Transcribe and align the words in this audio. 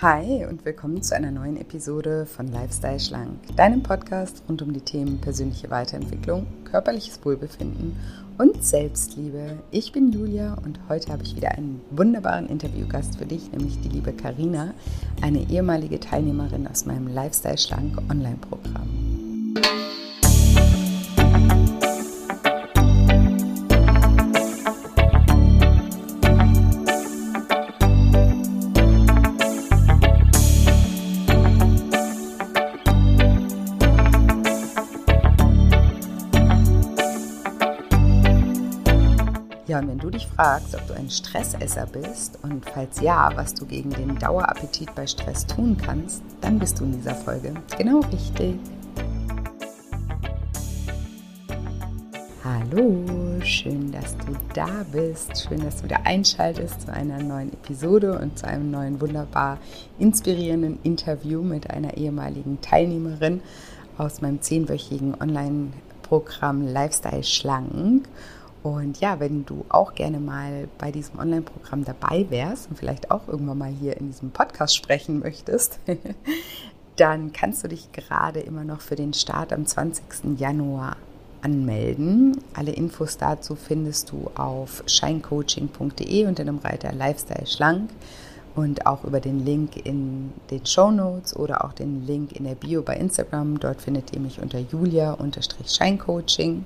Hi 0.00 0.46
und 0.48 0.64
willkommen 0.64 1.02
zu 1.02 1.16
einer 1.16 1.32
neuen 1.32 1.56
Episode 1.56 2.24
von 2.24 2.46
Lifestyle 2.46 3.00
Schlank, 3.00 3.56
deinem 3.56 3.82
Podcast 3.82 4.44
rund 4.48 4.62
um 4.62 4.72
die 4.72 4.80
Themen 4.80 5.20
persönliche 5.20 5.70
Weiterentwicklung, 5.70 6.46
körperliches 6.62 7.18
Wohlbefinden 7.24 7.96
und 8.38 8.62
Selbstliebe. 8.62 9.58
Ich 9.72 9.90
bin 9.90 10.12
Julia 10.12 10.54
und 10.64 10.78
heute 10.88 11.10
habe 11.10 11.24
ich 11.24 11.34
wieder 11.34 11.50
einen 11.50 11.80
wunderbaren 11.90 12.48
Interviewgast 12.48 13.18
für 13.18 13.26
dich, 13.26 13.50
nämlich 13.50 13.80
die 13.80 13.88
liebe 13.88 14.12
Karina, 14.12 14.72
eine 15.20 15.50
ehemalige 15.50 15.98
Teilnehmerin 15.98 16.68
aus 16.68 16.86
meinem 16.86 17.08
Lifestyle 17.08 17.58
Schlank 17.58 17.98
Online-Programm. 18.08 18.97
Du 40.08 40.12
dich 40.12 40.26
fragst, 40.26 40.74
ob 40.74 40.86
du 40.86 40.94
ein 40.94 41.10
Stressesser 41.10 41.84
bist 41.84 42.38
und 42.42 42.64
falls 42.64 43.00
ja, 43.00 43.30
was 43.34 43.52
du 43.52 43.66
gegen 43.66 43.90
den 43.90 44.18
Dauerappetit 44.18 44.94
bei 44.94 45.06
Stress 45.06 45.46
tun 45.46 45.76
kannst, 45.76 46.22
dann 46.40 46.58
bist 46.58 46.80
du 46.80 46.84
in 46.84 46.92
dieser 46.92 47.14
Folge 47.14 47.52
genau 47.76 48.00
richtig. 48.10 48.54
Hallo, 52.42 53.04
schön, 53.42 53.92
dass 53.92 54.16
du 54.16 54.32
da 54.54 54.86
bist. 54.90 55.46
Schön, 55.46 55.62
dass 55.62 55.76
du 55.76 55.84
wieder 55.84 56.06
einschaltest 56.06 56.82
zu 56.82 56.92
einer 56.92 57.22
neuen 57.22 57.52
Episode 57.52 58.18
und 58.18 58.38
zu 58.38 58.48
einem 58.48 58.70
neuen 58.70 59.02
wunderbar 59.02 59.58
inspirierenden 59.98 60.78
Interview 60.84 61.42
mit 61.42 61.68
einer 61.68 61.98
ehemaligen 61.98 62.62
Teilnehmerin 62.62 63.42
aus 63.98 64.22
meinem 64.22 64.40
zehnwöchigen 64.40 65.20
Online-Programm 65.20 66.66
Lifestyle 66.66 67.24
Schlank. 67.24 68.08
Und 68.74 69.00
ja, 69.00 69.20
wenn 69.20 69.44
du 69.44 69.64
auch 69.68 69.94
gerne 69.94 70.20
mal 70.20 70.68
bei 70.78 70.90
diesem 70.90 71.18
Online-Programm 71.18 71.84
dabei 71.84 72.26
wärst 72.28 72.70
und 72.70 72.78
vielleicht 72.78 73.10
auch 73.10 73.28
irgendwann 73.28 73.58
mal 73.58 73.72
hier 73.72 73.96
in 73.96 74.08
diesem 74.08 74.30
Podcast 74.30 74.76
sprechen 74.76 75.20
möchtest, 75.20 75.78
dann 76.96 77.32
kannst 77.32 77.64
du 77.64 77.68
dich 77.68 77.92
gerade 77.92 78.40
immer 78.40 78.64
noch 78.64 78.80
für 78.80 78.96
den 78.96 79.14
Start 79.14 79.52
am 79.52 79.66
20. 79.66 80.38
Januar 80.38 80.96
anmelden. 81.42 82.40
Alle 82.54 82.72
Infos 82.72 83.16
dazu 83.16 83.54
findest 83.54 84.10
du 84.10 84.30
auf 84.34 84.82
shinecoaching.de 84.86 86.26
unter 86.26 86.44
dem 86.44 86.58
Reiter 86.58 86.92
Lifestyle 86.92 87.46
Schlank 87.46 87.90
und 88.56 88.86
auch 88.86 89.04
über 89.04 89.20
den 89.20 89.44
Link 89.44 89.86
in 89.86 90.32
den 90.50 90.66
Show 90.66 90.90
Notes 90.90 91.36
oder 91.36 91.64
auch 91.64 91.72
den 91.72 92.04
Link 92.06 92.32
in 92.32 92.42
der 92.44 92.56
Bio 92.56 92.82
bei 92.82 92.96
Instagram. 92.96 93.60
Dort 93.60 93.80
findet 93.80 94.12
ihr 94.12 94.20
mich 94.20 94.40
unter 94.40 94.58
julia-scheincoaching. 94.58 96.64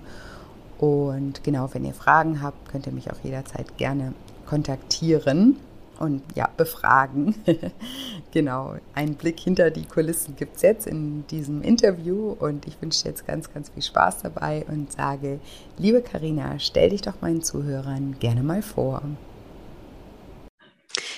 Und 0.82 1.44
genau, 1.44 1.72
wenn 1.74 1.84
ihr 1.84 1.94
Fragen 1.94 2.42
habt, 2.42 2.68
könnt 2.68 2.88
ihr 2.88 2.92
mich 2.92 3.08
auch 3.08 3.18
jederzeit 3.22 3.78
gerne 3.78 4.14
kontaktieren 4.46 5.54
und 6.00 6.22
ja, 6.34 6.48
befragen. 6.56 7.36
genau, 8.32 8.74
einen 8.92 9.14
Blick 9.14 9.38
hinter 9.38 9.70
die 9.70 9.84
Kulissen 9.84 10.34
gibt 10.34 10.56
es 10.56 10.62
jetzt 10.62 10.88
in 10.88 11.24
diesem 11.28 11.62
Interview 11.62 12.34
und 12.36 12.66
ich 12.66 12.82
wünsche 12.82 13.06
jetzt 13.06 13.28
ganz, 13.28 13.54
ganz 13.54 13.68
viel 13.68 13.84
Spaß 13.84 14.22
dabei 14.22 14.66
und 14.66 14.90
sage, 14.90 15.38
liebe 15.78 16.02
Karina, 16.02 16.58
stell 16.58 16.90
dich 16.90 17.02
doch 17.02 17.20
meinen 17.20 17.44
Zuhörern 17.44 18.16
gerne 18.18 18.42
mal 18.42 18.60
vor. 18.60 19.02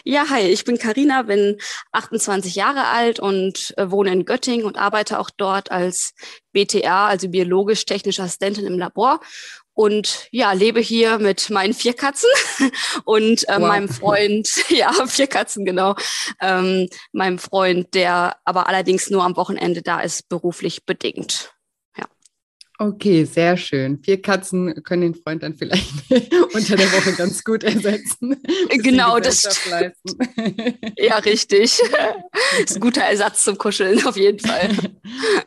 Ja, 0.05 0.27
hi, 0.31 0.41
ich 0.43 0.65
bin 0.65 0.79
Karina, 0.79 1.23
bin 1.23 1.59
28 1.93 2.55
Jahre 2.55 2.87
alt 2.87 3.21
und 3.21 3.75
äh, 3.77 3.91
wohne 3.91 4.13
in 4.13 4.25
Göttingen 4.25 4.67
und 4.67 4.77
arbeite 4.77 5.19
auch 5.19 5.31
dort 5.31 5.71
als 5.71 6.15
BTA, 6.53 7.09
also 7.09 7.29
biologisch-technische 7.29 8.23
Assistentin 8.23 8.67
im 8.67 8.79
Labor. 8.79 9.21
Und 9.73 10.29
ja, 10.31 10.53
lebe 10.53 10.79
hier 10.79 11.19
mit 11.19 11.51
meinen 11.51 11.75
vier 11.75 11.95
Katzen 11.95 12.31
und 13.05 13.49
äh, 13.49 13.55
wow. 13.55 13.69
meinem 13.69 13.89
Freund, 13.89 14.49
ja, 14.69 14.93
vier 15.07 15.27
Katzen, 15.27 15.65
genau, 15.65 15.97
ähm, 16.41 16.89
meinem 17.13 17.39
Freund, 17.39 17.93
der 17.95 18.37
aber 18.45 18.69
allerdings 18.69 19.11
nur 19.11 19.25
am 19.25 19.37
Wochenende 19.37 19.83
da 19.83 20.01
ist, 20.01 20.29
beruflich 20.29 20.85
bedingt. 20.85 21.54
Okay, 22.79 23.25
sehr 23.25 23.57
schön. 23.57 24.03
Vier 24.03 24.21
Katzen 24.21 24.83
können 24.83 25.03
den 25.03 25.15
Freund 25.15 25.45
dann 25.45 25.55
vielleicht 25.55 25.93
unter 26.55 26.77
der 26.77 26.93
Woche 26.93 27.13
ganz 27.13 27.45
gut 27.45 27.63
ersetzen. 27.63 28.37
Genau, 28.83 29.21
das. 29.21 29.45
ja, 30.97 31.19
richtig. 31.19 31.81
Das 31.81 32.71
ist 32.71 32.77
ein 32.77 32.81
guter 32.81 33.03
Ersatz 33.03 33.45
zum 33.45 33.59
Kuscheln, 33.59 34.05
auf 34.05 34.17
jeden 34.17 34.41
Fall. 34.41 34.71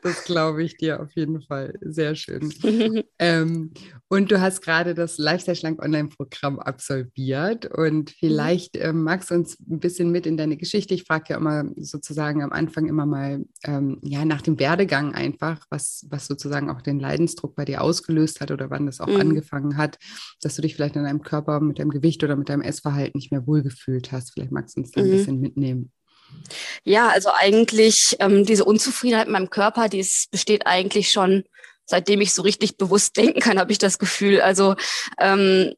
Das 0.03 0.23
glaube 0.23 0.63
ich 0.63 0.77
dir 0.77 1.01
auf 1.01 1.11
jeden 1.15 1.41
Fall. 1.41 1.73
Sehr 1.81 2.15
schön. 2.15 2.53
ähm, 3.19 3.73
und 4.09 4.31
du 4.31 4.39
hast 4.39 4.61
gerade 4.61 4.93
das 4.93 5.17
Lifestyle 5.17 5.55
Schlank 5.55 5.81
Online-Programm 5.83 6.59
absolviert. 6.59 7.65
Und 7.65 8.11
vielleicht 8.11 8.77
ähm, 8.77 9.03
magst 9.03 9.31
du 9.31 9.35
uns 9.35 9.59
ein 9.59 9.79
bisschen 9.79 10.11
mit 10.11 10.25
in 10.25 10.37
deine 10.37 10.55
Geschichte. 10.55 10.93
Ich 10.93 11.03
frage 11.03 11.25
ja 11.29 11.37
immer 11.37 11.65
sozusagen 11.75 12.41
am 12.41 12.53
Anfang 12.53 12.87
immer 12.87 13.05
mal 13.05 13.43
ähm, 13.65 13.99
ja, 14.01 14.23
nach 14.23 14.41
dem 14.41 14.59
Werdegang 14.59 15.13
einfach, 15.13 15.65
was, 15.69 16.05
was 16.09 16.27
sozusagen 16.27 16.69
auch 16.69 16.81
den 16.81 16.99
Leid 16.99 17.17
Leidensdruck 17.17 17.55
bei 17.55 17.65
dir 17.65 17.81
ausgelöst 17.81 18.41
hat 18.41 18.51
oder 18.51 18.69
wann 18.69 18.85
das 18.85 18.99
auch 18.99 19.07
mhm. 19.07 19.19
angefangen 19.19 19.77
hat, 19.77 19.97
dass 20.41 20.55
du 20.55 20.61
dich 20.61 20.75
vielleicht 20.75 20.95
in 20.95 21.03
deinem 21.03 21.23
Körper 21.23 21.59
mit 21.59 21.79
deinem 21.79 21.89
Gewicht 21.89 22.23
oder 22.23 22.35
mit 22.35 22.49
deinem 22.49 22.61
Essverhalten 22.61 23.17
nicht 23.17 23.31
mehr 23.31 23.47
wohlgefühlt 23.47 24.11
hast. 24.11 24.33
Vielleicht 24.33 24.51
magst 24.51 24.77
du 24.77 24.81
uns 24.81 24.91
da 24.91 25.01
ein 25.01 25.07
mhm. 25.07 25.11
bisschen 25.11 25.39
mitnehmen. 25.39 25.91
Ja, 26.83 27.07
also 27.07 27.29
eigentlich 27.33 28.17
ähm, 28.19 28.45
diese 28.45 28.65
Unzufriedenheit 28.65 29.27
in 29.27 29.33
meinem 29.33 29.49
Körper, 29.49 29.87
die 29.87 29.99
ist, 29.99 30.29
besteht 30.29 30.67
eigentlich 30.67 31.11
schon 31.11 31.43
seitdem 31.87 32.21
ich 32.21 32.33
so 32.33 32.43
richtig 32.43 32.77
bewusst 32.77 33.17
denken 33.17 33.39
kann, 33.39 33.59
habe 33.59 33.71
ich 33.71 33.79
das 33.79 33.97
Gefühl. 33.97 34.41
Also 34.41 34.75
ähm, 35.19 35.73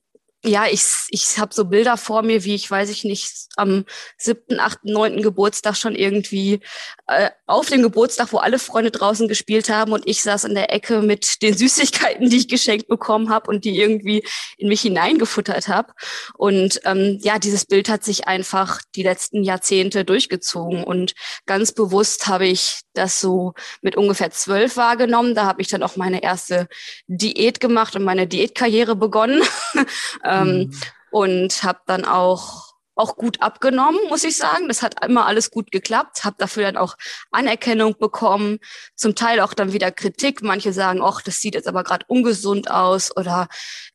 ja, 0.46 0.66
ich, 0.72 0.84
ich 1.10 1.38
habe 1.38 1.54
so 1.54 1.66
Bilder 1.66 1.98
vor 1.98 2.22
mir, 2.22 2.46
wie 2.46 2.56
ich, 2.56 2.72
weiß 2.72 2.90
ich 2.90 3.04
nicht, 3.04 3.30
am 3.58 3.84
siebten, 4.18 4.62
achten, 4.62 4.94
neunten 4.94 5.22
Geburtstag 5.22 5.76
schon 5.76 5.96
irgendwie 5.96 6.62
äh, 7.08 7.30
auf 7.46 7.68
dem 7.68 7.82
Geburtstag, 7.82 8.32
wo 8.32 8.38
alle 8.38 8.58
Freunde 8.58 8.90
draußen 8.90 9.28
gespielt 9.28 9.70
haben 9.70 9.92
und 9.92 10.08
ich 10.08 10.24
saß 10.24 10.46
in 10.46 10.56
der 10.56 10.72
Ecke 10.72 11.02
mit 11.02 11.42
den 11.42 11.58
Süßigkeiten, 11.58 12.30
die 12.30 12.38
ich 12.38 12.48
geschenkt 12.48 12.88
bekommen 12.88 13.30
habe 13.30 13.50
und 13.50 13.66
die 13.66 13.78
irgendwie 13.78 14.24
in 14.58 14.70
mich 14.70 14.82
hineingefuttert 14.82 15.68
habe. 15.68 15.92
Und 16.38 16.80
ähm, 16.86 17.20
ja, 17.22 17.38
dieses 17.38 17.66
Bild 17.66 17.90
hat 17.90 18.06
sich 18.06 18.28
einfach 18.28 18.82
die 18.96 19.04
letzten 19.04 19.44
Jahrzehnte 19.44 20.06
durchgezogen 20.06 20.86
und 20.86 21.16
ganz 21.48 21.74
bewusst 21.74 22.28
habe 22.28 22.48
ich 22.48 22.80
das 22.94 23.20
so 23.20 23.54
mit 23.82 23.98
ungefähr 23.98 24.32
zwölf 24.32 24.78
wahrgenommen. 24.78 25.36
Da 25.36 25.46
habe 25.46 25.62
ich 25.62 25.68
dann 25.68 25.84
auch 25.84 25.96
meine 25.96 26.24
erste 26.24 26.68
Diät 27.08 27.60
gemacht 27.60 27.96
und 27.96 28.04
meine 28.04 28.28
Diätkarriere 28.28 28.96
begonnen. 28.96 29.42
ähm, 30.30 30.58
mhm. 30.58 30.74
Und 31.12 31.64
habe 31.64 31.80
dann 31.88 32.06
auch 32.06 32.70
auch 33.00 33.16
gut 33.16 33.42
abgenommen, 33.42 34.00
muss 34.10 34.26
ich 34.26 34.36
sagen. 34.36 34.68
Das 34.68 34.82
hat 34.82 35.04
immer 35.06 35.26
alles 35.26 35.52
gut 35.52 35.72
geklappt. 35.72 36.26
Habe 36.26 36.36
dafür 36.38 36.64
dann 36.64 36.78
auch 36.78 36.98
Anerkennung 37.32 37.98
bekommen, 37.98 38.60
zum 38.94 39.16
Teil 39.16 39.40
auch 39.40 39.54
dann 39.54 39.72
wieder 39.72 39.90
Kritik. 39.90 40.44
Manche 40.44 40.74
sagen, 40.74 41.00
ach, 41.02 41.22
das 41.22 41.40
sieht 41.40 41.56
jetzt 41.56 41.68
aber 41.68 41.84
gerade 41.84 42.06
ungesund 42.10 42.70
aus 42.70 43.16
oder 43.16 43.48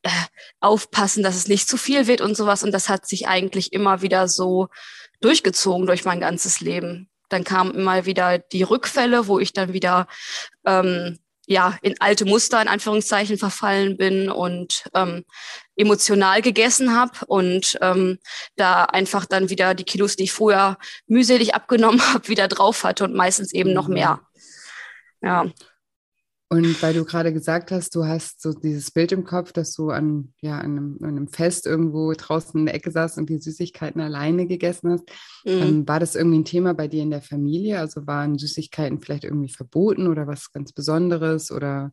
äh, 0.02 0.10
aufpassen, 0.60 1.22
dass 1.22 1.36
es 1.36 1.48
nicht 1.48 1.68
zu 1.68 1.76
viel 1.76 2.06
wird 2.06 2.22
und 2.22 2.34
sowas. 2.34 2.62
Und 2.62 2.72
das 2.72 2.88
hat 2.88 3.06
sich 3.06 3.28
eigentlich 3.28 3.72
immer 3.74 4.00
wieder 4.00 4.26
so 4.26 4.68
durchgezogen 5.20 5.86
durch 5.86 6.04
mein 6.06 6.20
ganzes 6.20 6.60
Leben. 6.60 7.10
Dann 7.28 7.44
kamen 7.44 7.74
immer 7.74 8.06
wieder 8.06 8.38
die 8.38 8.62
Rückfälle, 8.62 9.26
wo 9.26 9.38
ich 9.38 9.52
dann 9.52 9.74
wieder 9.74 10.06
ähm, 10.64 11.18
ja, 11.46 11.76
in 11.82 11.94
alte 12.00 12.24
Muster 12.24 12.60
in 12.60 12.68
Anführungszeichen 12.68 13.38
verfallen 13.38 13.96
bin 13.96 14.30
und 14.30 14.84
ähm, 14.94 15.24
emotional 15.76 16.42
gegessen 16.42 16.96
habe 16.96 17.26
und 17.26 17.78
ähm, 17.80 18.18
da 18.56 18.84
einfach 18.84 19.26
dann 19.26 19.50
wieder 19.50 19.74
die 19.74 19.84
Kilos, 19.84 20.16
die 20.16 20.24
ich 20.24 20.32
vorher 20.32 20.78
mühselig 21.06 21.54
abgenommen 21.54 22.00
habe, 22.14 22.28
wieder 22.28 22.48
drauf 22.48 22.84
hatte 22.84 23.04
und 23.04 23.14
meistens 23.14 23.52
eben 23.52 23.72
noch 23.72 23.88
mhm. 23.88 23.94
mehr. 23.94 24.20
Ja. 25.22 25.46
Und 26.50 26.82
weil 26.82 26.94
du 26.94 27.04
gerade 27.04 27.32
gesagt 27.32 27.70
hast, 27.70 27.94
du 27.96 28.04
hast 28.04 28.42
so 28.42 28.52
dieses 28.52 28.90
Bild 28.90 29.12
im 29.12 29.24
Kopf, 29.24 29.52
dass 29.52 29.74
du 29.74 29.90
an, 29.90 30.32
ja, 30.40 30.58
an, 30.58 30.76
einem, 30.76 30.98
an 31.00 31.08
einem 31.08 31.28
Fest 31.28 31.66
irgendwo 31.66 32.12
draußen 32.12 32.60
in 32.60 32.66
der 32.66 32.74
Ecke 32.74 32.90
saßt 32.90 33.18
und 33.18 33.28
die 33.28 33.38
Süßigkeiten 33.38 34.00
alleine 34.00 34.46
gegessen 34.46 34.92
hast, 34.92 35.04
mhm. 35.44 35.62
ähm, 35.62 35.88
war 35.88 36.00
das 36.00 36.14
irgendwie 36.14 36.40
ein 36.40 36.44
Thema 36.44 36.74
bei 36.74 36.86
dir 36.86 37.02
in 37.02 37.10
der 37.10 37.22
Familie? 37.22 37.78
Also 37.78 38.06
waren 38.06 38.38
Süßigkeiten 38.38 39.00
vielleicht 39.00 39.24
irgendwie 39.24 39.52
verboten 39.52 40.06
oder 40.06 40.26
was 40.26 40.52
ganz 40.52 40.72
Besonderes? 40.72 41.50
Oder 41.50 41.92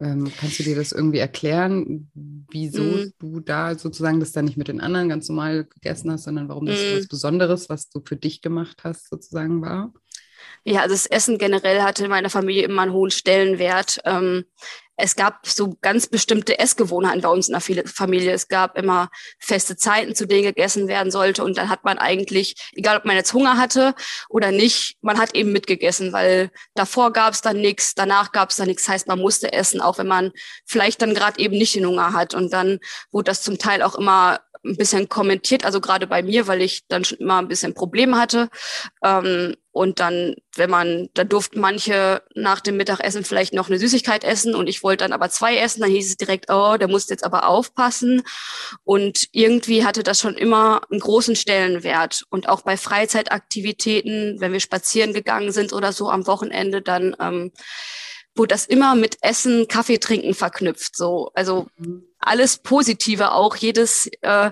ähm, 0.00 0.32
kannst 0.38 0.58
du 0.58 0.62
dir 0.62 0.76
das 0.76 0.92
irgendwie 0.92 1.18
erklären, 1.18 2.10
wieso 2.14 2.82
mhm. 2.82 3.12
du 3.18 3.40
da 3.40 3.78
sozusagen 3.78 4.18
das 4.18 4.32
dann 4.32 4.46
nicht 4.46 4.56
mit 4.56 4.68
den 4.68 4.80
anderen 4.80 5.10
ganz 5.10 5.28
normal 5.28 5.66
gegessen 5.66 6.10
hast, 6.10 6.24
sondern 6.24 6.48
warum 6.48 6.64
das 6.64 6.78
mhm. 6.78 6.98
was 6.98 7.06
Besonderes, 7.06 7.68
was 7.68 7.90
du 7.90 8.00
für 8.04 8.16
dich 8.16 8.40
gemacht 8.40 8.78
hast, 8.82 9.10
sozusagen 9.10 9.60
war? 9.60 9.92
Ja, 10.64 10.82
also 10.82 10.94
das 10.94 11.06
Essen 11.06 11.38
generell 11.38 11.82
hatte 11.82 12.04
in 12.04 12.10
meiner 12.10 12.30
Familie 12.30 12.64
immer 12.64 12.82
einen 12.82 12.92
hohen 12.92 13.10
Stellenwert. 13.10 14.00
Ähm, 14.04 14.44
es 15.02 15.16
gab 15.16 15.46
so 15.46 15.76
ganz 15.80 16.06
bestimmte 16.06 16.58
Essgewohnheiten 16.58 17.22
bei 17.22 17.28
uns 17.28 17.48
in 17.48 17.54
der 17.54 17.84
Familie. 17.86 18.32
Es 18.32 18.48
gab 18.48 18.76
immer 18.76 19.08
feste 19.38 19.76
Zeiten, 19.76 20.14
zu 20.14 20.26
denen 20.26 20.42
gegessen 20.42 20.88
werden 20.88 21.10
sollte. 21.10 21.42
Und 21.42 21.56
dann 21.56 21.68
hat 21.68 21.84
man 21.84 21.98
eigentlich, 21.98 22.54
egal 22.72 22.98
ob 22.98 23.04
man 23.06 23.16
jetzt 23.16 23.32
Hunger 23.32 23.56
hatte 23.56 23.94
oder 24.28 24.52
nicht, 24.52 24.98
man 25.00 25.18
hat 25.18 25.34
eben 25.34 25.52
mitgegessen, 25.52 26.12
weil 26.12 26.50
davor 26.74 27.12
gab 27.12 27.32
es 27.32 27.40
dann 27.40 27.60
nichts, 27.60 27.94
danach 27.94 28.32
gab 28.32 28.50
es 28.50 28.56
dann 28.56 28.68
nichts. 28.68 28.88
Heißt, 28.88 29.08
man 29.08 29.18
musste 29.18 29.52
essen, 29.52 29.80
auch 29.80 29.98
wenn 29.98 30.08
man 30.08 30.32
vielleicht 30.66 31.00
dann 31.00 31.14
gerade 31.14 31.38
eben 31.40 31.56
nicht 31.56 31.74
den 31.74 31.86
Hunger 31.86 32.12
hat. 32.12 32.34
Und 32.34 32.52
dann 32.52 32.78
wurde 33.10 33.30
das 33.30 33.42
zum 33.42 33.58
Teil 33.58 33.82
auch 33.82 33.94
immer 33.94 34.40
ein 34.64 34.76
bisschen 34.76 35.08
kommentiert, 35.08 35.64
also 35.64 35.80
gerade 35.80 36.06
bei 36.06 36.22
mir, 36.22 36.46
weil 36.46 36.60
ich 36.60 36.86
dann 36.88 37.04
schon 37.04 37.18
immer 37.18 37.38
ein 37.38 37.48
bisschen 37.48 37.74
Probleme 37.74 38.18
hatte. 38.18 38.48
Ähm, 39.02 39.56
und 39.72 40.00
dann, 40.00 40.34
wenn 40.56 40.68
man, 40.68 41.08
da 41.14 41.22
durften 41.22 41.60
manche 41.60 42.22
nach 42.34 42.60
dem 42.60 42.76
Mittagessen 42.76 43.24
vielleicht 43.24 43.54
noch 43.54 43.68
eine 43.68 43.78
Süßigkeit 43.78 44.24
essen 44.24 44.56
und 44.56 44.68
ich 44.68 44.82
wollte 44.82 45.04
dann 45.04 45.12
aber 45.12 45.30
zwei 45.30 45.56
essen, 45.56 45.80
dann 45.80 45.90
hieß 45.90 46.08
es 46.08 46.16
direkt, 46.16 46.46
oh, 46.50 46.76
der 46.76 46.88
muss 46.88 47.08
jetzt 47.08 47.24
aber 47.24 47.48
aufpassen. 47.48 48.22
Und 48.82 49.28
irgendwie 49.32 49.84
hatte 49.84 50.02
das 50.02 50.18
schon 50.18 50.34
immer 50.34 50.82
einen 50.90 51.00
großen 51.00 51.36
Stellenwert. 51.36 52.24
Und 52.30 52.48
auch 52.48 52.62
bei 52.62 52.76
Freizeitaktivitäten, 52.76 54.40
wenn 54.40 54.52
wir 54.52 54.60
spazieren 54.60 55.14
gegangen 55.14 55.52
sind 55.52 55.72
oder 55.72 55.92
so 55.92 56.10
am 56.10 56.26
Wochenende, 56.26 56.82
dann 56.82 57.16
ähm, 57.20 57.52
wurde 58.34 58.48
das 58.48 58.66
immer 58.66 58.94
mit 58.94 59.18
Essen, 59.22 59.68
Kaffee 59.68 59.98
trinken 59.98 60.34
verknüpft. 60.34 60.96
So, 60.96 61.30
also 61.34 61.68
alles 62.18 62.58
Positive 62.58 63.32
auch. 63.32 63.56
Jedes, 63.56 64.08
äh, 64.22 64.50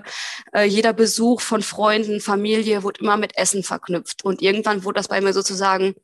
äh, 0.53 0.63
jeder 0.63 0.93
Besuch 0.93 1.41
von 1.41 1.61
Freunden, 1.61 2.19
Familie 2.19 2.83
wurde 2.83 3.01
immer 3.01 3.17
mit 3.17 3.37
Essen 3.37 3.63
verknüpft. 3.63 4.23
Und 4.23 4.41
irgendwann 4.41 4.83
wurde 4.83 4.97
das 4.97 5.07
bei 5.07 5.21
mir 5.21 5.33
sozusagen 5.33 5.95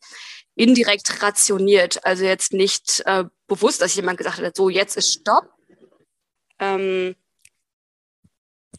indirekt 0.56 1.22
rationiert. 1.22 2.06
Also 2.06 2.24
jetzt 2.24 2.54
nicht 2.54 3.04
äh, 3.06 3.26
bewusst, 3.48 3.82
dass 3.82 3.96
jemand 3.96 4.18
gesagt 4.18 4.40
hat, 4.40 4.56
so 4.56 4.70
jetzt 4.70 4.96
ist 4.96 5.12
Stopp. 5.12 5.50
Ähm, 6.60 7.16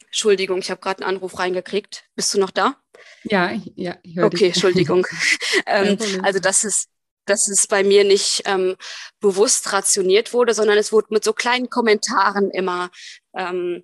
Entschuldigung, 0.07 0.59
ich 0.59 0.71
habe 0.71 0.81
gerade 0.81 1.03
einen 1.03 1.15
Anruf 1.15 1.37
reingekriegt. 1.37 2.05
Bist 2.15 2.33
du 2.33 2.39
noch 2.39 2.51
da? 2.51 2.77
Ja, 3.23 3.51
ja. 3.75 3.97
Ich 4.01 4.19
okay. 4.19 4.47
Entschuldigung. 4.47 5.05
ähm, 5.67 5.97
also 6.23 6.39
das 6.39 6.63
ist 6.63 6.89
dass 7.29 7.47
es 7.47 7.67
bei 7.67 7.83
mir 7.83 8.03
nicht 8.03 8.43
ähm, 8.45 8.75
bewusst 9.19 9.71
rationiert 9.73 10.33
wurde, 10.33 10.53
sondern 10.53 10.77
es 10.77 10.91
wurde 10.91 11.07
mit 11.11 11.23
so 11.23 11.33
kleinen 11.33 11.69
Kommentaren 11.69 12.51
immer. 12.51 12.89
Ähm, 13.35 13.83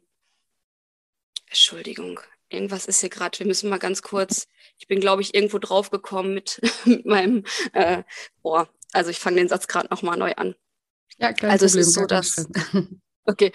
Entschuldigung, 1.48 2.20
irgendwas 2.50 2.86
ist 2.86 3.02
hier 3.02 3.10
gerade. 3.10 3.38
Wir 3.40 3.48
müssen 3.48 3.70
mal 3.70 3.80
ganz 3.80 4.02
kurz. 4.02 4.48
Ich 4.80 4.88
bin, 4.88 5.00
glaube 5.00 5.22
ich, 5.22 5.36
irgendwo 5.36 5.60
draufgekommen 5.60 6.34
mit, 6.34 6.62
mit 6.86 7.06
meinem 7.06 7.44
äh, 7.74 8.04
Ohr. 8.42 8.70
Also 8.92 9.10
ich 9.10 9.20
fange 9.20 9.38
den 9.38 9.50
Satz 9.50 9.68
gerade 9.68 9.88
nochmal 9.90 10.18
neu 10.18 10.34
an. 10.34 10.56
Ja, 11.18 11.34
kein 11.34 11.52
also 11.52 11.66
Problem, 11.66 11.82
es 11.82 11.88
ist 11.88 11.94
so, 11.94 12.06
dass. 12.06 12.48
Okay, 13.26 13.54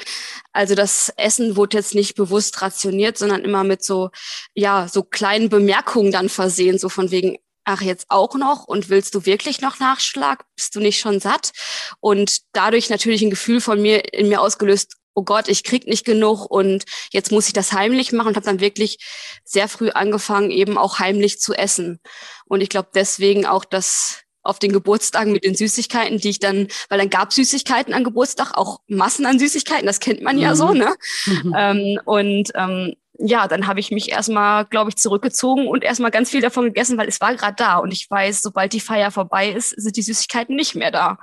also 0.55 0.75
das 0.75 1.13
Essen 1.19 1.55
wurde 1.55 1.77
jetzt 1.77 1.95
nicht 1.95 2.15
bewusst 2.15 2.63
rationiert, 2.63 3.19
sondern 3.19 3.45
immer 3.45 3.65
mit 3.65 3.85
so, 3.85 4.09
ja, 4.55 4.89
so 4.89 5.03
kleinen 5.03 5.51
Bemerkungen 5.51 6.11
dann 6.11 6.31
versehen, 6.31 6.79
so 6.79 6.89
von 6.89 7.11
wegen, 7.11 7.37
ach 7.69 7.83
jetzt 7.83 8.07
auch 8.09 8.35
noch 8.35 8.65
und 8.65 8.89
willst 8.89 9.15
du 9.15 9.27
wirklich 9.27 9.61
noch 9.61 9.79
Nachschlag? 9.79 10.45
Bist 10.57 10.75
du 10.75 10.81
nicht 10.81 10.99
schon 10.99 11.21
satt? 11.21 11.53
Und 12.01 12.39
dadurch 12.53 12.89
natürlich 12.89 13.21
ein 13.21 13.31
Gefühl 13.31 13.61
von 13.61 13.83
mir 13.83 14.15
in 14.15 14.31
mir 14.31 14.41
ausgelöst, 14.41 14.97
oh 15.15 15.23
Gott, 15.23 15.49
ich 15.49 15.65
krieg 15.65 15.87
nicht 15.87 16.07
genug 16.07 16.47
und 16.51 16.85
jetzt 17.13 17.31
muss 17.31 17.47
ich 17.47 17.53
das 17.53 17.73
heimlich 17.73 18.13
machen 18.13 18.29
und 18.29 18.37
habe 18.37 18.47
dann 18.47 18.61
wirklich 18.61 18.99
sehr 19.45 19.69
früh 19.69 19.91
angefangen, 19.91 20.51
eben 20.51 20.79
auch 20.79 20.99
heimlich 20.99 21.41
zu 21.41 21.53
essen. 21.53 22.01
Und 22.47 22.63
ich 22.63 22.71
glaube 22.71 22.89
deswegen 22.95 23.45
auch 23.45 23.67
das 23.67 24.23
auf 24.43 24.59
den 24.59 24.73
Geburtstagen 24.73 25.33
mit 25.33 25.45
den 25.45 25.55
Süßigkeiten, 25.55 26.19
die 26.19 26.31
ich 26.31 26.39
dann, 26.39 26.69
weil 26.89 26.99
dann 26.99 27.11
gab 27.11 27.35
Süßigkeiten 27.35 27.93
an 27.93 28.05
Geburtstag, 28.05 28.57
auch 28.57 28.81
Massen 28.87 29.27
an 29.27 29.39
Süßigkeiten, 29.39 29.85
das 29.85 30.01
kennt 30.01 30.23
man 30.23 30.39
ja 30.39 30.53
mhm. 30.53 30.57
so, 30.57 30.73
ne? 30.73 30.95
Mhm. 31.27 31.55
Ähm, 31.55 32.01
und 32.07 32.51
ähm, 32.55 32.95
ja, 33.19 33.49
dann 33.49 33.67
habe 33.67 33.81
ich 33.81 33.91
mich 33.91 34.11
erstmal, 34.11 34.65
glaube 34.65 34.91
ich, 34.91 34.97
zurückgezogen 34.97 35.67
und 35.67 35.83
erstmal 35.83 36.13
ganz 36.13 36.31
viel 36.31 36.41
davon 36.41 36.67
gegessen, 36.67 36.97
weil 36.97 37.09
es 37.09 37.21
war 37.21 37.35
gerade 37.35 37.57
da. 37.57 37.79
Und 37.79 37.93
ich 37.93 38.09
weiß, 38.09 38.43
sobald 38.43 38.73
die 38.73 38.81
Feier 38.81 39.11
vorbei 39.11 39.51
ist, 39.51 39.71
sind 39.71 39.97
die 39.97 40.03
Süßigkeiten 40.03 40.55
nicht 40.55 40.77
mehr 40.77 40.93
da. 40.93 41.19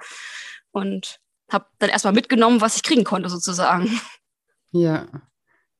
Und 0.71 1.19
habe 1.49 1.65
dann 1.79 1.89
erstmal 1.89 2.13
mitgenommen, 2.13 2.59
was 2.59 2.75
ich 2.75 2.83
kriegen 2.83 3.05
konnte, 3.05 3.29
sozusagen. 3.29 3.89
Ja, 4.71 5.07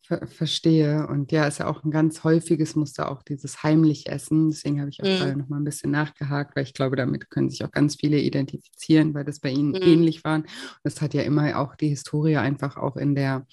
ver 0.01 0.25
verstehe. 0.27 1.05
Und 1.07 1.33
ja, 1.33 1.47
ist 1.47 1.57
ja 1.57 1.67
auch 1.67 1.83
ein 1.83 1.91
ganz 1.91 2.23
häufiges 2.23 2.77
Muster, 2.77 3.11
auch 3.11 3.21
dieses 3.21 3.61
heimlich 3.61 4.07
Essen. 4.07 4.51
Deswegen 4.51 4.79
habe 4.79 4.89
ich 4.89 5.01
auch 5.01 5.07
mhm. 5.07 5.17
gerade 5.17 5.37
noch 5.37 5.49
mal 5.49 5.57
ein 5.57 5.65
bisschen 5.65 5.91
nachgehakt, 5.91 6.55
weil 6.55 6.63
ich 6.63 6.73
glaube, 6.73 6.95
damit 6.95 7.29
können 7.29 7.49
sich 7.49 7.65
auch 7.65 7.71
ganz 7.71 7.97
viele 7.99 8.19
identifizieren, 8.19 9.13
weil 9.13 9.25
das 9.25 9.41
bei 9.41 9.49
ihnen 9.49 9.71
mhm. 9.71 9.81
ähnlich 9.81 10.23
war. 10.23 10.43
Das 10.85 11.01
hat 11.01 11.13
ja 11.13 11.23
immer 11.23 11.59
auch 11.59 11.75
die 11.75 11.89
Historie 11.89 12.37
einfach 12.37 12.77
auch 12.77 12.95
in 12.95 13.15
der 13.15 13.45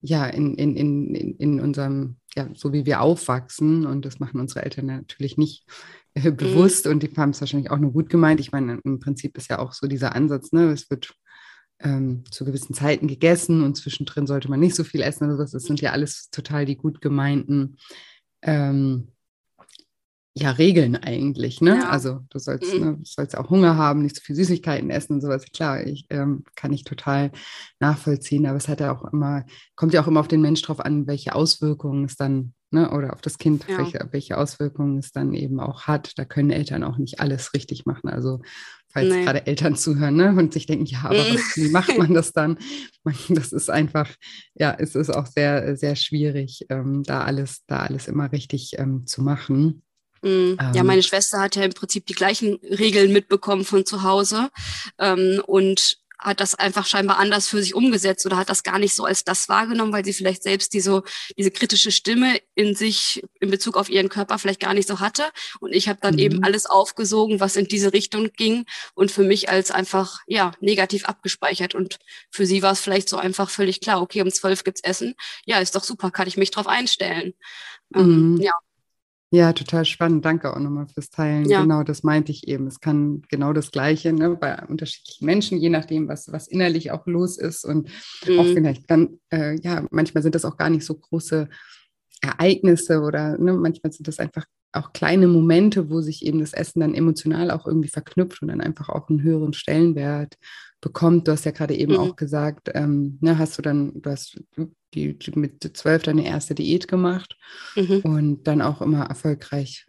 ja, 0.00 0.26
in, 0.26 0.54
in, 0.54 0.76
in, 0.76 1.36
in 1.36 1.60
unserem, 1.60 2.16
ja, 2.34 2.48
so 2.54 2.72
wie 2.72 2.86
wir 2.86 3.00
aufwachsen, 3.00 3.86
und 3.86 4.04
das 4.04 4.20
machen 4.20 4.40
unsere 4.40 4.64
Eltern 4.64 4.86
natürlich 4.86 5.36
nicht 5.36 5.66
äh, 6.14 6.30
mhm. 6.30 6.36
bewusst 6.36 6.86
mhm. 6.86 6.92
und 6.92 7.02
die 7.02 7.10
haben 7.16 7.30
es 7.30 7.40
wahrscheinlich 7.40 7.70
auch 7.70 7.78
nur 7.78 7.92
gut 7.92 8.10
gemeint. 8.10 8.40
Ich 8.40 8.52
meine, 8.52 8.80
im 8.84 9.00
Prinzip 9.00 9.36
ist 9.36 9.50
ja 9.50 9.58
auch 9.58 9.72
so 9.72 9.86
dieser 9.86 10.14
Ansatz, 10.14 10.52
ne, 10.52 10.70
es 10.70 10.90
wird 10.90 11.14
ähm, 11.80 12.24
zu 12.30 12.44
gewissen 12.44 12.74
Zeiten 12.74 13.06
gegessen 13.06 13.62
und 13.62 13.76
zwischendrin 13.76 14.26
sollte 14.26 14.48
man 14.48 14.60
nicht 14.60 14.74
so 14.74 14.84
viel 14.84 15.02
essen 15.02 15.30
oder 15.30 15.44
Das 15.44 15.50
sind 15.50 15.80
ja 15.80 15.92
alles 15.92 16.30
total 16.30 16.64
die 16.64 16.76
gut 16.76 17.00
gemeinten 17.00 17.76
ähm, 18.42 19.08
ja, 20.38 20.50
Regeln 20.50 20.96
eigentlich, 20.96 21.62
ne? 21.62 21.78
Ja. 21.78 21.88
Also 21.88 22.20
du 22.28 22.38
sollst, 22.38 22.74
mhm. 22.74 22.80
ne, 22.80 22.96
du 22.98 23.04
sollst 23.04 23.38
auch 23.38 23.48
Hunger 23.48 23.76
haben, 23.76 24.02
nicht 24.02 24.16
so 24.16 24.20
viel 24.20 24.36
Süßigkeiten 24.36 24.90
essen 24.90 25.14
und 25.14 25.20
sowas. 25.22 25.46
Klar, 25.50 25.86
ich 25.86 26.06
ähm, 26.10 26.44
kann 26.56 26.74
ich 26.74 26.84
total 26.84 27.32
nachvollziehen, 27.80 28.44
aber 28.44 28.58
es 28.58 28.68
hat 28.68 28.80
ja 28.80 28.94
auch 28.94 29.10
immer, 29.12 29.46
kommt 29.76 29.94
ja 29.94 30.02
auch 30.02 30.06
immer 30.06 30.20
auf 30.20 30.28
den 30.28 30.42
Mensch 30.42 30.60
drauf 30.60 30.80
an, 30.80 31.06
welche 31.06 31.34
Auswirkungen 31.34 32.04
es 32.04 32.16
dann, 32.16 32.52
ne, 32.70 32.90
oder 32.90 33.14
auf 33.14 33.22
das 33.22 33.38
Kind, 33.38 33.64
ja. 33.66 33.78
welche, 33.78 34.06
welche 34.10 34.36
Auswirkungen 34.36 34.98
es 34.98 35.10
dann 35.10 35.32
eben 35.32 35.58
auch 35.58 35.84
hat. 35.84 36.12
Da 36.18 36.26
können 36.26 36.50
Eltern 36.50 36.84
auch 36.84 36.98
nicht 36.98 37.18
alles 37.18 37.54
richtig 37.54 37.86
machen. 37.86 38.10
Also 38.10 38.42
falls 38.88 39.08
nee. 39.08 39.24
gerade 39.24 39.46
Eltern 39.46 39.74
zuhören 39.74 40.16
ne, 40.16 40.34
und 40.36 40.52
sich 40.52 40.66
denken, 40.66 40.84
ja, 40.84 41.04
aber 41.04 41.16
was, 41.16 41.56
wie 41.56 41.70
macht 41.70 41.96
man 41.98 42.12
das 42.12 42.32
dann? 42.32 42.58
Das 43.30 43.52
ist 43.52 43.70
einfach, 43.70 44.10
ja, 44.54 44.76
es 44.78 44.94
ist 44.94 45.08
auch 45.08 45.26
sehr, 45.26 45.78
sehr 45.78 45.96
schwierig, 45.96 46.66
ähm, 46.68 47.04
da 47.04 47.22
alles, 47.22 47.64
da 47.66 47.78
alles 47.78 48.06
immer 48.06 48.32
richtig 48.32 48.78
ähm, 48.78 49.06
zu 49.06 49.22
machen. 49.22 49.82
Mhm. 50.22 50.58
Ja, 50.74 50.82
meine 50.82 51.02
Schwester 51.02 51.40
hat 51.40 51.56
ja 51.56 51.62
im 51.62 51.72
Prinzip 51.72 52.06
die 52.06 52.14
gleichen 52.14 52.58
Regeln 52.62 53.12
mitbekommen 53.12 53.64
von 53.64 53.84
zu 53.86 54.02
Hause 54.02 54.50
ähm, 54.98 55.42
und 55.46 55.98
hat 56.18 56.40
das 56.40 56.54
einfach 56.54 56.86
scheinbar 56.86 57.18
anders 57.18 57.48
für 57.48 57.62
sich 57.62 57.74
umgesetzt 57.74 58.24
oder 58.26 58.36
hat 58.36 58.48
das 58.48 58.62
gar 58.62 58.78
nicht 58.78 58.94
so 58.94 59.04
als 59.04 59.24
das 59.24 59.48
wahrgenommen, 59.48 59.92
weil 59.92 60.04
sie 60.04 60.12
vielleicht 60.12 60.42
selbst 60.42 60.72
diese, 60.72 61.02
diese 61.36 61.50
kritische 61.50 61.92
Stimme 61.92 62.40
in 62.54 62.74
sich 62.74 63.22
in 63.40 63.50
Bezug 63.50 63.76
auf 63.76 63.88
ihren 63.88 64.08
Körper 64.08 64.38
vielleicht 64.38 64.60
gar 64.60 64.74
nicht 64.74 64.88
so 64.88 65.00
hatte. 65.00 65.24
Und 65.60 65.72
ich 65.72 65.88
habe 65.88 65.98
dann 66.00 66.14
mhm. 66.14 66.20
eben 66.20 66.44
alles 66.44 66.66
aufgesogen, 66.66 67.40
was 67.40 67.56
in 67.56 67.66
diese 67.66 67.92
Richtung 67.92 68.30
ging 68.36 68.64
und 68.94 69.10
für 69.10 69.24
mich 69.24 69.50
als 69.50 69.70
einfach 69.70 70.20
ja 70.26 70.52
negativ 70.60 71.04
abgespeichert. 71.04 71.74
Und 71.74 71.98
für 72.30 72.46
sie 72.46 72.62
war 72.62 72.72
es 72.72 72.80
vielleicht 72.80 73.08
so 73.08 73.18
einfach 73.18 73.50
völlig 73.50 73.80
klar, 73.80 74.00
okay, 74.00 74.22
um 74.22 74.30
zwölf 74.30 74.64
gibt's 74.64 74.82
Essen. 74.82 75.14
Ja, 75.44 75.58
ist 75.58 75.76
doch 75.76 75.84
super, 75.84 76.10
kann 76.10 76.28
ich 76.28 76.36
mich 76.36 76.50
drauf 76.50 76.66
einstellen. 76.66 77.34
Ähm, 77.94 78.02
mhm. 78.02 78.36
Ähm, 78.36 78.42
ja, 78.42 78.52
ja, 79.30 79.52
total 79.52 79.84
spannend. 79.84 80.24
Danke 80.24 80.54
auch 80.54 80.60
nochmal 80.60 80.86
fürs 80.86 81.10
Teilen. 81.10 81.48
Ja. 81.48 81.62
Genau, 81.62 81.82
das 81.82 82.02
meinte 82.04 82.30
ich 82.30 82.46
eben. 82.46 82.66
Es 82.66 82.80
kann 82.80 83.22
genau 83.28 83.52
das 83.52 83.72
Gleiche 83.72 84.12
ne, 84.12 84.36
bei 84.36 84.64
unterschiedlichen 84.66 85.26
Menschen, 85.26 85.58
je 85.58 85.68
nachdem, 85.68 86.08
was, 86.08 86.30
was 86.32 86.46
innerlich 86.46 86.92
auch 86.92 87.06
los 87.06 87.36
ist. 87.36 87.64
Und 87.64 87.88
mhm. 88.26 88.38
auch 88.38 88.44
vielleicht 88.44 88.88
dann, 88.90 89.18
äh, 89.32 89.58
ja, 89.60 89.84
manchmal 89.90 90.22
sind 90.22 90.34
das 90.34 90.44
auch 90.44 90.56
gar 90.56 90.70
nicht 90.70 90.84
so 90.84 90.94
große 90.94 91.48
Ereignisse 92.22 93.00
oder 93.00 93.36
ne, 93.36 93.52
manchmal 93.54 93.92
sind 93.92 94.06
das 94.06 94.20
einfach 94.20 94.46
auch 94.72 94.92
kleine 94.92 95.26
Momente, 95.26 95.90
wo 95.90 96.00
sich 96.00 96.24
eben 96.24 96.40
das 96.40 96.52
Essen 96.52 96.80
dann 96.80 96.94
emotional 96.94 97.50
auch 97.50 97.66
irgendwie 97.66 97.88
verknüpft 97.88 98.42
und 98.42 98.48
dann 98.48 98.60
einfach 98.60 98.88
auch 98.88 99.08
einen 99.08 99.22
höheren 99.22 99.54
Stellenwert 99.54 100.36
bekommt. 100.80 101.26
Du 101.26 101.32
hast 101.32 101.44
ja 101.44 101.50
gerade 101.50 101.74
eben 101.74 101.92
mhm. 101.92 101.98
auch 101.98 102.16
gesagt, 102.16 102.70
ähm, 102.74 103.18
ne, 103.20 103.38
hast 103.38 103.58
du 103.58 103.62
dann, 103.62 104.00
du 104.00 104.10
hast 104.10 104.40
die, 104.94 105.18
mit 105.34 105.76
zwölf 105.76 106.02
deine 106.02 106.26
erste 106.26 106.54
Diät 106.54 106.88
gemacht 106.88 107.36
mhm. 107.74 108.00
und 108.00 108.44
dann 108.44 108.62
auch 108.62 108.80
immer 108.80 109.04
erfolgreich 109.04 109.86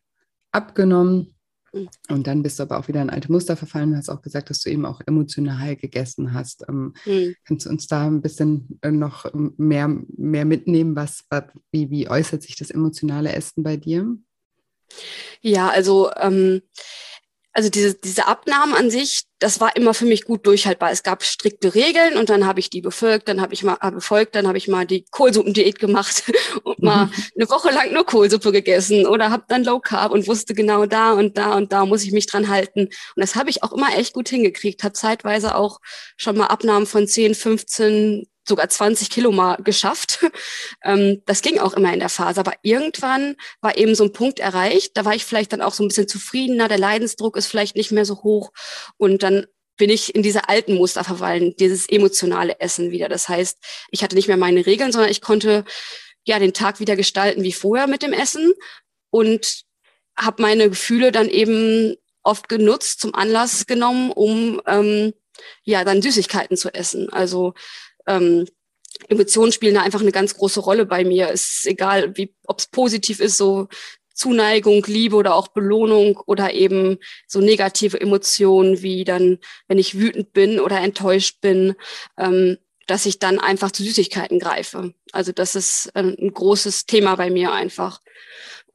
abgenommen. 0.51 1.35
Mhm. 1.73 1.89
Und 2.09 2.27
dann 2.27 2.43
bist 2.43 2.59
du 2.59 2.63
aber 2.63 2.79
auch 2.79 2.87
wieder 2.87 3.01
in 3.01 3.09
alte 3.09 3.31
Muster 3.31 3.57
verfallen 3.57 3.91
und 3.91 3.97
hast 3.97 4.09
auch 4.09 4.21
gesagt, 4.21 4.49
dass 4.49 4.61
du 4.61 4.69
eben 4.69 4.85
auch 4.85 5.01
emotional 5.05 5.75
gegessen 5.75 6.33
hast. 6.33 6.65
Ähm, 6.67 6.93
mhm. 7.05 7.35
Kannst 7.45 7.65
du 7.65 7.69
uns 7.69 7.87
da 7.87 8.07
ein 8.07 8.21
bisschen 8.21 8.79
äh, 8.81 8.91
noch 8.91 9.25
mehr, 9.33 9.87
mehr 9.87 10.45
mitnehmen? 10.45 10.95
Was, 10.95 11.25
wie, 11.71 11.89
wie 11.89 12.09
äußert 12.09 12.43
sich 12.43 12.55
das 12.55 12.71
emotionale 12.71 13.33
Essen 13.33 13.63
bei 13.63 13.77
dir? 13.77 14.17
Ja, 15.41 15.69
also 15.69 16.11
ähm, 16.15 16.61
also 17.57 17.71
diese, 17.71 17.95
diese 17.95 18.27
Abnahmen 18.27 18.75
an 18.75 18.91
sich, 18.91 19.23
das 19.39 19.59
war 19.59 19.75
immer 19.75 19.95
für 19.95 20.05
mich 20.05 20.25
gut 20.25 20.45
durchhaltbar. 20.45 20.91
Es 20.91 21.01
gab 21.01 21.23
strikte 21.23 21.73
Regeln 21.73 22.15
und 22.15 22.29
dann 22.29 22.45
habe 22.45 22.59
ich 22.59 22.69
die 22.69 22.81
befolgt, 22.81 23.27
dann 23.27 23.41
habe 23.41 23.55
ich 23.55 23.63
mal 23.63 23.79
äh, 23.81 23.89
befolgt, 23.89 24.35
dann 24.35 24.47
habe 24.47 24.59
ich 24.59 24.67
mal 24.67 24.85
die 24.85 25.05
Kohlsuppendiät 25.09 25.79
gemacht 25.79 26.31
und 26.63 26.83
mal 26.83 27.05
mhm. 27.05 27.11
eine 27.35 27.49
Woche 27.49 27.71
lang 27.71 27.91
nur 27.93 28.05
Kohlsuppe 28.05 28.51
gegessen 28.51 29.07
oder 29.07 29.31
habe 29.31 29.45
dann 29.47 29.63
Low 29.63 29.79
Carb 29.79 30.11
und 30.11 30.27
wusste 30.27 30.53
genau 30.53 30.85
da 30.85 31.13
und 31.13 31.35
da 31.39 31.55
und 31.55 31.71
da 31.71 31.87
muss 31.87 32.03
ich 32.03 32.11
mich 32.11 32.27
dran 32.27 32.47
halten. 32.47 32.81
Und 32.81 32.91
das 33.15 33.33
habe 33.33 33.49
ich 33.49 33.63
auch 33.63 33.73
immer 33.73 33.97
echt 33.97 34.13
gut 34.13 34.29
hingekriegt, 34.29 34.83
habe 34.83 34.93
zeitweise 34.93 35.55
auch 35.55 35.79
schon 36.15 36.37
mal 36.37 36.45
Abnahmen 36.45 36.85
von 36.85 37.07
10, 37.07 37.33
15, 37.33 38.27
sogar 38.47 38.69
20 38.69 39.09
Kilo 39.09 39.31
mal 39.31 39.57
geschafft. 39.57 40.19
Ähm, 40.83 41.21
das 41.25 41.41
ging 41.41 41.59
auch 41.59 41.73
immer 41.73 41.91
in 41.91 41.99
der 41.99 42.09
Phase. 42.09 42.39
Aber 42.39 42.53
irgendwann 42.61 43.35
war 43.61 43.77
eben 43.77 43.95
so 43.95 44.03
ein 44.03 44.13
Punkt 44.13 44.39
erreicht. 44.39 44.95
Da 44.95 45.05
war 45.05 45.15
ich 45.15 45.25
vielleicht 45.25 45.51
dann 45.51 45.61
auch 45.61 45.73
so 45.73 45.83
ein 45.83 45.87
bisschen 45.87 46.07
zufriedener. 46.07 46.67
Der 46.67 46.77
Leidensdruck 46.77 47.35
ist 47.35 47.47
vielleicht 47.47 47.75
nicht 47.75 47.91
mehr 47.91 48.05
so 48.05 48.23
hoch. 48.23 48.51
Und 48.97 49.23
dann 49.23 49.47
bin 49.77 49.89
ich 49.89 50.13
in 50.13 50.23
diese 50.23 50.49
alten 50.49 50.75
Muster 50.75 51.03
verfallen, 51.03 51.55
dieses 51.57 51.89
emotionale 51.89 52.59
Essen 52.59 52.91
wieder. 52.91 53.09
Das 53.09 53.29
heißt, 53.29 53.57
ich 53.91 54.03
hatte 54.03 54.15
nicht 54.15 54.27
mehr 54.27 54.37
meine 54.37 54.65
Regeln, 54.65 54.91
sondern 54.91 55.11
ich 55.11 55.21
konnte 55.21 55.65
ja 56.25 56.39
den 56.39 56.53
Tag 56.53 56.79
wieder 56.79 56.95
gestalten 56.95 57.43
wie 57.43 57.53
vorher 57.53 57.87
mit 57.87 58.01
dem 58.01 58.13
Essen 58.13 58.53
und 59.09 59.63
habe 60.17 60.41
meine 60.41 60.69
Gefühle 60.69 61.11
dann 61.11 61.29
eben 61.29 61.95
oft 62.23 62.49
genutzt, 62.49 62.99
zum 62.99 63.15
Anlass 63.15 63.65
genommen, 63.67 64.11
um 64.11 64.61
ähm, 64.67 65.13
ja 65.63 65.83
dann 65.83 66.01
Süßigkeiten 66.01 66.57
zu 66.57 66.73
essen. 66.73 67.09
Also 67.11 67.53
ähm, 68.07 68.47
Emotionen 69.09 69.51
spielen 69.51 69.75
da 69.75 69.81
einfach 69.81 70.01
eine 70.01 70.11
ganz 70.11 70.35
große 70.35 70.59
Rolle 70.59 70.85
bei 70.85 71.03
mir. 71.03 71.29
Es 71.29 71.57
ist 71.57 71.67
egal, 71.67 72.13
ob 72.45 72.59
es 72.59 72.67
positiv 72.67 73.19
ist, 73.19 73.37
so 73.37 73.67
Zuneigung, 74.13 74.83
Liebe 74.87 75.15
oder 75.15 75.35
auch 75.35 75.49
Belohnung 75.49 76.17
oder 76.25 76.53
eben 76.53 76.97
so 77.27 77.39
negative 77.39 78.01
Emotionen 78.01 78.81
wie 78.81 79.03
dann, 79.03 79.37
wenn 79.67 79.77
ich 79.77 79.99
wütend 79.99 80.33
bin 80.33 80.59
oder 80.59 80.79
enttäuscht 80.79 81.39
bin, 81.39 81.75
ähm, 82.17 82.57
dass 82.87 83.05
ich 83.05 83.19
dann 83.19 83.39
einfach 83.39 83.71
zu 83.71 83.83
Süßigkeiten 83.83 84.39
greife. 84.39 84.93
Also 85.11 85.31
das 85.33 85.55
ist 85.55 85.95
ein, 85.95 86.17
ein 86.19 86.33
großes 86.33 86.87
Thema 86.87 87.15
bei 87.15 87.29
mir 87.29 87.51
einfach. 87.51 88.01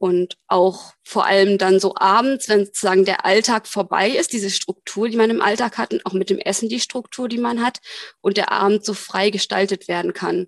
Und 0.03 0.35
auch 0.47 0.95
vor 1.05 1.25
allem 1.25 1.57
dann 1.57 1.79
so 1.79 1.95
abends, 1.95 2.49
wenn 2.49 2.65
sozusagen 2.65 3.05
der 3.05 3.23
Alltag 3.23 3.67
vorbei 3.67 4.09
ist, 4.09 4.33
diese 4.33 4.49
Struktur, 4.49 5.07
die 5.07 5.15
man 5.15 5.29
im 5.29 5.41
Alltag 5.41 5.77
hat 5.77 5.93
und 5.93 6.05
auch 6.05 6.11
mit 6.11 6.29
dem 6.29 6.39
Essen 6.39 6.67
die 6.67 6.81
Struktur, 6.81 7.29
die 7.29 7.37
man 7.37 7.61
hat 7.61 7.79
und 8.19 8.35
der 8.35 8.51
Abend 8.51 8.83
so 8.83 8.93
frei 8.93 9.29
gestaltet 9.29 9.87
werden 9.87 10.11
kann, 10.11 10.47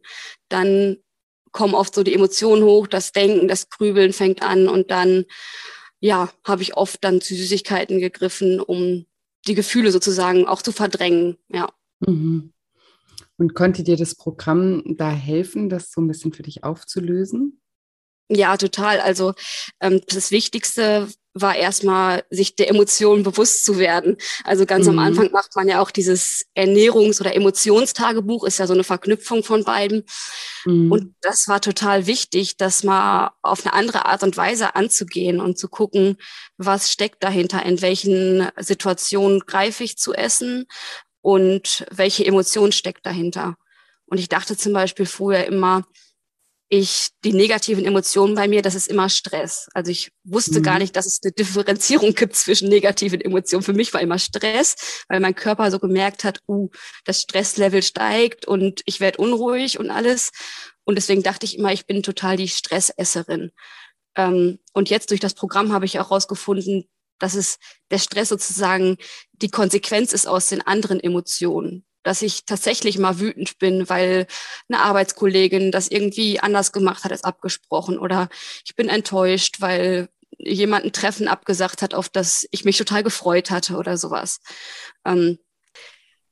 dann 0.50 0.98
kommen 1.54 1.74
oft 1.74 1.96
so 1.96 2.04
die 2.04 2.14
Emotionen 2.14 2.66
hoch, 2.66 2.86
das 2.86 3.14
Denken, 3.14 3.48
das 3.48 3.70
Grübeln 3.70 4.12
fängt 4.12 4.42
an 4.42 4.68
und 4.68 4.92
dann, 4.92 5.24
ja, 6.02 6.34
habe 6.44 6.62
ich 6.62 6.76
oft 6.76 7.02
dann 7.06 7.22
zu 7.22 7.34
Süßigkeiten 7.34 8.02
gegriffen, 8.02 8.60
um 8.60 9.06
die 9.48 9.56
Gefühle 9.56 9.94
sozusagen 9.94 10.48
auch 10.48 10.62
zu 10.64 10.74
verdrängen, 10.74 11.38
ja. 11.48 11.70
Mhm. 12.02 12.52
Und 13.38 13.56
konnte 13.56 13.84
dir 13.84 13.96
das 13.96 14.16
Programm 14.16 14.84
da 14.98 15.10
helfen, 15.12 15.70
das 15.70 15.92
so 15.92 16.02
ein 16.02 16.10
bisschen 16.10 16.34
für 16.34 16.44
dich 16.44 16.66
aufzulösen? 16.66 17.62
Ja, 18.30 18.58
total. 18.58 19.00
Also 19.00 19.34
ähm, 19.80 20.02
das 20.08 20.32
Wichtigste 20.32 21.08
war 21.36 21.56
erstmal, 21.56 22.24
sich 22.30 22.56
der 22.56 22.70
Emotionen 22.70 23.24
bewusst 23.24 23.66
zu 23.66 23.78
werden. 23.78 24.16
Also 24.46 24.66
ganz 24.66 24.86
mhm. 24.86 24.92
am 24.92 25.00
Anfang 25.00 25.32
macht 25.32 25.54
man 25.56 25.68
ja 25.68 25.82
auch 25.82 25.92
dieses 25.92 26.46
Ernährungs- 26.56 27.20
oder 27.20 27.36
Emotionstagebuch, 27.36 28.46
ist 28.46 28.58
ja 28.58 28.68
so 28.68 28.74
eine 28.74 28.86
Verknüpfung 28.86 29.44
von 29.44 29.66
beiden. 29.66 30.06
Mhm. 30.64 30.92
Und 30.92 31.16
das 31.22 31.50
war 31.50 31.60
total 31.60 32.08
wichtig, 32.08 32.56
das 32.56 32.84
mal 32.84 33.32
auf 33.42 33.66
eine 33.66 33.74
andere 33.74 34.06
Art 34.06 34.24
und 34.24 34.38
Weise 34.38 34.76
anzugehen 34.76 35.42
und 35.42 35.60
zu 35.60 35.68
gucken, 35.68 36.18
was 36.58 36.90
steckt 36.90 37.22
dahinter, 37.22 37.64
in 37.66 37.82
welchen 37.82 38.48
Situationen 38.58 39.42
greife 39.42 39.84
ich 39.84 39.98
zu 39.98 40.14
essen 40.14 40.66
und 41.22 41.86
welche 41.92 42.26
Emotion 42.26 42.72
steckt 42.72 43.06
dahinter. 43.06 43.58
Und 44.06 44.20
ich 44.20 44.30
dachte 44.30 44.56
zum 44.56 44.72
Beispiel 44.72 45.06
früher 45.06 45.44
immer, 45.44 45.84
ich 46.70 47.10
die 47.24 47.34
negativen 47.34 47.86
Emotionen 47.86 48.34
bei 48.34 48.48
mir, 48.48 48.62
das 48.62 48.76
ist 48.76 48.88
immer 48.88 49.08
Stress. 49.10 49.68
Also 49.74 49.92
ich 49.92 50.12
wusste 50.24 50.60
mhm. 50.60 50.64
gar 50.64 50.80
nicht, 50.80 50.96
dass 50.96 51.06
es 51.06 51.20
eine 51.24 51.32
Differenzierung 51.32 52.14
gibt 52.16 52.36
zwischen 52.36 52.70
negativen 52.70 53.22
Emotionen. 53.22 53.64
Für 53.64 53.74
mich 53.74 53.94
war 53.94 54.02
immer 54.02 54.18
Stress, 54.18 55.04
weil 55.08 55.20
mein 55.20 55.36
Körper 55.36 55.70
so 55.70 55.80
gemerkt 55.80 56.24
hat, 56.24 56.42
uh, 56.48 56.70
das 57.04 57.22
Stresslevel 57.22 57.84
steigt 57.84 58.48
und 58.48 58.82
ich 58.86 59.00
werde 59.00 59.20
unruhig 59.20 59.80
und 59.80 59.92
alles. 59.92 60.32
Und 60.84 60.96
deswegen 60.96 61.24
dachte 61.24 61.46
ich 61.46 61.58
immer, 61.58 61.72
ich 61.72 61.86
bin 61.86 62.02
total 62.02 62.36
die 62.38 62.48
Stressesserin. 62.48 63.52
Ähm, 64.16 64.60
und 64.74 64.90
jetzt 64.90 65.12
durch 65.12 65.20
das 65.20 65.36
Programm 65.36 65.72
habe 65.72 65.86
ich 65.86 66.00
auch 66.00 66.10
herausgefunden, 66.10 66.90
dass 67.20 67.36
es 67.36 67.58
der 67.92 68.00
Stress 68.00 68.30
sozusagen 68.30 68.98
die 69.34 69.50
Konsequenz 69.50 70.14
ist 70.14 70.28
aus 70.28 70.50
den 70.50 70.62
anderen 70.62 71.00
Emotionen 71.00 71.86
dass 72.06 72.22
ich 72.22 72.46
tatsächlich 72.46 73.00
mal 73.00 73.20
wütend 73.20 73.58
bin, 73.58 73.90
weil 73.90 74.28
eine 74.70 74.82
Arbeitskollegin 74.82 75.72
das 75.72 75.88
irgendwie 75.88 76.40
anders 76.40 76.72
gemacht 76.72 77.04
hat 77.04 77.12
als 77.12 77.24
abgesprochen 77.24 77.98
oder 77.98 78.30
ich 78.64 78.76
bin 78.76 78.90
enttäuscht, 78.90 79.56
weil 79.60 80.08
jemand 80.38 80.86
ein 80.86 80.94
Treffen 80.94 81.28
abgesagt 81.28 81.82
hat, 81.82 81.96
auf 81.96 82.10
das 82.10 82.48
ich 82.52 82.64
mich 82.64 82.78
total 82.78 83.02
gefreut 83.02 83.50
hatte 83.50 83.76
oder 83.78 83.98
sowas. 83.98 84.40
Ähm, 85.04 85.40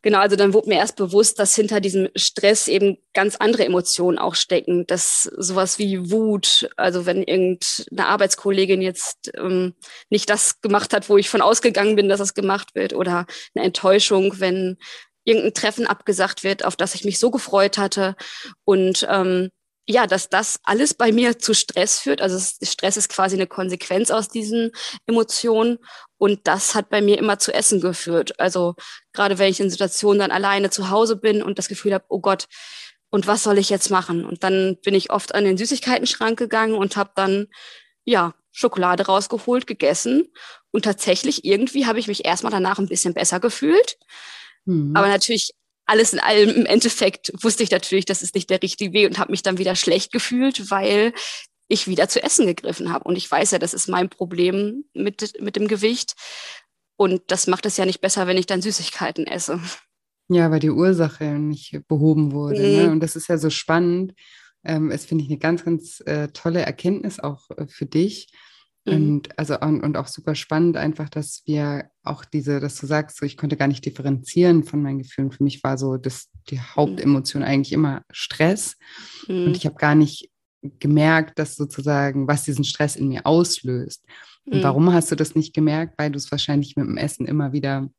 genau, 0.04 0.20
also 0.20 0.36
dann 0.36 0.54
wurde 0.54 0.70
mir 0.70 0.78
erst 0.78 0.96
bewusst, 0.98 1.40
dass 1.40 1.56
hinter 1.56 1.80
diesem 1.80 2.10
Stress 2.16 2.68
eben 2.68 2.98
ganz 3.14 3.38
andere 3.38 3.66
Emotionen 3.66 4.20
auch 4.20 4.36
stecken, 4.36 4.86
dass 4.86 5.24
sowas 5.24 5.80
wie 5.80 6.12
Wut, 6.12 6.70
also 6.78 7.08
wenn 7.08 7.24
irgendeine 7.24 8.08
Arbeitskollegin 8.08 8.82
jetzt 8.84 9.32
ähm, 9.38 9.74
nicht 10.12 10.30
das 10.30 10.62
gemacht 10.62 10.94
hat, 10.94 11.10
wo 11.10 11.18
ich 11.18 11.30
von 11.30 11.42
ausgegangen 11.42 11.96
bin, 11.96 12.10
dass 12.10 12.20
das 12.20 12.36
gemacht 12.36 12.76
wird, 12.76 12.94
oder 12.94 13.26
eine 13.56 13.66
Enttäuschung, 13.66 14.40
wenn 14.40 14.78
irgendein 15.24 15.54
Treffen 15.54 15.88
abgesagt 15.88 16.44
wird, 16.44 16.66
auf 16.66 16.76
das 16.76 16.96
ich 16.96 17.06
mich 17.06 17.20
so 17.20 17.32
gefreut 17.32 17.78
hatte. 17.78 18.16
Und 18.66 19.08
ähm, 19.10 19.50
ja, 19.86 20.08
dass 20.08 20.30
das 20.30 20.60
alles 20.64 20.94
bei 20.94 21.12
mir 21.12 21.40
zu 21.40 21.54
Stress 21.54 22.00
führt. 22.00 22.22
Also 22.22 22.40
Stress 22.64 22.96
ist 22.96 23.10
quasi 23.10 23.36
eine 23.36 23.48
Konsequenz 23.48 24.12
aus 24.12 24.30
diesen 24.30 24.72
Emotionen. 25.08 25.78
Und 26.18 26.48
das 26.48 26.74
hat 26.74 26.90
bei 26.90 27.02
mir 27.02 27.18
immer 27.18 27.38
zu 27.38 27.54
Essen 27.54 27.82
geführt. 27.82 28.40
Also 28.40 28.76
gerade 29.12 29.40
wenn 29.40 29.50
ich 29.50 29.60
in 29.60 29.70
Situationen 29.70 30.20
dann 30.20 30.32
alleine 30.32 30.70
zu 30.70 30.90
Hause 30.90 31.18
bin 31.18 31.44
und 31.44 31.60
das 31.60 31.68
Gefühl 31.68 31.94
habe, 31.94 32.06
oh 32.08 32.20
Gott, 32.20 32.48
und 33.10 33.28
was 33.28 33.44
soll 33.44 33.58
ich 33.58 33.70
jetzt 33.70 33.92
machen? 33.92 34.26
Und 34.26 34.44
dann 34.44 34.78
bin 34.84 34.96
ich 34.96 35.12
oft 35.12 35.36
an 35.36 35.44
den 35.44 35.58
Süßigkeiten-Schrank 35.58 36.40
gegangen 36.40 36.76
und 36.76 36.96
habe 36.96 37.12
dann 37.16 37.48
ja 38.06 38.34
Schokolade 38.52 39.06
rausgeholt, 39.06 39.68
gegessen. 39.68 40.32
Und 40.72 40.86
tatsächlich 40.86 41.44
irgendwie 41.44 41.86
habe 41.86 42.00
ich 42.00 42.08
mich 42.08 42.26
erstmal 42.26 42.52
danach 42.52 42.80
ein 42.80 42.88
bisschen 42.88 43.14
besser 43.14 43.40
gefühlt. 43.40 43.98
Mhm. 44.66 44.96
Aber 44.96 45.08
natürlich 45.08 45.52
alles 45.86 46.14
in 46.14 46.20
allem 46.20 46.50
im 46.50 46.66
Endeffekt 46.66 47.32
wusste 47.44 47.64
ich 47.64 47.72
natürlich, 47.72 48.06
das 48.06 48.22
ist 48.22 48.36
nicht 48.36 48.50
der 48.50 48.62
richtige 48.62 48.94
Weg 48.94 49.10
und 49.10 49.20
habe 49.20 49.32
mich 49.32 49.44
dann 49.44 49.58
wieder 49.58 49.76
schlecht 49.76 50.12
gefühlt, 50.12 50.72
weil 50.72 51.14
ich 51.68 51.88
wieder 51.88 52.08
zu 52.08 52.24
essen 52.24 52.46
gegriffen 52.46 52.92
habe. 52.92 53.06
Und 53.06 53.18
ich 53.18 53.30
weiß 53.30 53.52
ja, 53.52 53.60
das 53.60 53.74
ist 53.74 53.90
mein 53.90 54.10
Problem 54.10 54.86
mit, 54.94 55.42
mit 55.42 55.56
dem 55.56 55.68
Gewicht. 55.68 56.14
Und 56.96 57.22
das 57.28 57.48
macht 57.48 57.66
es 57.66 57.78
ja 57.78 57.86
nicht 57.86 58.02
besser, 58.02 58.28
wenn 58.28 58.38
ich 58.38 58.46
dann 58.46 58.62
Süßigkeiten 58.62 59.28
esse. 59.28 59.60
Ja, 60.30 60.52
weil 60.52 60.60
die 60.60 60.70
Ursache 60.70 61.26
nicht 61.26 61.82
behoben 61.88 62.32
wurde. 62.32 62.60
Mhm. 62.60 62.76
Ne? 62.76 62.92
Und 62.92 63.00
das 63.02 63.16
ist 63.16 63.28
ja 63.28 63.38
so 63.38 63.50
spannend. 63.50 64.14
Ähm, 64.64 64.92
es 64.92 65.06
finde 65.06 65.24
ich 65.24 65.30
eine 65.30 65.40
ganz, 65.40 65.66
ganz 65.66 66.02
äh, 66.06 66.30
tolle 66.30 66.62
Erkenntnis 66.62 67.20
auch 67.20 67.50
äh, 67.52 67.68
für 67.68 67.86
dich. 67.86 68.32
Und 68.86 69.40
also 69.40 69.58
und, 69.60 69.82
und, 69.82 69.96
auch 69.96 70.08
super 70.08 70.36
spannend 70.36 70.76
einfach, 70.76 71.08
dass 71.08 71.42
wir 71.46 71.90
auch 72.04 72.26
diese, 72.26 72.60
dass 72.60 72.76
du 72.76 72.86
sagst, 72.86 73.18
so 73.18 73.26
ich 73.26 73.38
konnte 73.38 73.56
gar 73.56 73.70
nicht 73.70 73.86
differenzieren 73.86 74.66
von 74.66 74.82
meinen 74.82 75.00
Gefühlen. 75.00 75.32
Für 75.32 75.44
mich 75.44 75.64
war 75.64 75.78
so 75.78 75.96
das 75.96 76.30
die 76.50 76.56
mhm. 76.56 76.76
Hauptemotion 76.76 77.44
eigentlich 77.44 77.72
immer 77.72 78.04
Stress. 78.12 78.76
Mhm. 79.28 79.46
Und 79.46 79.58
ich 79.58 79.66
habe 79.66 79.76
gar 79.76 79.96
nicht 79.96 80.30
gemerkt, 80.80 81.40
dass 81.40 81.56
sozusagen, 81.56 82.28
was 82.28 82.44
diesen 82.44 82.66
Stress 82.66 82.96
in 82.96 83.08
mir 83.08 83.26
auslöst. 83.26 84.04
Und 84.46 84.60
mhm. 84.60 84.64
warum 84.64 84.94
hast 84.94 85.12
du 85.12 85.16
das 85.16 85.36
nicht 85.36 85.54
gemerkt? 85.54 85.96
Weil 85.98 86.12
du 86.12 86.18
es 86.18 86.32
wahrscheinlich 86.32 86.76
mit 86.76 86.86
dem 86.86 86.98
Essen 86.98 87.26
immer 87.26 87.54
wieder 87.54 87.90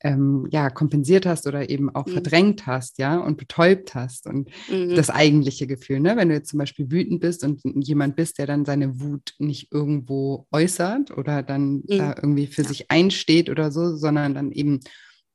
ähm, 0.00 0.46
ja, 0.50 0.70
kompensiert 0.70 1.26
hast 1.26 1.46
oder 1.46 1.70
eben 1.70 1.94
auch 1.94 2.06
mhm. 2.06 2.12
verdrängt 2.12 2.66
hast, 2.66 2.98
ja, 2.98 3.18
und 3.18 3.36
betäubt 3.36 3.94
hast. 3.94 4.26
Und 4.26 4.48
mhm. 4.70 4.94
das 4.94 5.10
eigentliche 5.10 5.66
Gefühl, 5.66 6.00
ne? 6.00 6.16
Wenn 6.16 6.28
du 6.28 6.34
jetzt 6.34 6.50
zum 6.50 6.58
Beispiel 6.58 6.90
wütend 6.90 7.20
bist 7.20 7.44
und 7.44 7.60
jemand 7.86 8.16
bist, 8.16 8.38
der 8.38 8.46
dann 8.46 8.64
seine 8.64 9.00
Wut 9.00 9.34
nicht 9.38 9.72
irgendwo 9.72 10.46
äußert 10.52 11.16
oder 11.16 11.42
dann 11.42 11.76
mhm. 11.76 11.82
da 11.88 12.14
irgendwie 12.16 12.46
für 12.46 12.62
ja. 12.62 12.68
sich 12.68 12.90
einsteht 12.90 13.50
oder 13.50 13.72
so, 13.72 13.96
sondern 13.96 14.34
dann 14.34 14.52
eben 14.52 14.80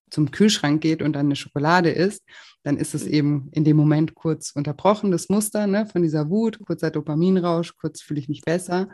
zum 0.10 0.32
Kühlschrank 0.32 0.82
geht 0.82 1.01
und 1.01 1.13
dann 1.13 1.25
eine 1.25 1.36
Schokolade 1.36 1.89
isst, 1.89 2.24
dann 2.62 2.77
ist 2.77 2.93
es 2.93 3.05
mhm. 3.05 3.12
eben 3.12 3.50
in 3.51 3.63
dem 3.63 3.75
Moment 3.75 4.15
kurz 4.15 4.51
unterbrochen, 4.55 5.12
das 5.12 5.27
Muster 5.27 5.67
ne, 5.67 5.86
von 5.86 6.03
dieser 6.03 6.29
Wut, 6.29 6.60
kurzer 6.65 6.91
Dopaminrausch, 6.91 7.75
kurz 7.75 8.01
fühle 8.01 8.20
ich 8.20 8.29
mich 8.29 8.41
besser. 8.41 8.89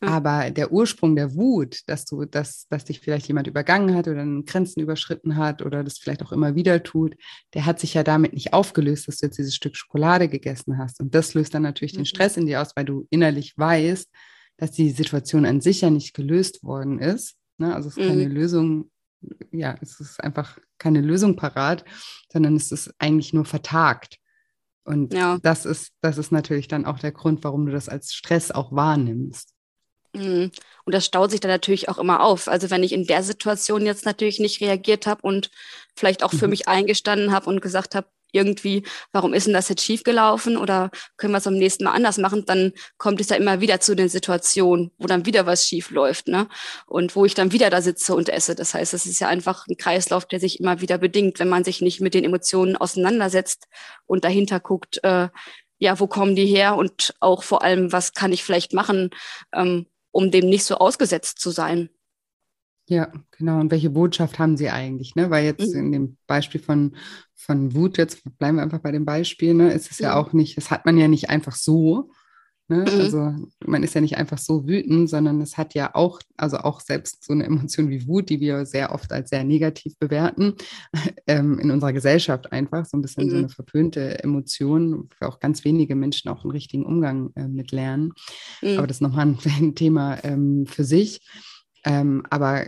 Aber 0.00 0.50
der 0.50 0.70
Ursprung 0.70 1.16
der 1.16 1.34
Wut, 1.34 1.80
dass 1.86 2.04
du, 2.04 2.24
dass, 2.24 2.66
dass 2.68 2.84
dich 2.84 3.00
vielleicht 3.00 3.26
jemand 3.26 3.48
übergangen 3.48 3.94
hat 3.96 4.06
oder 4.06 4.24
Grenzen 4.42 4.80
überschritten 4.80 5.36
hat 5.36 5.60
oder 5.60 5.82
das 5.82 5.98
vielleicht 5.98 6.22
auch 6.22 6.30
immer 6.30 6.54
wieder 6.54 6.82
tut, 6.82 7.16
der 7.54 7.66
hat 7.66 7.80
sich 7.80 7.94
ja 7.94 8.04
damit 8.04 8.32
nicht 8.32 8.52
aufgelöst, 8.52 9.08
dass 9.08 9.18
du 9.18 9.26
jetzt 9.26 9.38
dieses 9.38 9.56
Stück 9.56 9.76
Schokolade 9.76 10.28
gegessen 10.28 10.78
hast. 10.78 11.00
Und 11.00 11.14
das 11.14 11.34
löst 11.34 11.54
dann 11.54 11.62
natürlich 11.62 11.94
mhm. 11.94 11.98
den 11.98 12.06
Stress 12.06 12.36
in 12.36 12.46
dir 12.46 12.62
aus, 12.62 12.76
weil 12.76 12.84
du 12.84 13.06
innerlich 13.10 13.54
weißt, 13.56 14.08
dass 14.56 14.70
die 14.70 14.90
Situation 14.90 15.46
an 15.46 15.60
sich 15.60 15.80
ja 15.80 15.90
nicht 15.90 16.14
gelöst 16.14 16.62
worden 16.62 16.98
ist, 17.00 17.38
Ne? 17.58 17.74
Also 17.74 17.88
es 17.88 17.96
ist 17.96 18.06
keine 18.06 18.26
mhm. 18.26 18.32
Lösung, 18.34 18.90
ja, 19.50 19.76
es 19.80 20.00
ist 20.00 20.22
einfach 20.22 20.58
keine 20.78 21.00
Lösung 21.00 21.36
parat, 21.36 21.84
sondern 22.32 22.56
es 22.56 22.72
ist 22.72 22.94
eigentlich 22.98 23.32
nur 23.32 23.44
vertagt. 23.44 24.18
Und 24.84 25.12
ja. 25.12 25.38
das 25.42 25.66
ist, 25.66 25.92
das 26.00 26.16
ist 26.16 26.32
natürlich 26.32 26.68
dann 26.68 26.86
auch 26.86 26.98
der 26.98 27.12
Grund, 27.12 27.44
warum 27.44 27.66
du 27.66 27.72
das 27.72 27.88
als 27.88 28.14
Stress 28.14 28.50
auch 28.50 28.72
wahrnimmst. 28.72 29.52
Mhm. 30.14 30.50
Und 30.84 30.94
das 30.94 31.04
staut 31.04 31.30
sich 31.30 31.40
dann 31.40 31.50
natürlich 31.50 31.88
auch 31.88 31.98
immer 31.98 32.22
auf. 32.22 32.48
Also 32.48 32.70
wenn 32.70 32.82
ich 32.82 32.92
in 32.92 33.06
der 33.06 33.22
Situation 33.22 33.84
jetzt 33.84 34.06
natürlich 34.06 34.38
nicht 34.38 34.60
reagiert 34.60 35.06
habe 35.06 35.22
und 35.22 35.50
vielleicht 35.96 36.22
auch 36.22 36.32
für 36.32 36.46
mhm. 36.46 36.50
mich 36.50 36.68
eingestanden 36.68 37.32
habe 37.32 37.50
und 37.50 37.60
gesagt 37.60 37.94
habe, 37.94 38.08
irgendwie, 38.32 38.84
warum 39.12 39.32
ist 39.32 39.46
denn 39.46 39.54
das 39.54 39.68
jetzt 39.68 39.82
schiefgelaufen 39.82 40.56
oder 40.56 40.90
können 41.16 41.32
wir 41.32 41.38
es 41.38 41.46
am 41.46 41.54
nächsten 41.54 41.84
Mal 41.84 41.92
anders 41.92 42.18
machen, 42.18 42.44
dann 42.46 42.72
kommt 42.98 43.20
es 43.20 43.30
ja 43.30 43.36
immer 43.36 43.60
wieder 43.60 43.80
zu 43.80 43.96
den 43.96 44.08
Situationen, 44.08 44.90
wo 44.98 45.06
dann 45.06 45.26
wieder 45.26 45.46
was 45.46 45.66
schief 45.66 45.90
läuft, 45.90 46.28
ne? 46.28 46.48
Und 46.86 47.16
wo 47.16 47.24
ich 47.24 47.34
dann 47.34 47.52
wieder 47.52 47.70
da 47.70 47.80
sitze 47.80 48.14
und 48.14 48.28
esse. 48.28 48.54
Das 48.54 48.74
heißt, 48.74 48.94
es 48.94 49.06
ist 49.06 49.20
ja 49.20 49.28
einfach 49.28 49.66
ein 49.66 49.76
Kreislauf, 49.76 50.26
der 50.26 50.40
sich 50.40 50.60
immer 50.60 50.80
wieder 50.80 50.98
bedingt, 50.98 51.38
wenn 51.38 51.48
man 51.48 51.64
sich 51.64 51.80
nicht 51.80 52.00
mit 52.00 52.14
den 52.14 52.24
Emotionen 52.24 52.76
auseinandersetzt 52.76 53.66
und 54.06 54.24
dahinter 54.24 54.60
guckt, 54.60 55.02
äh, 55.04 55.28
ja, 55.78 56.00
wo 56.00 56.06
kommen 56.06 56.34
die 56.34 56.46
her 56.46 56.76
und 56.76 57.14
auch 57.20 57.42
vor 57.42 57.62
allem, 57.62 57.92
was 57.92 58.12
kann 58.12 58.32
ich 58.32 58.42
vielleicht 58.44 58.72
machen, 58.72 59.10
ähm, 59.54 59.86
um 60.18 60.32
dem 60.32 60.48
nicht 60.48 60.64
so 60.64 60.74
ausgesetzt 60.78 61.38
zu 61.38 61.50
sein. 61.50 61.90
Ja, 62.88 63.12
genau. 63.30 63.60
Und 63.60 63.70
welche 63.70 63.90
Botschaft 63.90 64.40
haben 64.40 64.56
Sie 64.56 64.68
eigentlich? 64.68 65.14
Ne? 65.14 65.30
Weil 65.30 65.44
jetzt 65.44 65.72
mhm. 65.72 65.78
in 65.78 65.92
dem 65.92 66.16
Beispiel 66.26 66.60
von, 66.60 66.96
von 67.36 67.72
Wut, 67.72 67.98
jetzt 67.98 68.22
bleiben 68.36 68.56
wir 68.56 68.64
einfach 68.64 68.80
bei 68.80 68.90
dem 68.90 69.04
Beispiel, 69.04 69.54
ne, 69.54 69.72
ist 69.72 69.92
es 69.92 70.00
ja. 70.00 70.08
ja 70.08 70.16
auch 70.16 70.32
nicht, 70.32 70.56
das 70.56 70.72
hat 70.72 70.86
man 70.86 70.98
ja 70.98 71.06
nicht 71.06 71.30
einfach 71.30 71.54
so. 71.54 72.10
Ne? 72.68 72.80
Mhm. 72.80 73.00
Also 73.00 73.34
man 73.66 73.82
ist 73.82 73.94
ja 73.94 74.02
nicht 74.02 74.18
einfach 74.18 74.36
so 74.36 74.68
wütend, 74.68 75.08
sondern 75.08 75.40
es 75.40 75.56
hat 75.56 75.74
ja 75.74 75.94
auch, 75.94 76.20
also 76.36 76.58
auch 76.58 76.80
selbst 76.80 77.24
so 77.24 77.32
eine 77.32 77.44
Emotion 77.44 77.88
wie 77.88 78.06
Wut, 78.06 78.28
die 78.28 78.40
wir 78.40 78.66
sehr 78.66 78.92
oft 78.92 79.10
als 79.10 79.30
sehr 79.30 79.42
negativ 79.42 79.98
bewerten, 79.98 80.54
ähm, 81.26 81.58
in 81.58 81.70
unserer 81.70 81.94
Gesellschaft 81.94 82.52
einfach, 82.52 82.84
so 82.84 82.98
ein 82.98 83.02
bisschen 83.02 83.26
mhm. 83.26 83.30
so 83.30 83.36
eine 83.36 83.48
verpönte 83.48 84.22
Emotion, 84.22 85.08
wo 85.18 85.26
auch 85.26 85.40
ganz 85.40 85.64
wenige 85.64 85.96
Menschen 85.96 86.30
auch 86.30 86.44
einen 86.44 86.52
richtigen 86.52 86.84
Umgang 86.84 87.30
äh, 87.36 87.48
mit 87.48 87.72
lernen. 87.72 88.12
Mhm. 88.60 88.78
Aber 88.78 88.86
das 88.86 88.98
ist 88.98 89.02
nochmal 89.02 89.26
ein, 89.26 89.38
ein 89.58 89.74
Thema 89.74 90.22
ähm, 90.22 90.66
für 90.66 90.84
sich. 90.84 91.20
Ähm, 91.84 92.22
aber 92.28 92.66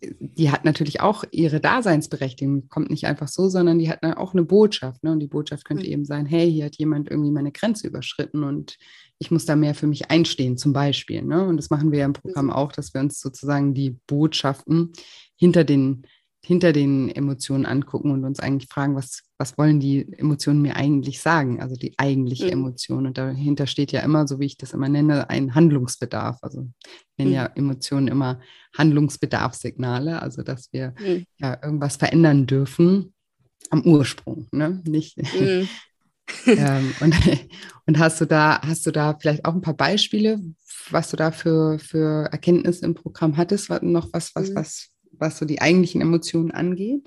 die 0.00 0.50
hat 0.50 0.64
natürlich 0.64 1.00
auch 1.00 1.24
ihre 1.30 1.60
Daseinsberechtigung, 1.60 2.68
kommt 2.68 2.90
nicht 2.90 3.06
einfach 3.06 3.28
so, 3.28 3.48
sondern 3.48 3.78
die 3.78 3.90
hat 3.90 4.02
auch 4.16 4.32
eine 4.32 4.44
Botschaft. 4.44 5.02
Ne? 5.02 5.12
Und 5.12 5.20
die 5.20 5.26
Botschaft 5.26 5.64
könnte 5.64 5.86
mhm. 5.86 5.92
eben 5.92 6.04
sein, 6.04 6.26
hey, 6.26 6.50
hier 6.50 6.66
hat 6.66 6.76
jemand 6.76 7.10
irgendwie 7.10 7.30
meine 7.30 7.52
Grenze 7.52 7.86
überschritten 7.86 8.44
und 8.44 8.76
ich 9.18 9.30
muss 9.30 9.46
da 9.46 9.56
mehr 9.56 9.74
für 9.74 9.86
mich 9.86 10.10
einstehen, 10.10 10.56
zum 10.56 10.72
Beispiel. 10.72 11.22
Ne? 11.22 11.44
Und 11.44 11.56
das 11.56 11.70
machen 11.70 11.90
wir 11.90 12.00
ja 12.00 12.04
im 12.04 12.12
Programm 12.12 12.46
mhm. 12.46 12.52
auch, 12.52 12.72
dass 12.72 12.94
wir 12.94 13.00
uns 13.00 13.20
sozusagen 13.20 13.74
die 13.74 13.98
Botschaften 14.06 14.92
hinter 15.36 15.64
den 15.64 16.04
hinter 16.48 16.72
den 16.72 17.10
Emotionen 17.10 17.66
angucken 17.66 18.10
und 18.10 18.24
uns 18.24 18.40
eigentlich 18.40 18.70
fragen, 18.70 18.94
was, 18.94 19.22
was 19.38 19.58
wollen 19.58 19.80
die 19.80 20.10
Emotionen 20.16 20.62
mir 20.62 20.76
eigentlich 20.76 21.20
sagen, 21.20 21.60
also 21.60 21.74
die 21.74 21.94
eigentliche 21.98 22.46
mhm. 22.46 22.52
Emotion. 22.52 23.06
Und 23.06 23.18
dahinter 23.18 23.66
steht 23.66 23.92
ja 23.92 24.00
immer, 24.00 24.26
so 24.26 24.38
wie 24.38 24.46
ich 24.46 24.56
das 24.56 24.72
immer 24.72 24.88
nenne, 24.88 25.28
ein 25.28 25.54
Handlungsbedarf. 25.54 26.38
Also 26.42 26.66
ich 26.84 27.18
nenne 27.18 27.30
mhm. 27.30 27.36
ja 27.36 27.46
Emotionen 27.54 28.08
immer 28.08 28.40
Handlungsbedarfssignale, 28.76 30.22
also 30.22 30.42
dass 30.42 30.72
wir 30.72 30.94
mhm. 30.98 31.26
ja 31.38 31.58
irgendwas 31.62 31.96
verändern 31.96 32.46
dürfen 32.46 33.12
am 33.70 33.82
Ursprung, 33.82 34.46
ne? 34.52 34.80
Nicht. 34.86 35.18
Mhm. 35.18 35.68
ähm, 36.46 36.94
und, 37.00 37.14
und 37.86 37.98
hast 37.98 38.20
du 38.20 38.26
da, 38.26 38.60
hast 38.62 38.86
du 38.86 38.90
da 38.90 39.16
vielleicht 39.18 39.44
auch 39.44 39.54
ein 39.54 39.62
paar 39.62 39.76
Beispiele, 39.76 40.38
was 40.90 41.10
du 41.10 41.16
da 41.16 41.30
für, 41.30 41.78
für 41.78 42.28
Erkenntnisse 42.32 42.84
im 42.84 42.94
Programm 42.94 43.36
hattest? 43.36 43.70
Noch 43.82 44.08
was, 44.12 44.34
was, 44.34 44.50
mhm. 44.50 44.54
was 44.54 44.90
was 45.20 45.38
so 45.38 45.44
die 45.44 45.60
eigentlichen 45.60 46.00
Emotionen 46.00 46.50
angeht? 46.50 47.06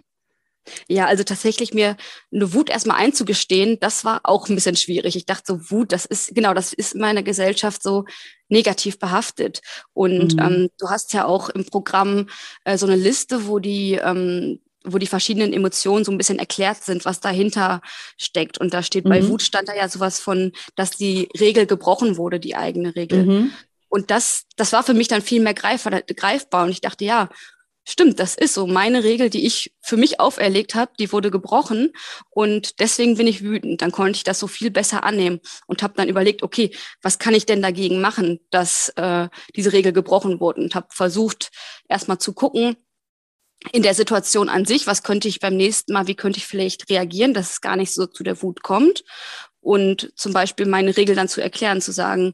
Ja, 0.88 1.08
also 1.08 1.24
tatsächlich 1.24 1.74
mir 1.74 1.98
eine 2.32 2.54
Wut 2.54 2.70
erstmal 2.70 2.98
einzugestehen, 2.98 3.80
das 3.80 4.06
war 4.06 4.22
auch 4.24 4.48
ein 4.48 4.54
bisschen 4.54 4.76
schwierig. 4.76 5.16
Ich 5.16 5.26
dachte 5.26 5.54
so, 5.54 5.72
Wut, 5.72 5.92
das 5.92 6.06
ist, 6.06 6.36
genau, 6.36 6.54
das 6.54 6.72
ist 6.72 6.94
in 6.94 7.02
meiner 7.02 7.24
Gesellschaft 7.24 7.82
so 7.82 8.06
negativ 8.48 9.00
behaftet. 9.00 9.62
Und 9.94 10.36
mhm. 10.36 10.40
ähm, 10.40 10.70
du 10.78 10.90
hast 10.90 11.14
ja 11.14 11.26
auch 11.26 11.50
im 11.50 11.66
Programm 11.66 12.28
äh, 12.64 12.78
so 12.78 12.86
eine 12.86 12.96
Liste, 12.96 13.48
wo 13.48 13.58
die, 13.58 13.94
ähm, 13.94 14.60
wo 14.84 14.98
die 14.98 15.08
verschiedenen 15.08 15.54
Emotionen 15.54 16.04
so 16.04 16.12
ein 16.12 16.18
bisschen 16.18 16.40
erklärt 16.40 16.84
sind, 16.84 17.06
was 17.06 17.20
dahinter 17.20 17.82
steckt. 18.18 18.58
Und 18.58 18.74
da 18.74 18.84
steht 18.84 19.06
mhm. 19.06 19.10
bei 19.10 19.28
Wut 19.28 19.42
stand 19.42 19.70
da 19.70 19.76
ja 19.76 19.88
sowas 19.88 20.20
von, 20.20 20.52
dass 20.76 20.92
die 20.92 21.30
Regel 21.40 21.66
gebrochen 21.66 22.18
wurde, 22.18 22.40
die 22.40 22.56
eigene 22.56 22.96
Regel. 22.96 23.26
Mhm. 23.26 23.54
Und 23.90 24.10
das, 24.10 24.46
das 24.56 24.72
war 24.72 24.84
für 24.84 24.94
mich 24.94 25.08
dann 25.08 25.22
viel 25.22 25.42
mehr 25.42 25.54
greifbar. 25.54 26.64
Und 26.64 26.70
ich 26.70 26.82
dachte, 26.82 27.04
ja, 27.06 27.30
stimmt, 27.84 28.20
das 28.20 28.36
ist 28.36 28.54
so. 28.54 28.68
Meine 28.68 29.04
Regel, 29.04 29.30
die 29.30 29.46
ich 29.46 29.74
für 29.82 29.98
mich 29.98 30.20
auferlegt 30.20 30.76
habe, 30.76 30.92
die 31.00 31.12
wurde 31.12 31.32
gebrochen 31.32 31.92
und 32.30 32.80
deswegen 32.80 33.18
bin 33.18 33.28
ich 33.28 33.44
wütend. 33.44 33.82
Dann 33.82 33.92
konnte 33.92 34.18
ich 34.18 34.24
das 34.24 34.40
so 34.40 34.48
viel 34.48 34.72
besser 34.72 35.04
annehmen 35.04 35.40
und 35.68 35.84
habe 35.84 35.94
dann 35.96 36.10
überlegt, 36.10 36.44
okay, 36.44 36.72
was 37.02 37.20
kann 37.20 37.34
ich 37.34 37.46
denn 37.46 37.62
dagegen 37.62 38.02
machen, 38.02 38.40
dass 38.50 38.90
äh, 38.96 39.30
diese 39.56 39.74
Regel 39.74 39.94
gebrochen 39.94 40.40
wurde 40.40 40.62
und 40.62 40.76
habe 40.76 40.88
versucht, 40.90 41.52
erstmal 41.88 42.20
zu 42.20 42.34
gucken, 42.34 42.78
in 43.72 43.84
der 43.84 43.94
Situation 43.94 44.50
an 44.50 44.66
sich, 44.66 44.88
was 44.88 45.04
könnte 45.04 45.28
ich 45.28 45.40
beim 45.40 45.56
nächsten 45.56 45.94
Mal, 45.94 46.08
wie 46.08 46.16
könnte 46.16 46.38
ich 46.38 46.48
vielleicht 46.48 46.90
reagieren, 46.90 47.34
dass 47.34 47.52
es 47.52 47.62
gar 47.62 47.76
nicht 47.76 47.94
so 47.94 48.08
zu 48.08 48.24
der 48.24 48.42
Wut 48.42 48.64
kommt 48.64 49.04
und 49.60 50.12
zum 50.16 50.34
Beispiel 50.34 50.66
meine 50.66 50.98
Regel 50.98 51.16
dann 51.16 51.28
zu 51.28 51.42
erklären, 51.42 51.82
zu 51.82 51.92
sagen, 51.92 52.34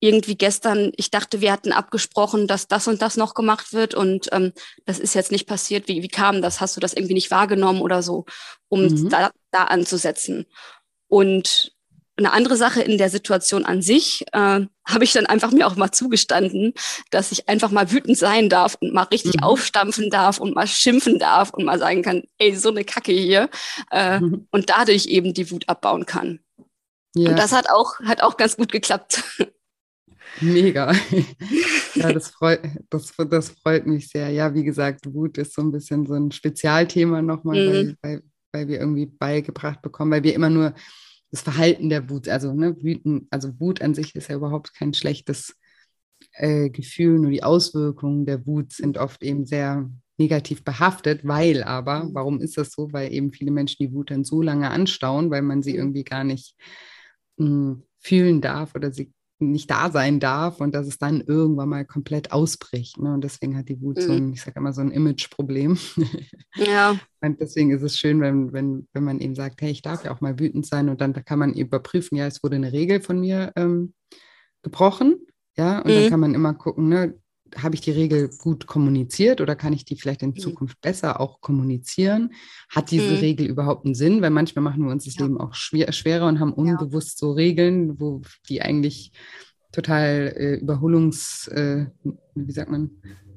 irgendwie 0.00 0.36
gestern, 0.36 0.92
ich 0.96 1.10
dachte, 1.10 1.40
wir 1.40 1.50
hatten 1.50 1.72
abgesprochen, 1.72 2.46
dass 2.46 2.68
das 2.68 2.86
und 2.88 3.00
das 3.00 3.16
noch 3.16 3.32
gemacht 3.32 3.72
wird 3.72 3.94
und 3.94 4.28
ähm, 4.32 4.52
das 4.84 4.98
ist 4.98 5.14
jetzt 5.14 5.32
nicht 5.32 5.46
passiert. 5.46 5.88
Wie, 5.88 6.02
wie 6.02 6.08
kam 6.08 6.42
das? 6.42 6.60
Hast 6.60 6.76
du 6.76 6.80
das 6.80 6.92
irgendwie 6.92 7.14
nicht 7.14 7.30
wahrgenommen 7.30 7.80
oder 7.80 8.02
so, 8.02 8.26
um 8.68 8.82
mhm. 8.82 9.08
da, 9.08 9.30
da 9.50 9.64
anzusetzen? 9.64 10.44
Und 11.08 11.73
eine 12.16 12.32
andere 12.32 12.56
Sache 12.56 12.82
in 12.82 12.96
der 12.98 13.10
Situation 13.10 13.64
an 13.64 13.82
sich 13.82 14.24
äh, 14.32 14.66
habe 14.86 15.04
ich 15.04 15.12
dann 15.12 15.26
einfach 15.26 15.50
mir 15.50 15.66
auch 15.66 15.76
mal 15.76 15.90
zugestanden, 15.90 16.72
dass 17.10 17.32
ich 17.32 17.48
einfach 17.48 17.70
mal 17.70 17.90
wütend 17.90 18.16
sein 18.16 18.48
darf 18.48 18.76
und 18.80 18.92
mal 18.92 19.04
richtig 19.04 19.36
mhm. 19.36 19.42
aufstampfen 19.42 20.10
darf 20.10 20.38
und 20.38 20.54
mal 20.54 20.66
schimpfen 20.66 21.18
darf 21.18 21.50
und 21.50 21.64
mal 21.64 21.78
sagen 21.78 22.02
kann, 22.02 22.22
ey, 22.38 22.54
so 22.54 22.70
eine 22.70 22.84
Kacke 22.84 23.12
hier 23.12 23.48
äh, 23.90 24.20
mhm. 24.20 24.46
und 24.50 24.70
dadurch 24.70 25.06
eben 25.06 25.34
die 25.34 25.50
Wut 25.50 25.68
abbauen 25.68 26.06
kann. 26.06 26.40
Ja. 27.16 27.30
Und 27.30 27.38
das 27.38 27.52
hat 27.52 27.68
auch, 27.70 27.98
hat 28.00 28.22
auch 28.22 28.36
ganz 28.36 28.56
gut 28.56 28.70
geklappt. 28.70 29.22
Mega. 30.40 30.92
ja, 31.94 32.12
das 32.12 32.28
freut, 32.28 32.60
das, 32.90 33.12
das 33.30 33.50
freut 33.50 33.86
mich 33.86 34.08
sehr. 34.08 34.30
Ja, 34.30 34.54
wie 34.54 34.64
gesagt, 34.64 35.12
Wut 35.12 35.38
ist 35.38 35.54
so 35.54 35.62
ein 35.62 35.72
bisschen 35.72 36.06
so 36.06 36.14
ein 36.14 36.30
Spezialthema 36.30 37.22
nochmal, 37.22 37.56
mhm. 37.56 37.72
weil, 37.72 37.96
weil, 38.02 38.22
weil 38.52 38.68
wir 38.68 38.80
irgendwie 38.80 39.06
beigebracht 39.06 39.82
bekommen, 39.82 40.12
weil 40.12 40.22
wir 40.22 40.34
immer 40.34 40.50
nur 40.50 40.74
das 41.34 41.42
Verhalten 41.42 41.88
der 41.88 42.08
Wut, 42.10 42.28
also 42.28 42.52
ne, 42.54 42.76
Wüten, 42.80 43.26
also 43.28 43.58
Wut 43.58 43.82
an 43.82 43.92
sich 43.92 44.14
ist 44.14 44.28
ja 44.28 44.36
überhaupt 44.36 44.72
kein 44.72 44.94
schlechtes 44.94 45.56
äh, 46.34 46.70
Gefühl, 46.70 47.18
nur 47.18 47.32
die 47.32 47.42
Auswirkungen 47.42 48.24
der 48.24 48.46
Wut 48.46 48.72
sind 48.72 48.98
oft 48.98 49.20
eben 49.24 49.44
sehr 49.44 49.90
negativ 50.16 50.62
behaftet, 50.62 51.26
weil 51.26 51.64
aber, 51.64 52.04
mhm. 52.04 52.14
warum 52.14 52.40
ist 52.40 52.56
das 52.56 52.70
so? 52.70 52.92
Weil 52.92 53.12
eben 53.12 53.32
viele 53.32 53.50
Menschen 53.50 53.84
die 53.84 53.92
Wut 53.92 54.12
dann 54.12 54.22
so 54.22 54.42
lange 54.42 54.70
anstauen, 54.70 55.28
weil 55.32 55.42
man 55.42 55.64
sie 55.64 55.72
mhm. 55.72 55.78
irgendwie 55.78 56.04
gar 56.04 56.22
nicht 56.22 56.54
mh, 57.36 57.46
hm, 57.48 57.82
fühlen 57.98 58.40
darf 58.40 58.76
oder 58.76 58.92
sie 58.92 59.12
nicht 59.50 59.70
da 59.70 59.90
sein 59.90 60.20
darf 60.20 60.60
und 60.60 60.74
dass 60.74 60.86
es 60.86 60.98
dann 60.98 61.20
irgendwann 61.20 61.68
mal 61.68 61.84
komplett 61.84 62.32
ausbricht. 62.32 62.98
Ne? 62.98 63.14
Und 63.14 63.24
deswegen 63.24 63.56
hat 63.56 63.68
die 63.68 63.80
Wut 63.80 63.96
mhm. 63.96 64.00
so 64.02 64.12
ein, 64.12 64.32
ich 64.32 64.42
sage 64.42 64.58
immer, 64.58 64.72
so 64.72 64.80
ein 64.80 64.90
Image-Problem. 64.90 65.78
Ja. 66.56 66.96
und 67.20 67.40
deswegen 67.40 67.72
ist 67.72 67.82
es 67.82 67.98
schön, 67.98 68.20
wenn, 68.20 68.52
wenn, 68.52 68.86
wenn 68.92 69.02
man 69.02 69.18
eben 69.18 69.34
sagt, 69.34 69.60
hey, 69.60 69.72
ich 69.72 69.82
darf 69.82 70.04
ja 70.04 70.14
auch 70.14 70.20
mal 70.20 70.38
wütend 70.38 70.64
sein 70.66 70.88
und 70.88 71.00
dann 71.00 71.12
da 71.12 71.20
kann 71.20 71.40
man 71.40 71.52
überprüfen, 71.52 72.16
ja, 72.16 72.26
es 72.26 72.44
wurde 72.44 72.54
eine 72.54 72.72
Regel 72.72 73.00
von 73.00 73.18
mir 73.18 73.52
ähm, 73.56 73.92
gebrochen. 74.62 75.16
Ja, 75.56 75.78
und 75.78 75.90
mhm. 75.90 75.94
dann 75.94 76.10
kann 76.10 76.20
man 76.20 76.34
immer 76.34 76.54
gucken, 76.54 76.88
ne, 76.88 77.14
habe 77.56 77.74
ich 77.74 77.80
die 77.80 77.90
Regel 77.90 78.30
gut 78.38 78.66
kommuniziert 78.66 79.40
oder 79.40 79.56
kann 79.56 79.72
ich 79.72 79.84
die 79.84 79.96
vielleicht 79.96 80.22
in 80.22 80.30
mhm. 80.30 80.38
Zukunft 80.38 80.80
besser 80.80 81.20
auch 81.20 81.40
kommunizieren? 81.40 82.32
Hat 82.68 82.90
diese 82.90 83.12
mhm. 83.12 83.18
Regel 83.18 83.46
überhaupt 83.46 83.84
einen 83.84 83.94
Sinn? 83.94 84.22
Weil 84.22 84.30
manchmal 84.30 84.62
machen 84.62 84.84
wir 84.84 84.90
uns 84.90 85.04
das 85.04 85.16
ja. 85.16 85.22
Leben 85.22 85.38
auch 85.38 85.54
schwer, 85.54 85.92
schwerer 85.92 86.26
und 86.26 86.40
haben 86.40 86.52
unbewusst 86.52 87.20
ja. 87.20 87.28
so 87.28 87.32
Regeln, 87.32 87.98
wo 88.00 88.22
die 88.48 88.62
eigentlich 88.62 89.12
total 89.72 90.32
äh, 90.36 90.54
überholungs, 90.56 91.48
äh, 91.48 91.86
wie 92.34 92.52
sagt 92.52 92.70
man, 92.70 92.90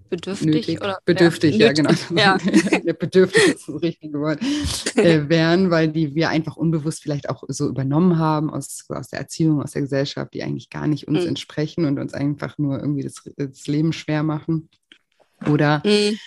bedürftig 0.09 0.47
nötig, 0.47 0.81
oder 0.81 0.99
bedürftig, 1.05 1.55
ja, 1.55 1.67
ja 1.67 1.73
genau. 1.73 1.91
Ja. 2.15 2.37
bedürftig 2.93 3.55
ist 3.55 3.67
das 3.67 3.81
richtige 3.81 4.19
Wort, 4.19 4.39
äh, 4.95 5.27
wären, 5.29 5.69
weil 5.69 5.89
die 5.89 6.15
wir 6.15 6.29
einfach 6.29 6.57
unbewusst 6.57 7.03
vielleicht 7.03 7.29
auch 7.29 7.43
so 7.47 7.67
übernommen 7.67 8.17
haben 8.17 8.49
aus, 8.49 8.85
aus 8.89 9.09
der 9.09 9.19
Erziehung, 9.19 9.61
aus 9.61 9.71
der 9.71 9.83
Gesellschaft, 9.83 10.33
die 10.33 10.43
eigentlich 10.43 10.69
gar 10.69 10.87
nicht 10.87 11.07
uns 11.07 11.21
mhm. 11.21 11.29
entsprechen 11.29 11.85
und 11.85 11.99
uns 11.99 12.13
einfach 12.13 12.57
nur 12.57 12.79
irgendwie 12.79 13.03
das, 13.03 13.23
das 13.35 13.67
Leben 13.67 13.93
schwer 13.93 14.23
machen. 14.23 14.69
Oder 15.45 15.83
mhm. 15.85 16.17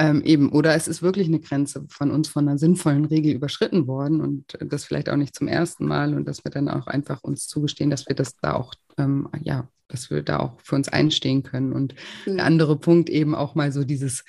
Ähm, 0.00 0.22
eben, 0.22 0.52
oder 0.52 0.76
es 0.76 0.86
ist 0.86 1.02
wirklich 1.02 1.26
eine 1.26 1.40
Grenze 1.40 1.84
von 1.88 2.12
uns 2.12 2.28
von 2.28 2.48
einer 2.48 2.56
sinnvollen 2.56 3.04
Regel 3.04 3.34
überschritten 3.34 3.88
worden 3.88 4.20
und 4.20 4.56
das 4.60 4.84
vielleicht 4.84 5.08
auch 5.08 5.16
nicht 5.16 5.34
zum 5.34 5.48
ersten 5.48 5.86
Mal 5.86 6.14
und 6.14 6.26
dass 6.28 6.44
wir 6.44 6.52
dann 6.52 6.68
auch 6.68 6.86
einfach 6.86 7.24
uns 7.24 7.48
zugestehen, 7.48 7.90
dass 7.90 8.06
wir 8.06 8.14
das 8.14 8.36
da 8.36 8.54
auch, 8.54 8.74
ähm, 8.98 9.28
ja, 9.42 9.68
dass 9.88 10.10
wir 10.10 10.22
da 10.22 10.38
auch 10.38 10.60
für 10.62 10.76
uns 10.76 10.88
einstehen 10.88 11.42
können. 11.42 11.72
Und 11.72 11.94
mhm. 12.26 12.36
der 12.36 12.44
andere 12.44 12.78
Punkt 12.78 13.08
eben 13.08 13.34
auch 13.34 13.54
mal 13.54 13.72
so 13.72 13.84
dieses, 13.84 14.24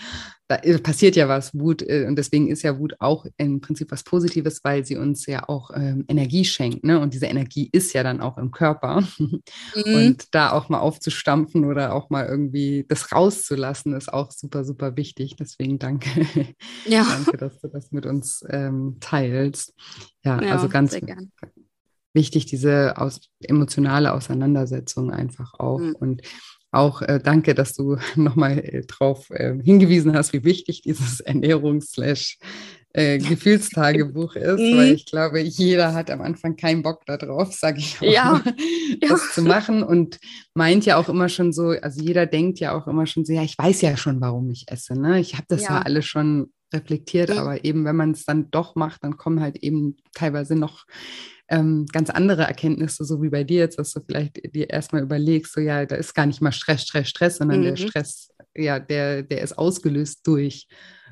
da 0.47 0.57
passiert 0.81 1.15
ja 1.15 1.27
was, 1.27 1.53
Wut, 1.53 1.83
äh, 1.83 2.05
und 2.07 2.15
deswegen 2.15 2.49
ist 2.49 2.63
ja 2.63 2.79
Wut 2.79 2.95
auch 2.99 3.25
im 3.37 3.61
Prinzip 3.61 3.91
was 3.91 4.03
Positives, 4.03 4.63
weil 4.63 4.85
sie 4.85 4.95
uns 4.95 5.25
ja 5.25 5.47
auch 5.47 5.71
ähm, 5.75 6.05
Energie 6.07 6.45
schenkt, 6.45 6.83
ne? 6.83 6.99
Und 6.99 7.13
diese 7.13 7.27
Energie 7.27 7.69
ist 7.71 7.93
ja 7.93 8.03
dann 8.03 8.21
auch 8.21 8.37
im 8.37 8.51
Körper. 8.51 9.03
Mhm. 9.75 9.93
Und 9.93 10.33
da 10.33 10.51
auch 10.51 10.69
mal 10.69 10.79
aufzustampfen 10.79 11.65
oder 11.65 11.93
auch 11.93 12.09
mal 12.09 12.25
irgendwie 12.25 12.85
das 12.87 13.11
rauszulassen, 13.11 13.93
ist 13.93 14.11
auch 14.11 14.31
super, 14.31 14.63
super 14.63 14.95
wichtig. 14.95 15.35
Deswegen 15.37 15.77
danke. 15.77 16.09
Ja. 16.85 17.03
danke, 17.25 17.37
dass 17.37 17.59
du 17.59 17.67
das 17.67 17.91
mit 17.91 18.05
uns 18.05 18.43
ähm, 18.49 18.97
teilst. 18.99 19.73
Ja, 20.23 20.41
ja, 20.41 20.53
also 20.53 20.69
ganz 20.69 20.95
wichtig, 22.13 22.45
diese 22.45 22.97
aus, 22.97 23.21
emotionale 23.39 24.13
Auseinandersetzung 24.13 25.11
einfach 25.11 25.53
auch. 25.59 25.79
Mhm. 25.79 25.95
Und 25.95 26.21
auch 26.71 27.01
äh, 27.01 27.19
danke, 27.23 27.55
dass 27.55 27.73
du 27.73 27.97
nochmal 28.15 28.59
äh, 28.59 28.85
darauf 28.85 29.29
äh, 29.31 29.55
hingewiesen 29.61 30.15
hast, 30.15 30.33
wie 30.33 30.43
wichtig 30.43 30.81
dieses 30.81 31.25
Ernährungs- 31.25 31.97
äh, 32.93 33.17
Gefühlstagebuch 33.19 34.35
ist, 34.35 34.59
mhm. 34.59 34.77
weil 34.77 34.93
ich 34.93 35.05
glaube, 35.05 35.39
jeder 35.39 35.93
hat 35.93 36.09
am 36.11 36.21
Anfang 36.21 36.55
keinen 36.55 36.81
Bock 36.81 37.05
darauf, 37.05 37.53
sage 37.53 37.79
ich 37.79 37.99
auch, 37.99 38.03
ja. 38.03 38.43
das 39.01 39.09
ja. 39.09 39.33
zu 39.33 39.41
machen 39.43 39.83
und 39.83 40.17
meint 40.53 40.85
ja 40.85 40.97
auch 40.97 41.09
immer 41.09 41.29
schon 41.29 41.53
so, 41.53 41.69
also 41.69 42.01
jeder 42.01 42.25
denkt 42.25 42.59
ja 42.59 42.77
auch 42.77 42.87
immer 42.87 43.05
schon 43.05 43.25
so, 43.25 43.33
ja, 43.33 43.43
ich 43.43 43.57
weiß 43.57 43.81
ja 43.81 43.95
schon, 43.97 44.21
warum 44.21 44.49
ich 44.49 44.65
esse, 44.67 44.99
ne? 44.99 45.19
Ich 45.19 45.33
habe 45.35 45.45
das 45.47 45.63
ja. 45.63 45.75
ja 45.75 45.81
alles 45.81 46.05
schon 46.05 46.51
reflektiert, 46.73 47.29
mhm. 47.29 47.37
aber 47.37 47.65
eben, 47.65 47.85
wenn 47.85 47.95
man 47.95 48.11
es 48.11 48.25
dann 48.25 48.51
doch 48.51 48.75
macht, 48.75 49.03
dann 49.03 49.17
kommen 49.17 49.41
halt 49.41 49.57
eben 49.57 49.97
teilweise 50.13 50.55
noch 50.55 50.85
ähm, 51.49 51.87
ganz 51.91 52.09
andere 52.09 52.43
Erkenntnisse, 52.43 53.03
so 53.05 53.21
wie 53.23 53.29
bei 53.29 53.43
dir 53.43 53.59
jetzt, 53.59 53.79
dass 53.79 53.93
du 53.93 54.01
vielleicht 54.05 54.53
dir 54.53 54.69
erstmal 54.69 55.01
überlegst, 55.01 55.53
so 55.53 55.61
ja, 55.61 55.85
da 55.85 55.95
ist 55.95 56.13
gar 56.13 56.25
nicht 56.25 56.41
mal 56.41 56.51
Stress, 56.51 56.83
Stress, 56.83 57.09
Stress, 57.09 57.37
sondern 57.37 57.61
mhm. 57.61 57.63
der 57.63 57.75
Stress, 57.75 58.29
ja, 58.55 58.79
der, 58.79 59.23
der 59.23 59.41
ist 59.41 59.57
ausgelöst 59.57 60.25
durch 60.27 60.67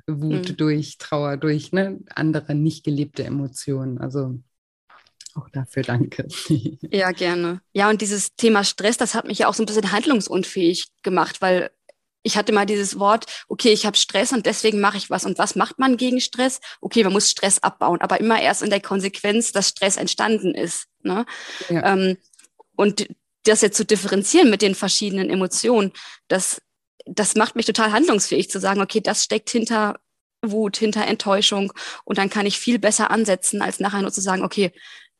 Wut, 0.08 0.50
mhm. 0.50 0.58
durch 0.58 0.98
Trauer, 0.98 1.38
durch 1.38 1.72
ne, 1.72 2.00
andere 2.14 2.56
nicht 2.56 2.84
gelebte 2.86 3.24
Emotionen. 3.24 3.98
Also 3.98 4.40
auch 5.36 5.50
dafür 5.50 5.84
danke. 5.84 6.28
Ja, 6.92 7.12
gerne. 7.12 7.62
Ja, 7.74 7.90
und 7.90 8.02
dieses 8.02 8.36
Thema 8.36 8.64
Stress, 8.64 8.98
das 8.98 9.14
hat 9.14 9.26
mich 9.26 9.40
ja 9.40 9.48
auch 9.48 9.54
so 9.54 9.64
ein 9.64 9.66
bisschen 9.66 9.92
handlungsunfähig 9.92 10.88
gemacht, 11.04 11.42
weil 11.42 11.72
ich 12.28 12.36
hatte 12.36 12.52
mal 12.52 12.66
dieses 12.66 13.00
Wort, 13.00 13.26
okay, 13.48 13.72
ich 13.72 13.86
habe 13.86 13.96
Stress 13.96 14.34
und 14.34 14.46
deswegen 14.46 14.82
mache 14.82 14.98
ich 14.98 15.10
was. 15.10 15.26
Und 15.26 15.38
was 15.40 15.56
macht 15.56 15.80
man 15.80 15.96
gegen 15.96 16.20
Stress? 16.20 16.60
Okay, 16.82 17.04
man 17.06 17.14
muss 17.14 17.30
Stress 17.30 17.60
abbauen, 17.60 18.02
aber 18.02 18.20
immer 18.20 18.42
erst 18.42 18.62
in 18.62 18.70
der 18.70 18.82
Konsequenz, 18.82 19.54
dass 19.54 19.70
Stress 19.70 19.96
entstanden 19.96 20.54
ist. 20.54 20.88
Ne? 21.04 21.26
Ja. 21.70 21.94
Ähm, 21.94 22.18
und 22.76 23.08
das 23.46 23.62
jetzt 23.62 23.78
zu 23.78 23.86
differenzieren 23.86 24.50
mit 24.50 24.62
den 24.62 24.76
verschiedenen 24.76 25.30
Emotionen, 25.30 25.94
das, 26.28 26.62
das 27.06 27.36
macht 27.36 27.56
mich 27.56 27.66
total 27.66 27.94
handlungsfähig 27.94 28.50
zu 28.50 28.60
sagen, 28.60 28.82
okay, 28.82 29.00
das 29.00 29.24
steckt 29.24 29.50
hinter 29.50 29.98
Wut, 30.42 30.76
hinter 30.76 31.08
Enttäuschung 31.08 31.72
und 32.04 32.18
dann 32.18 32.30
kann 32.30 32.46
ich 32.46 32.60
viel 32.60 32.78
besser 32.78 33.10
ansetzen, 33.10 33.62
als 33.62 33.80
nachher 33.80 34.02
nur 34.02 34.12
zu 34.12 34.22
sagen, 34.22 34.44
okay, 34.44 34.74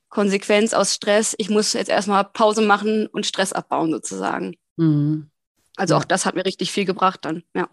Konsequenz 0.10 0.74
aus 0.74 0.94
Stress, 0.94 1.36
ich 1.38 1.50
muss 1.50 1.72
jetzt 1.72 1.90
erstmal 1.90 2.26
Pause 2.26 2.62
machen 2.62 3.08
und 3.08 3.26
Stress 3.26 3.54
abbauen 3.54 3.92
sozusagen. 3.92 4.58
Mhm. 4.76 5.32
Also 5.78 5.96
auch 5.96 6.04
das 6.04 6.26
hat 6.26 6.36
mir 6.36 6.46
richtig 6.46 6.72
viel 6.72 6.86
gebracht 6.86 7.24
dann, 7.24 7.44
ja. 7.56 7.70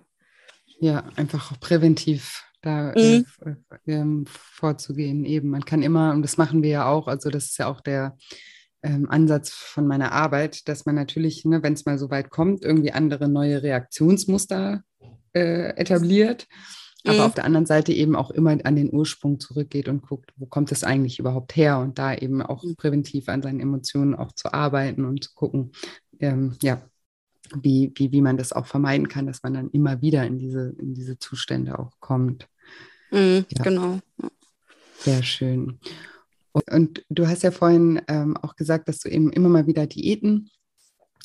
Ja, 0.79 1.05
einfach 1.17 1.59
präventiv 1.61 2.45
da 2.61 2.93
mhm. 2.97 3.27
äh, 3.87 3.93
äh, 3.93 4.25
vorzugehen. 4.27 5.25
Eben, 5.25 5.51
man 5.51 5.64
kann 5.64 5.83
immer, 5.83 6.12
und 6.12 6.23
das 6.23 6.37
machen 6.37 6.62
wir 6.62 6.71
ja 6.71 6.87
auch, 6.87 7.09
also 7.09 7.31
das 7.31 7.47
ist 7.47 7.59
ja 7.59 7.67
auch 7.67 7.81
der 7.81 8.17
ähm, 8.83 9.09
Ansatz 9.09 9.51
von 9.51 9.87
meiner 9.87 10.12
Arbeit, 10.12 10.69
dass 10.69 10.85
man 10.85 10.95
natürlich, 10.95 11.45
ne, 11.45 11.62
wenn 11.62 11.73
es 11.73 11.87
mal 11.87 11.99
so 11.99 12.11
weit 12.11 12.31
kommt, 12.31 12.62
irgendwie 12.62 12.93
andere 12.93 13.29
neue 13.29 13.62
Reaktionsmuster 13.62 14.83
äh, 15.33 15.77
etabliert. 15.77 16.47
Aber 17.07 17.19
mhm. 17.19 17.23
auf 17.25 17.35
der 17.35 17.45
anderen 17.45 17.67
Seite 17.67 17.93
eben 17.93 18.17
auch 18.17 18.31
immer 18.31 18.57
an 18.64 18.77
den 18.77 18.93
Ursprung 18.93 19.38
zurückgeht 19.38 19.88
und 19.88 20.03
guckt, 20.03 20.33
wo 20.37 20.47
kommt 20.47 20.73
es 20.73 20.85
eigentlich 20.85 21.19
überhaupt 21.19 21.55
her 21.55 21.79
und 21.79 21.99
da 21.99 22.14
eben 22.14 22.40
auch 22.40 22.64
mhm. 22.64 22.77
präventiv 22.77 23.29
an 23.29 23.43
seinen 23.43 23.61
Emotionen 23.61 24.14
auch 24.14 24.33
zu 24.33 24.53
arbeiten 24.55 25.05
und 25.05 25.25
zu 25.25 25.35
gucken, 25.35 25.73
ähm, 26.21 26.57
ja, 26.62 26.83
wie, 27.54 27.92
wie, 27.94 28.12
wie 28.12 28.20
man 28.20 28.37
das 28.37 28.52
auch 28.52 28.66
vermeiden 28.66 29.09
kann, 29.09 29.26
dass 29.26 29.42
man 29.42 29.54
dann 29.54 29.70
immer 29.70 30.00
wieder 30.00 30.26
in 30.26 30.38
diese, 30.38 30.74
in 30.78 30.94
diese 30.94 31.18
Zustände 31.18 31.78
auch 31.78 31.92
kommt. 32.00 32.48
Mhm, 33.11 33.44
ja. 33.48 33.62
Genau. 33.62 34.00
Sehr 34.98 35.22
schön. 35.22 35.78
Und, 36.52 36.70
und, 36.70 37.04
du 37.09 37.26
hast 37.26 37.42
ja 37.42 37.50
vorhin 37.50 38.00
ähm, 38.09 38.37
auch 38.37 38.57
gesagt, 38.57 38.88
dass 38.88 39.00
du 39.00 39.09
eben 39.09 39.33
immer 39.33 39.48
mal 39.48 39.66
wieder 39.66 39.87
Diäten 39.87 40.50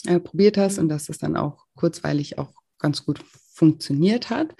äh, 0.05 0.19
probiert 0.19 0.57
hast 0.57 0.79
und 0.79 0.89
dass 0.89 1.05
das 1.05 1.17
dann 1.17 1.37
auch 1.37 1.65
kurzweilig 1.75 2.37
auch 2.37 2.53
ganz 2.79 3.05
gut 3.05 3.19
funktioniert 3.53 4.29
hat. 4.29 4.55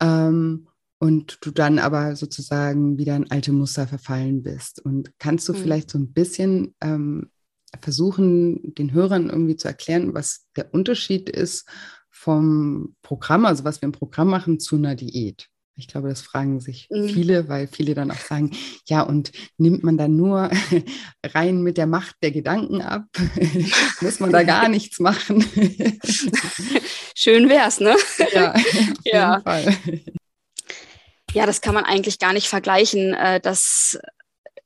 Ähm, 0.00 0.68
und 0.98 1.38
du 1.40 1.50
dann 1.50 1.80
aber 1.80 2.14
sozusagen 2.14 2.96
wieder 2.96 3.16
in 3.16 3.28
alte 3.28 3.50
Muster 3.50 3.88
verfallen 3.88 4.44
bist. 4.44 4.78
Und 4.78 5.18
kannst 5.18 5.48
du 5.48 5.52
mhm. 5.52 5.56
vielleicht 5.56 5.90
so 5.90 5.98
ein 5.98 6.12
bisschen 6.12 6.76
ähm, 6.80 7.31
versuchen, 7.80 8.74
den 8.74 8.92
Hörern 8.92 9.30
irgendwie 9.30 9.56
zu 9.56 9.68
erklären, 9.68 10.14
was 10.14 10.46
der 10.56 10.72
Unterschied 10.74 11.28
ist 11.28 11.66
vom 12.10 12.94
Programm, 13.02 13.46
also 13.46 13.64
was 13.64 13.82
wir 13.82 13.86
im 13.86 13.92
Programm 13.92 14.28
machen, 14.28 14.60
zu 14.60 14.76
einer 14.76 14.94
Diät. 14.94 15.48
Ich 15.74 15.88
glaube, 15.88 16.10
das 16.10 16.20
fragen 16.20 16.60
sich 16.60 16.88
mhm. 16.90 17.08
viele, 17.08 17.48
weil 17.48 17.66
viele 17.66 17.94
dann 17.94 18.10
auch 18.10 18.18
sagen, 18.18 18.50
ja, 18.86 19.00
und 19.00 19.32
nimmt 19.56 19.82
man 19.82 19.96
dann 19.96 20.16
nur 20.16 20.50
rein 21.24 21.62
mit 21.62 21.78
der 21.78 21.86
Macht 21.86 22.16
der 22.22 22.30
Gedanken 22.30 22.82
ab? 22.82 23.04
Muss 24.00 24.20
man 24.20 24.30
da 24.30 24.42
gar 24.42 24.68
nichts 24.68 25.00
machen? 25.00 25.42
Schön 27.16 27.48
wär's, 27.48 27.80
ne? 27.80 27.96
Ja, 28.32 28.52
auf 28.52 28.62
ja. 29.04 29.32
jeden 29.32 29.42
Fall. 29.42 30.00
Ja, 31.32 31.46
das 31.46 31.62
kann 31.62 31.74
man 31.74 31.84
eigentlich 31.84 32.18
gar 32.18 32.34
nicht 32.34 32.48
vergleichen. 32.48 33.14
Äh, 33.14 33.40
das 33.40 33.98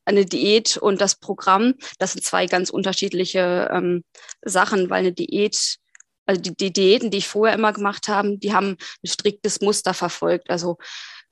eine 0.07 0.25
Diät 0.25 0.77
und 0.77 1.01
das 1.01 1.17
Programm, 1.17 1.75
das 1.99 2.13
sind 2.13 2.25
zwei 2.25 2.47
ganz 2.47 2.71
unterschiedliche 2.71 3.69
ähm, 3.73 4.05
Sachen, 4.43 4.89
weil 4.89 5.01
eine 5.01 5.13
Diät, 5.13 5.77
also 6.25 6.41
die, 6.41 6.57
die 6.57 6.73
Diäten, 6.73 7.11
die 7.11 7.19
ich 7.19 7.29
vorher 7.29 7.57
immer 7.57 7.73
gemacht 7.73 8.09
habe, 8.09 8.39
die 8.39 8.55
haben 8.55 8.77
ein 9.05 9.09
striktes 9.09 9.61
Muster 9.61 9.95
verfolgt. 9.95 10.49
Also 10.49 10.79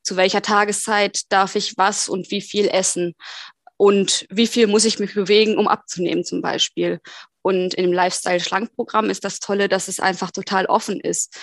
zu 0.02 0.16
welcher 0.16 0.42
Tageszeit 0.42 1.22
darf 1.30 1.54
ich 1.54 1.76
was 1.76 2.08
und 2.08 2.30
wie 2.30 2.42
viel 2.42 2.68
essen 2.68 3.14
und 3.76 4.26
wie 4.30 4.46
viel 4.46 4.66
muss 4.66 4.84
ich 4.84 4.98
mich 4.98 5.14
bewegen, 5.14 5.56
um 5.56 5.68
abzunehmen 5.68 6.24
zum 6.24 6.42
Beispiel. 6.42 7.00
Und 7.42 7.74
in 7.74 7.84
dem 7.84 7.92
Lifestyle-Schlank-Programm 7.92 9.10
ist 9.10 9.24
das 9.24 9.38
Tolle, 9.38 9.68
dass 9.68 9.88
es 9.88 10.00
einfach 10.00 10.30
total 10.30 10.66
offen 10.66 11.00
ist. 11.00 11.38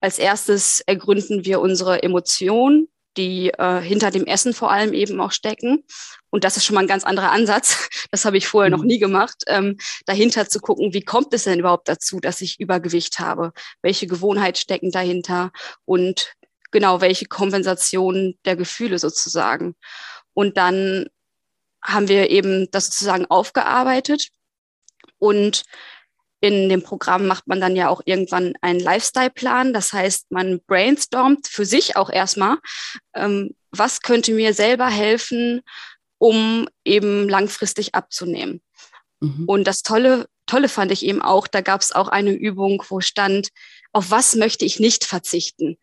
Als 0.00 0.18
erstes 0.18 0.80
ergründen 0.80 1.44
wir 1.44 1.60
unsere 1.60 2.02
Emotionen, 2.02 2.88
die 3.16 3.50
äh, 3.50 3.80
hinter 3.80 4.10
dem 4.10 4.26
Essen 4.26 4.54
vor 4.54 4.70
allem 4.70 4.92
eben 4.92 5.20
auch 5.20 5.32
stecken. 5.32 5.84
Und 6.30 6.44
das 6.44 6.56
ist 6.56 6.64
schon 6.64 6.74
mal 6.74 6.82
ein 6.82 6.88
ganz 6.88 7.04
anderer 7.04 7.32
Ansatz. 7.32 7.88
Das 8.10 8.24
habe 8.24 8.38
ich 8.38 8.48
vorher 8.48 8.70
noch 8.70 8.80
mhm. 8.80 8.86
nie 8.86 8.98
gemacht. 8.98 9.44
Ähm, 9.48 9.76
dahinter 10.06 10.48
zu 10.48 10.60
gucken, 10.60 10.94
wie 10.94 11.02
kommt 11.02 11.34
es 11.34 11.44
denn 11.44 11.58
überhaupt 11.58 11.88
dazu, 11.88 12.20
dass 12.20 12.40
ich 12.40 12.58
Übergewicht 12.58 13.18
habe? 13.18 13.52
Welche 13.82 14.06
Gewohnheiten 14.06 14.56
stecken 14.56 14.90
dahinter? 14.90 15.52
Und 15.84 16.34
genau, 16.70 17.02
welche 17.02 17.26
Kompensation 17.26 18.38
der 18.46 18.56
Gefühle 18.56 18.98
sozusagen? 18.98 19.74
Und 20.32 20.56
dann 20.56 21.06
haben 21.84 22.08
wir 22.08 22.30
eben 22.30 22.70
das 22.70 22.86
sozusagen 22.86 23.26
aufgearbeitet 23.26 24.30
und 25.18 25.64
in 26.40 26.68
dem 26.68 26.82
Programm 26.82 27.26
macht 27.26 27.48
man 27.48 27.60
dann 27.60 27.74
ja 27.74 27.88
auch 27.88 28.00
irgendwann 28.04 28.54
einen 28.60 28.78
Lifestyle-Plan. 28.78 29.72
Das 29.72 29.92
heißt, 29.92 30.30
man 30.30 30.60
brainstormt 30.66 31.48
für 31.48 31.64
sich 31.64 31.96
auch 31.96 32.10
erstmal, 32.10 32.58
ähm, 33.14 33.56
was 33.72 34.02
könnte 34.02 34.32
mir 34.32 34.54
selber 34.54 34.88
helfen, 34.88 35.62
um 36.18 36.68
eben 36.84 37.28
langfristig 37.28 37.94
abzunehmen. 37.94 38.60
Mhm. 39.20 39.44
Und 39.46 39.64
das 39.64 39.82
Tolle, 39.82 40.28
Tolle 40.46 40.68
fand 40.68 40.92
ich 40.92 41.04
eben 41.04 41.22
auch, 41.22 41.46
da 41.46 41.60
gab 41.60 41.80
es 41.80 41.92
auch 41.92 42.08
eine 42.08 42.32
Übung, 42.32 42.82
wo 42.88 43.00
stand, 43.00 43.48
auf 43.92 44.10
was 44.10 44.34
möchte 44.34 44.64
ich 44.64 44.80
nicht 44.80 45.04
verzichten? 45.04 45.76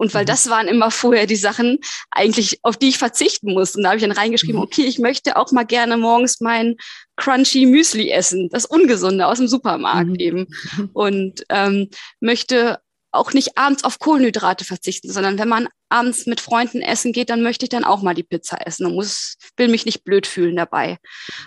Und 0.00 0.14
weil 0.14 0.22
mhm. 0.22 0.28
das 0.28 0.48
waren 0.48 0.66
immer 0.66 0.90
vorher 0.90 1.26
die 1.26 1.36
Sachen, 1.36 1.78
eigentlich, 2.10 2.60
auf 2.62 2.78
die 2.78 2.88
ich 2.88 2.96
verzichten 2.96 3.52
muss. 3.52 3.76
Und 3.76 3.82
da 3.82 3.90
habe 3.90 3.98
ich 3.98 4.02
dann 4.02 4.12
reingeschrieben, 4.12 4.56
mhm. 4.56 4.62
okay, 4.62 4.84
ich 4.86 4.98
möchte 4.98 5.36
auch 5.36 5.52
mal 5.52 5.66
gerne 5.66 5.98
morgens 5.98 6.40
mein 6.40 6.76
crunchy 7.16 7.66
Müsli 7.66 8.08
essen, 8.10 8.48
das 8.48 8.64
Ungesunde 8.64 9.26
aus 9.26 9.36
dem 9.36 9.46
Supermarkt 9.46 10.08
mhm. 10.08 10.16
eben. 10.16 10.46
Und 10.94 11.44
ähm, 11.50 11.90
möchte 12.18 12.80
auch 13.12 13.32
nicht 13.32 13.58
abends 13.58 13.84
auf 13.84 13.98
Kohlenhydrate 13.98 14.64
verzichten, 14.64 15.10
sondern 15.10 15.38
wenn 15.38 15.48
man 15.48 15.68
abends 15.88 16.26
mit 16.26 16.40
Freunden 16.40 16.80
essen 16.80 17.12
geht, 17.12 17.30
dann 17.30 17.42
möchte 17.42 17.64
ich 17.64 17.68
dann 17.68 17.84
auch 17.84 18.02
mal 18.02 18.14
die 18.14 18.22
Pizza 18.22 18.64
essen 18.66 18.86
und 18.86 18.94
muss, 18.94 19.36
will 19.56 19.68
mich 19.68 19.84
nicht 19.84 20.04
blöd 20.04 20.26
fühlen 20.26 20.56
dabei. 20.56 20.98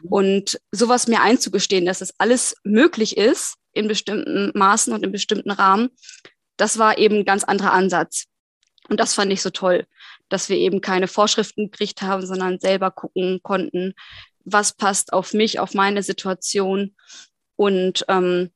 Mhm. 0.03 0.09
Und 0.09 0.59
sowas 0.71 1.07
mir 1.07 1.21
einzugestehen, 1.21 1.85
dass 1.85 2.01
es 2.01 2.13
alles 2.17 2.55
möglich 2.63 3.17
ist 3.17 3.55
in 3.71 3.87
bestimmten 3.87 4.51
Maßen 4.53 4.93
und 4.93 5.03
in 5.03 5.11
bestimmten 5.11 5.51
Rahmen, 5.51 5.89
das 6.57 6.77
war 6.77 6.97
eben 6.97 7.19
ein 7.19 7.25
ganz 7.25 7.43
anderer 7.43 7.73
Ansatz. 7.73 8.25
Und 8.89 8.99
das 8.99 9.13
fand 9.13 9.31
ich 9.31 9.41
so 9.41 9.49
toll, 9.49 9.85
dass 10.29 10.49
wir 10.49 10.57
eben 10.57 10.81
keine 10.81 11.07
Vorschriften 11.07 11.71
gekriegt 11.71 12.01
haben, 12.01 12.25
sondern 12.25 12.59
selber 12.59 12.91
gucken 12.91 13.39
konnten, 13.41 13.93
was 14.43 14.73
passt 14.73 15.13
auf 15.13 15.33
mich, 15.33 15.59
auf 15.59 15.73
meine 15.73 16.03
Situation 16.03 16.95
und 17.55 18.03
ähm, 18.09 18.51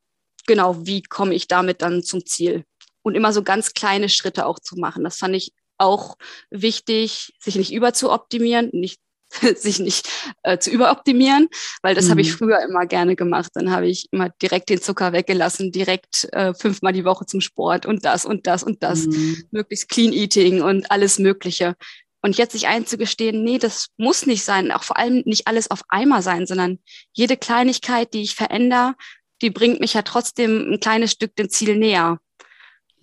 genau, 0.46 0.86
wie 0.86 1.02
komme 1.02 1.34
ich 1.34 1.48
damit 1.48 1.82
dann 1.82 2.04
zum 2.04 2.26
Ziel. 2.26 2.66
Und 3.08 3.16
immer 3.16 3.32
so 3.32 3.42
ganz 3.42 3.74
kleine 3.74 4.10
Schritte 4.10 4.46
auch 4.46 4.60
zu 4.60 4.76
machen. 4.76 5.06
Das 5.06 5.18
fand 5.18 5.34
ich 5.34 5.54
auch 5.78 6.18
wichtig, 6.50 7.34
sich 7.40 7.56
nicht 7.56 7.72
überzuoptimieren, 7.72 8.70
nicht 8.74 9.00
sich 9.56 9.80
nicht 9.80 10.10
äh, 10.44 10.58
zu 10.58 10.70
überoptimieren, 10.70 11.48
weil 11.82 11.96
das 11.96 12.06
mhm. 12.06 12.10
habe 12.12 12.22
ich 12.22 12.32
mhm. 12.32 12.38
früher 12.38 12.60
immer 12.64 12.86
gerne 12.86 13.16
gemacht. 13.16 13.52
Dann 13.54 13.72
habe 13.72 13.88
ich 13.88 14.08
immer 14.12 14.30
direkt 14.42 14.70
den 14.70 14.82
Zucker 14.82 15.14
weggelassen, 15.14 15.72
direkt 15.72 16.28
äh, 16.34 16.54
fünfmal 16.54 16.92
die 16.92 17.06
Woche 17.06 17.26
zum 17.26 17.40
Sport 17.40 17.86
und 17.86 18.04
das 18.04 18.26
und 18.26 18.46
das 18.46 18.64
und 18.64 18.84
das, 18.84 19.06
mhm. 19.06 19.44
möglichst 19.52 19.88
Clean 19.88 20.12
Eating 20.12 20.62
und 20.62 20.92
alles 20.92 21.18
Mögliche. 21.18 21.76
Und 22.22 22.38
jetzt 22.38 22.52
sich 22.52 22.68
einzugestehen, 22.68 23.42
nee, 23.44 23.58
das 23.58 23.88
muss 23.96 24.26
nicht 24.26 24.44
sein, 24.44 24.74
auch 24.74 24.84
vor 24.84 24.98
allem 24.98 25.24
nicht 25.26 25.48
alles 25.48 25.72
auf 25.72 25.84
einmal 25.88 26.22
sein, 26.22 26.46
sondern 26.46 26.80
jede 27.14 27.38
Kleinigkeit, 27.38 28.14
die 28.14 28.24
ich 28.24 28.36
verändere, 28.36 28.96
die 29.42 29.50
bringt 29.50 29.80
mich 29.80 29.94
ja 29.94 30.02
trotzdem 30.02 30.74
ein 30.74 30.80
kleines 30.80 31.12
Stück 31.12 31.36
dem 31.38 31.50
Ziel 31.50 31.78
näher. 31.78 32.20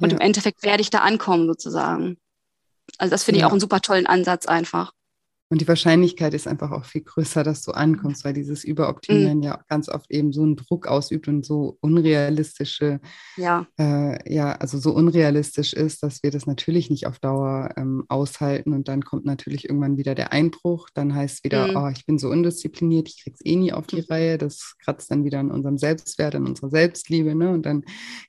Und 0.04 0.10
ja. 0.10 0.18
im 0.18 0.20
Endeffekt 0.20 0.62
werde 0.62 0.82
ich 0.82 0.90
da 0.90 0.98
ankommen, 0.98 1.46
sozusagen. 1.46 2.18
Also 2.98 3.10
das 3.10 3.24
finde 3.24 3.40
ja. 3.40 3.46
ich 3.46 3.48
auch 3.48 3.52
einen 3.52 3.60
super 3.60 3.80
tollen 3.80 4.06
Ansatz 4.06 4.46
einfach. 4.46 4.92
Und 5.54 5.60
die 5.60 5.68
Wahrscheinlichkeit 5.68 6.34
ist 6.34 6.48
einfach 6.48 6.72
auch 6.72 6.84
viel 6.84 7.02
größer, 7.02 7.44
dass 7.44 7.62
du 7.62 7.70
ankommst, 7.70 8.24
weil 8.24 8.32
dieses 8.32 8.64
Überoptimieren 8.64 9.36
mhm. 9.36 9.44
ja 9.44 9.60
ganz 9.68 9.88
oft 9.88 10.10
eben 10.10 10.32
so 10.32 10.42
einen 10.42 10.56
Druck 10.56 10.88
ausübt 10.88 11.28
und 11.28 11.46
so 11.46 11.78
unrealistische, 11.80 12.98
ja, 13.36 13.64
äh, 13.78 14.34
ja 14.34 14.50
also 14.50 14.78
so 14.78 14.90
unrealistisch 14.90 15.72
ist, 15.72 16.02
dass 16.02 16.24
wir 16.24 16.32
das 16.32 16.46
natürlich 16.46 16.90
nicht 16.90 17.06
auf 17.06 17.20
Dauer 17.20 17.72
ähm, 17.76 18.02
aushalten. 18.08 18.72
Und 18.72 18.88
dann 18.88 19.04
kommt 19.04 19.26
natürlich 19.26 19.68
irgendwann 19.68 19.96
wieder 19.96 20.16
der 20.16 20.32
Einbruch. 20.32 20.88
Dann 20.92 21.14
heißt 21.14 21.44
wieder, 21.44 21.68
mhm. 21.68 21.76
oh, 21.76 21.88
ich 21.88 22.04
bin 22.04 22.18
so 22.18 22.30
undiszipliniert, 22.30 23.08
ich 23.08 23.22
krieg's 23.22 23.40
eh 23.44 23.54
nie 23.54 23.72
auf 23.72 23.86
die 23.86 24.00
mhm. 24.00 24.06
Reihe. 24.10 24.38
Das 24.38 24.74
kratzt 24.82 25.12
dann 25.12 25.24
wieder 25.24 25.38
an 25.38 25.52
unserem 25.52 25.78
Selbstwert, 25.78 26.34
an 26.34 26.48
unserer 26.48 26.70
Selbstliebe. 26.70 27.32
Ne? 27.36 27.50
Und 27.50 27.64
dann 27.64 27.84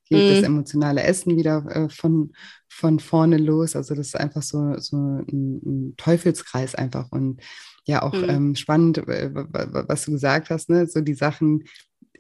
geht 0.08 0.32
das 0.32 0.42
mhm. 0.42 0.58
emotionale 0.58 1.02
Essen 1.02 1.36
wieder 1.36 1.66
äh, 1.72 1.90
von 1.90 2.34
von 2.68 3.00
vorne 3.00 3.38
los. 3.38 3.76
Also 3.76 3.96
das 3.96 4.08
ist 4.08 4.20
einfach 4.20 4.44
so, 4.44 4.78
so 4.80 4.98
ein, 4.98 5.62
ein 5.66 5.94
Teufelskreis 5.98 6.76
einfach. 6.76 7.12
Und 7.12 7.42
ja, 7.86 8.02
auch 8.02 8.14
mhm. 8.14 8.30
ähm, 8.30 8.56
spannend, 8.56 9.04
was 9.06 10.06
du 10.06 10.12
gesagt 10.12 10.50
hast, 10.50 10.70
ne? 10.70 10.88
so 10.88 11.02
die 11.02 11.14
Sachen, 11.14 11.64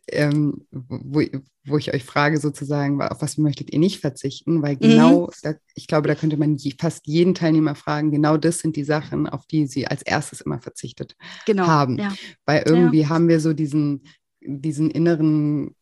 ähm, 0.07 0.65
wo, 0.71 1.23
wo 1.65 1.77
ich 1.77 1.93
euch 1.93 2.03
frage 2.03 2.39
sozusagen, 2.39 3.01
auf 3.01 3.21
was 3.21 3.37
möchtet 3.37 3.73
ihr 3.73 3.79
nicht 3.79 3.99
verzichten? 3.99 4.61
Weil 4.61 4.77
genau, 4.77 5.27
mhm. 5.27 5.31
da, 5.41 5.53
ich 5.73 5.87
glaube, 5.87 6.07
da 6.07 6.15
könnte 6.15 6.37
man 6.37 6.57
fast 6.79 7.07
jeden 7.07 7.33
Teilnehmer 7.33 7.75
fragen, 7.75 8.11
genau 8.11 8.37
das 8.37 8.59
sind 8.59 8.75
die 8.75 8.83
Sachen, 8.83 9.27
auf 9.27 9.47
die 9.47 9.65
sie 9.65 9.87
als 9.87 10.03
erstes 10.03 10.41
immer 10.41 10.59
verzichtet 10.59 11.15
genau, 11.45 11.65
haben. 11.67 11.97
Ja. 11.97 12.13
Weil 12.45 12.63
irgendwie 12.67 13.01
ja. 13.01 13.09
haben 13.09 13.27
wir 13.27 13.39
so 13.39 13.53
diesen, 13.53 14.03
diesen 14.41 14.91
inneren 14.91 15.75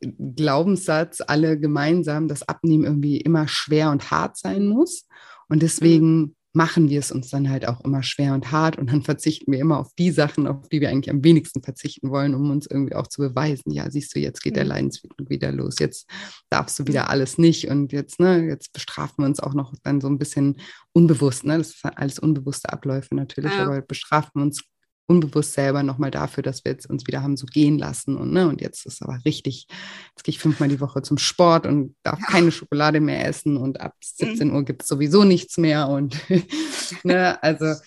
Glaubenssatz 0.00 1.22
alle 1.26 1.58
gemeinsam, 1.58 2.28
dass 2.28 2.46
Abnehmen 2.48 2.84
irgendwie 2.84 3.20
immer 3.20 3.48
schwer 3.48 3.90
und 3.90 4.10
hart 4.10 4.36
sein 4.36 4.66
muss. 4.66 5.06
Und 5.48 5.62
deswegen 5.62 6.18
mhm. 6.18 6.36
machen 6.52 6.88
wir 6.90 6.98
es 6.98 7.12
uns 7.12 7.30
dann 7.30 7.48
halt 7.48 7.66
auch 7.68 7.80
immer 7.84 8.02
schwer 8.02 8.34
und 8.34 8.50
hart 8.50 8.78
und 8.78 8.90
dann 8.90 9.02
verzichten 9.02 9.52
wir 9.52 9.60
immer 9.60 9.78
auf 9.78 9.94
die 9.98 10.10
Sachen, 10.10 10.46
auf 10.46 10.68
die 10.68 10.80
wir 10.80 10.90
eigentlich 10.90 11.10
am 11.10 11.22
wenigsten 11.22 11.62
verzichten 11.62 12.10
wollen, 12.10 12.34
um 12.34 12.50
uns 12.50 12.66
irgendwie 12.66 12.94
auch 12.94 13.06
zu 13.06 13.20
beweisen, 13.22 13.70
ja, 13.70 13.90
siehst 13.90 14.14
du, 14.14 14.20
jetzt 14.20 14.42
geht 14.42 14.56
der 14.56 14.64
Leidensweg 14.64 15.12
wieder 15.28 15.52
los, 15.52 15.76
jetzt 15.78 16.08
darfst 16.50 16.78
du 16.78 16.86
wieder 16.86 17.10
alles 17.10 17.38
nicht 17.38 17.68
und 17.68 17.92
jetzt, 17.92 18.18
ne, 18.20 18.44
jetzt 18.46 18.72
bestrafen 18.72 19.22
wir 19.22 19.26
uns 19.26 19.40
auch 19.40 19.54
noch 19.54 19.72
dann 19.84 20.00
so 20.00 20.08
ein 20.08 20.18
bisschen 20.18 20.56
unbewusst, 20.92 21.44
ne, 21.44 21.58
das 21.58 21.78
sind 21.80 21.96
alles 21.96 22.18
unbewusste 22.18 22.72
Abläufe 22.72 23.14
natürlich, 23.14 23.52
ja. 23.52 23.66
aber 23.66 23.82
bestrafen 23.82 24.32
wir 24.34 24.42
uns 24.42 24.64
unbewusst 25.06 25.52
selber 25.52 25.82
nochmal 25.82 26.10
dafür, 26.10 26.42
dass 26.42 26.64
wir 26.64 26.72
jetzt 26.72 26.88
uns 26.90 27.06
wieder 27.06 27.22
haben 27.22 27.36
so 27.36 27.46
gehen 27.46 27.78
lassen 27.78 28.16
und 28.16 28.32
ne, 28.32 28.48
und 28.48 28.60
jetzt 28.60 28.86
ist 28.86 29.02
aber 29.02 29.18
richtig, 29.24 29.66
jetzt 30.10 30.24
gehe 30.24 30.32
ich 30.32 30.38
fünfmal 30.38 30.68
die 30.68 30.80
Woche 30.80 31.02
zum 31.02 31.18
Sport 31.18 31.66
und 31.66 31.94
darf 32.02 32.18
ja. 32.20 32.26
keine 32.26 32.50
Schokolade 32.50 33.00
mehr 33.00 33.26
essen 33.26 33.56
und 33.56 33.80
ab 33.80 33.94
17 34.00 34.48
mhm. 34.48 34.54
Uhr 34.54 34.64
gibt 34.64 34.82
es 34.82 34.88
sowieso 34.88 35.24
nichts 35.24 35.58
mehr 35.58 35.88
und 35.88 36.16
ne, 37.04 37.40
also 37.42 37.80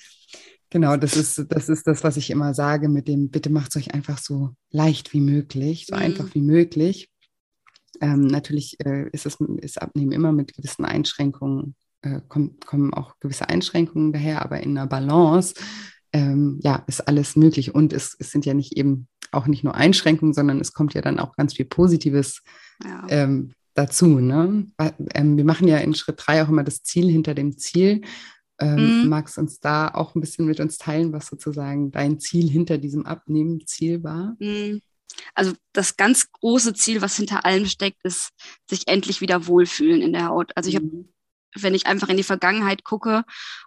genau, 0.69 0.95
das 0.95 1.17
ist, 1.17 1.45
das 1.49 1.67
ist 1.67 1.87
das, 1.87 2.03
was 2.03 2.15
ich 2.15 2.29
immer 2.29 2.53
sage 2.53 2.87
mit 2.87 3.07
dem, 3.07 3.29
bitte 3.29 3.49
macht 3.49 3.71
es 3.71 3.77
euch 3.77 3.93
einfach 3.93 4.17
so 4.17 4.51
leicht 4.71 5.13
wie 5.13 5.21
möglich, 5.21 5.87
so 5.87 5.95
mhm. 5.95 6.01
einfach 6.01 6.33
wie 6.33 6.41
möglich. 6.41 7.09
Ähm, 8.01 8.27
natürlich 8.27 8.77
äh, 8.85 9.09
ist 9.11 9.25
es 9.25 9.37
ist 9.57 9.81
Abnehmen 9.81 10.13
immer 10.13 10.31
mit 10.31 10.53
gewissen 10.53 10.85
Einschränkungen, 10.85 11.75
äh, 12.01 12.21
kommen, 12.29 12.57
kommen 12.65 12.93
auch 12.93 13.19
gewisse 13.19 13.49
Einschränkungen 13.49 14.13
daher, 14.13 14.41
aber 14.41 14.61
in 14.61 14.77
einer 14.77 14.87
Balance 14.87 15.55
ähm, 16.13 16.59
ja, 16.63 16.83
ist 16.87 17.07
alles 17.07 17.35
möglich. 17.35 17.73
Und 17.73 17.93
es, 17.93 18.15
es, 18.19 18.31
sind 18.31 18.45
ja 18.45 18.53
nicht 18.53 18.77
eben 18.77 19.07
auch 19.31 19.47
nicht 19.47 19.63
nur 19.63 19.75
Einschränkungen, 19.75 20.33
sondern 20.33 20.59
es 20.59 20.73
kommt 20.73 20.93
ja 20.93 21.01
dann 21.01 21.19
auch 21.19 21.35
ganz 21.35 21.53
viel 21.53 21.65
Positives 21.65 22.41
ja. 22.83 23.05
ähm, 23.09 23.53
dazu. 23.75 24.19
Ne? 24.19 24.67
Ähm, 25.13 25.37
wir 25.37 25.45
machen 25.45 25.67
ja 25.67 25.77
in 25.77 25.93
Schritt 25.93 26.21
drei 26.25 26.43
auch 26.43 26.49
immer 26.49 26.63
das 26.63 26.83
Ziel 26.83 27.09
hinter 27.09 27.35
dem 27.35 27.57
Ziel. 27.57 28.01
Ähm, 28.59 29.03
mhm. 29.03 29.09
Magst 29.09 29.37
du 29.37 29.41
uns 29.41 29.59
da 29.59 29.87
auch 29.89 30.15
ein 30.15 30.21
bisschen 30.21 30.45
mit 30.45 30.59
uns 30.59 30.77
teilen, 30.77 31.13
was 31.13 31.27
sozusagen 31.27 31.91
dein 31.91 32.19
Ziel 32.19 32.49
hinter 32.49 32.77
diesem 32.77 33.05
Abnehmen-Ziel 33.05 34.03
war? 34.03 34.35
Mhm. 34.39 34.81
Also 35.33 35.53
das 35.73 35.97
ganz 35.97 36.31
große 36.31 36.73
Ziel, 36.73 37.01
was 37.01 37.17
hinter 37.17 37.45
allem 37.45 37.65
steckt, 37.65 37.99
ist, 38.03 38.29
sich 38.69 38.87
endlich 38.87 39.21
wieder 39.21 39.47
wohlfühlen 39.47 40.01
in 40.01 40.13
der 40.13 40.27
Haut. 40.27 40.51
Also 40.55 40.69
ich 40.69 40.75
habe 40.75 40.85
mhm 40.85 41.09
wenn 41.55 41.75
ich 41.75 41.87
einfach 41.87 42.09
in 42.09 42.17
die 42.17 42.23
Vergangenheit 42.23 42.83
gucke 42.83 43.23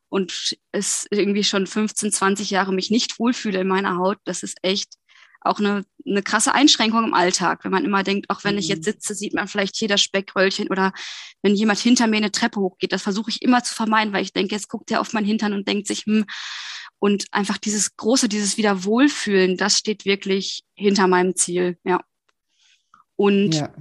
und 0.09 0.57
es 0.73 1.07
irgendwie 1.11 1.45
schon 1.45 1.67
15, 1.67 2.13
20 2.13 2.51
Jahre 2.51 2.73
mich 2.73 2.91
nicht 2.91 3.19
wohlfühle 3.19 3.61
in 3.61 3.69
meiner 3.69 3.97
Haut, 3.97 4.19
das 4.25 4.43
ist 4.43 4.59
echt 4.63 4.95
auch 5.41 5.59
eine, 5.59 5.85
eine 6.07 6.23
krasse 6.23 6.55
Einschränkung 6.55 7.05
im 7.05 7.15
Alltag, 7.15 7.65
wenn 7.65 7.73
man 7.73 7.85
immer 7.85 8.05
denkt, 8.05 8.31
auch 8.31 8.45
wenn 8.45 8.55
mhm. 8.55 8.61
ich 8.61 8.69
jetzt 8.69 8.87
mhm. 8.87 8.93
sitze, 8.93 9.15
sieht 9.15 9.35
man 9.35 9.49
vielleicht 9.49 9.77
hier 9.77 9.89
das 9.89 10.01
Speckröllchen 10.01 10.69
oder 10.69 10.93
wenn 11.43 11.55
jemand 11.55 11.81
hinter 11.81 12.07
mir 12.07 12.19
eine 12.19 12.31
Treppe 12.31 12.61
hochgeht, 12.61 12.93
das 12.93 13.03
versuche 13.03 13.31
ich 13.31 13.43
immer 13.43 13.65
zu 13.65 13.75
vermeiden, 13.75 14.13
weil 14.13 14.23
ich 14.23 14.33
denke, 14.33 14.55
jetzt 14.55 14.69
guckt 14.69 14.91
er 14.91 15.01
auf 15.01 15.13
mein 15.13 15.25
Hintern 15.25 15.53
und 15.53 15.67
denkt 15.67 15.89
sich, 15.89 16.05
hm, 16.07 16.27
und 17.01 17.27
einfach 17.33 17.59
dieses 17.59 17.97
große, 17.97 18.29
dieses 18.29 18.57
wieder 18.57 18.85
Wohlfühlen, 18.85 19.57
das 19.57 19.79
steht 19.79 20.05
wirklich 20.05 20.63
hinter 20.75 21.09
meinem 21.09 21.35
Ziel, 21.35 21.77
ja. 21.83 22.01
Und 23.17 23.57
ja 23.57 23.75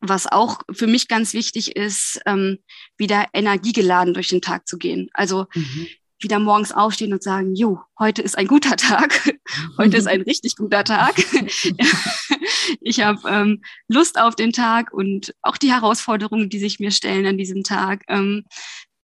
was 0.00 0.26
auch 0.26 0.60
für 0.72 0.86
mich 0.86 1.08
ganz 1.08 1.32
wichtig 1.32 1.76
ist, 1.76 2.20
ähm, 2.26 2.58
wieder 2.96 3.26
energiegeladen 3.32 4.14
durch 4.14 4.28
den 4.28 4.42
Tag 4.42 4.66
zu 4.68 4.78
gehen. 4.78 5.08
Also 5.12 5.46
mhm. 5.54 5.86
wieder 6.20 6.38
morgens 6.38 6.72
aufstehen 6.72 7.12
und 7.12 7.22
sagen, 7.22 7.54
jo, 7.54 7.80
heute 7.98 8.22
ist 8.22 8.38
ein 8.38 8.46
guter 8.46 8.76
Tag, 8.76 9.34
heute 9.78 9.96
ist 9.96 10.06
ein 10.06 10.22
richtig 10.22 10.56
guter 10.56 10.84
Tag. 10.84 11.14
ich 12.80 13.00
habe 13.00 13.28
ähm, 13.28 13.62
Lust 13.88 14.18
auf 14.18 14.36
den 14.36 14.52
Tag 14.52 14.92
und 14.92 15.34
auch 15.42 15.56
die 15.56 15.72
Herausforderungen, 15.72 16.48
die 16.48 16.58
sich 16.58 16.78
mir 16.80 16.90
stellen 16.90 17.26
an 17.26 17.38
diesem 17.38 17.64
Tag. 17.64 18.02
Ähm, 18.08 18.44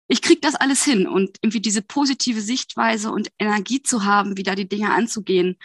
ich 0.09 0.23
kriege 0.23 0.41
das 0.41 0.55
alles 0.55 0.85
hin 0.85 1.07
und 1.07 1.39
irgendwie 1.43 1.61
diese 1.61 1.83
positive 1.83 2.41
Sichtweise 2.41 3.11
und 3.11 3.29
Energie 3.39 3.83
zu 3.83 4.05
haben, 4.05 4.37
wieder 4.37 4.55
die 4.55 4.69
Dinge 4.69 4.93
anzugehen. 4.93 5.57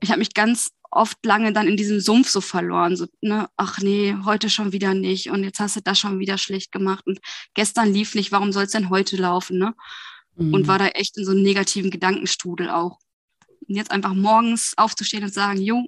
Ich 0.00 0.10
habe 0.10 0.18
mich 0.18 0.34
ganz 0.34 0.72
oft 0.90 1.24
lange 1.24 1.52
dann 1.52 1.66
in 1.66 1.76
diesem 1.76 2.00
Sumpf 2.00 2.28
so 2.28 2.40
verloren. 2.40 2.96
So, 2.96 3.06
ne, 3.20 3.48
ach 3.56 3.78
nee, 3.78 4.16
heute 4.24 4.50
schon 4.50 4.72
wieder 4.72 4.94
nicht 4.94 5.30
und 5.30 5.44
jetzt 5.44 5.60
hast 5.60 5.76
du 5.76 5.80
das 5.80 5.98
schon 5.98 6.18
wieder 6.18 6.38
schlecht 6.38 6.72
gemacht 6.72 7.06
und 7.06 7.20
gestern 7.54 7.92
lief 7.92 8.14
nicht, 8.14 8.32
warum 8.32 8.52
soll 8.52 8.64
es 8.64 8.72
denn 8.72 8.90
heute 8.90 9.16
laufen, 9.16 9.58
ne? 9.58 9.74
Mhm. 10.36 10.54
Und 10.54 10.66
war 10.66 10.78
da 10.78 10.88
echt 10.88 11.16
in 11.16 11.24
so 11.24 11.32
einem 11.32 11.42
negativen 11.42 11.90
Gedankenstrudel 11.90 12.70
auch. 12.70 12.98
Und 13.68 13.74
jetzt 13.74 13.90
einfach 13.90 14.14
morgens 14.14 14.74
aufzustehen 14.76 15.24
und 15.24 15.32
sagen, 15.32 15.60
jo, 15.60 15.86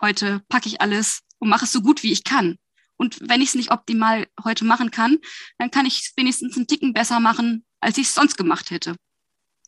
heute 0.00 0.42
packe 0.48 0.68
ich 0.68 0.80
alles 0.80 1.20
und 1.38 1.48
mache 1.48 1.64
es 1.64 1.72
so 1.72 1.82
gut 1.82 2.02
wie 2.02 2.12
ich 2.12 2.24
kann. 2.24 2.58
Und 2.96 3.18
wenn 3.28 3.40
ich 3.40 3.48
es 3.48 3.54
nicht 3.54 3.70
optimal 3.70 4.26
heute 4.44 4.64
machen 4.64 4.90
kann, 4.90 5.18
dann 5.58 5.70
kann 5.70 5.86
ich 5.86 6.00
es 6.00 6.12
wenigstens 6.16 6.56
einen 6.56 6.66
Ticken 6.66 6.92
besser 6.92 7.20
machen, 7.20 7.64
als 7.80 7.98
ich 7.98 8.06
es 8.06 8.14
sonst 8.14 8.36
gemacht 8.36 8.70
hätte. 8.70 8.96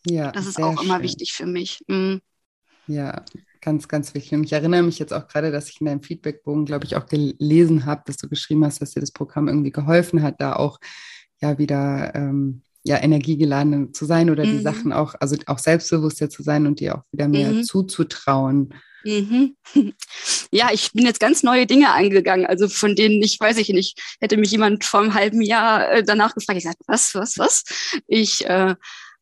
Ja, 0.06 0.30
das 0.32 0.46
ist 0.46 0.60
auch 0.60 0.76
schön. 0.76 0.86
immer 0.86 1.02
wichtig 1.02 1.32
für 1.32 1.46
mich. 1.46 1.80
Mhm. 1.86 2.20
Ja, 2.86 3.24
ganz, 3.64 3.88
ganz 3.88 4.14
wichtig. 4.14 4.34
Und 4.34 4.44
ich 4.44 4.52
erinnere 4.52 4.82
mich 4.82 4.98
jetzt 4.98 5.12
auch 5.12 5.26
gerade, 5.26 5.50
dass 5.50 5.70
ich 5.70 5.80
in 5.80 5.86
deinem 5.86 6.02
Feedbackbogen, 6.02 6.66
glaube 6.66 6.84
ich, 6.84 6.96
auch 6.96 7.06
gelesen 7.06 7.86
habe, 7.86 8.02
dass 8.06 8.16
du 8.16 8.28
geschrieben 8.28 8.64
hast, 8.64 8.80
dass 8.80 8.92
dir 8.92 9.00
das 9.00 9.12
Programm 9.12 9.48
irgendwie 9.48 9.72
geholfen 9.72 10.22
hat, 10.22 10.40
da 10.40 10.54
auch 10.54 10.78
ja 11.40 11.58
wieder 11.58 12.14
ähm, 12.14 12.62
ja, 12.84 13.02
energiegeladen 13.02 13.94
zu 13.94 14.04
sein 14.04 14.30
oder 14.30 14.44
mhm. 14.44 14.58
die 14.58 14.62
Sachen 14.62 14.92
auch, 14.92 15.14
also 15.18 15.36
auch 15.46 15.58
selbstbewusster 15.58 16.28
zu 16.28 16.42
sein 16.42 16.66
und 16.66 16.80
dir 16.80 16.96
auch 16.96 17.02
wieder 17.10 17.28
mehr 17.28 17.50
mhm. 17.50 17.64
zuzutrauen. 17.64 18.74
Mhm. 19.04 19.56
Ja, 20.50 20.70
ich 20.72 20.92
bin 20.92 21.04
jetzt 21.04 21.18
ganz 21.18 21.42
neue 21.42 21.66
Dinge 21.66 21.92
angegangen, 21.92 22.46
also 22.46 22.68
von 22.68 22.94
denen 22.94 23.20
ich 23.20 23.40
weiß 23.40 23.58
ich 23.58 23.70
nicht, 23.70 24.00
hätte 24.20 24.36
mich 24.36 24.52
jemand 24.52 24.84
vor 24.84 25.00
einem 25.00 25.14
halben 25.14 25.42
Jahr 25.42 25.90
äh, 25.90 26.04
danach 26.04 26.32
gefragt, 26.32 26.56
ich 26.56 26.64
sagte, 26.64 26.84
was, 26.86 27.12
was, 27.14 27.38
was? 27.38 27.64
Ich 28.06 28.46
äh, 28.46 28.76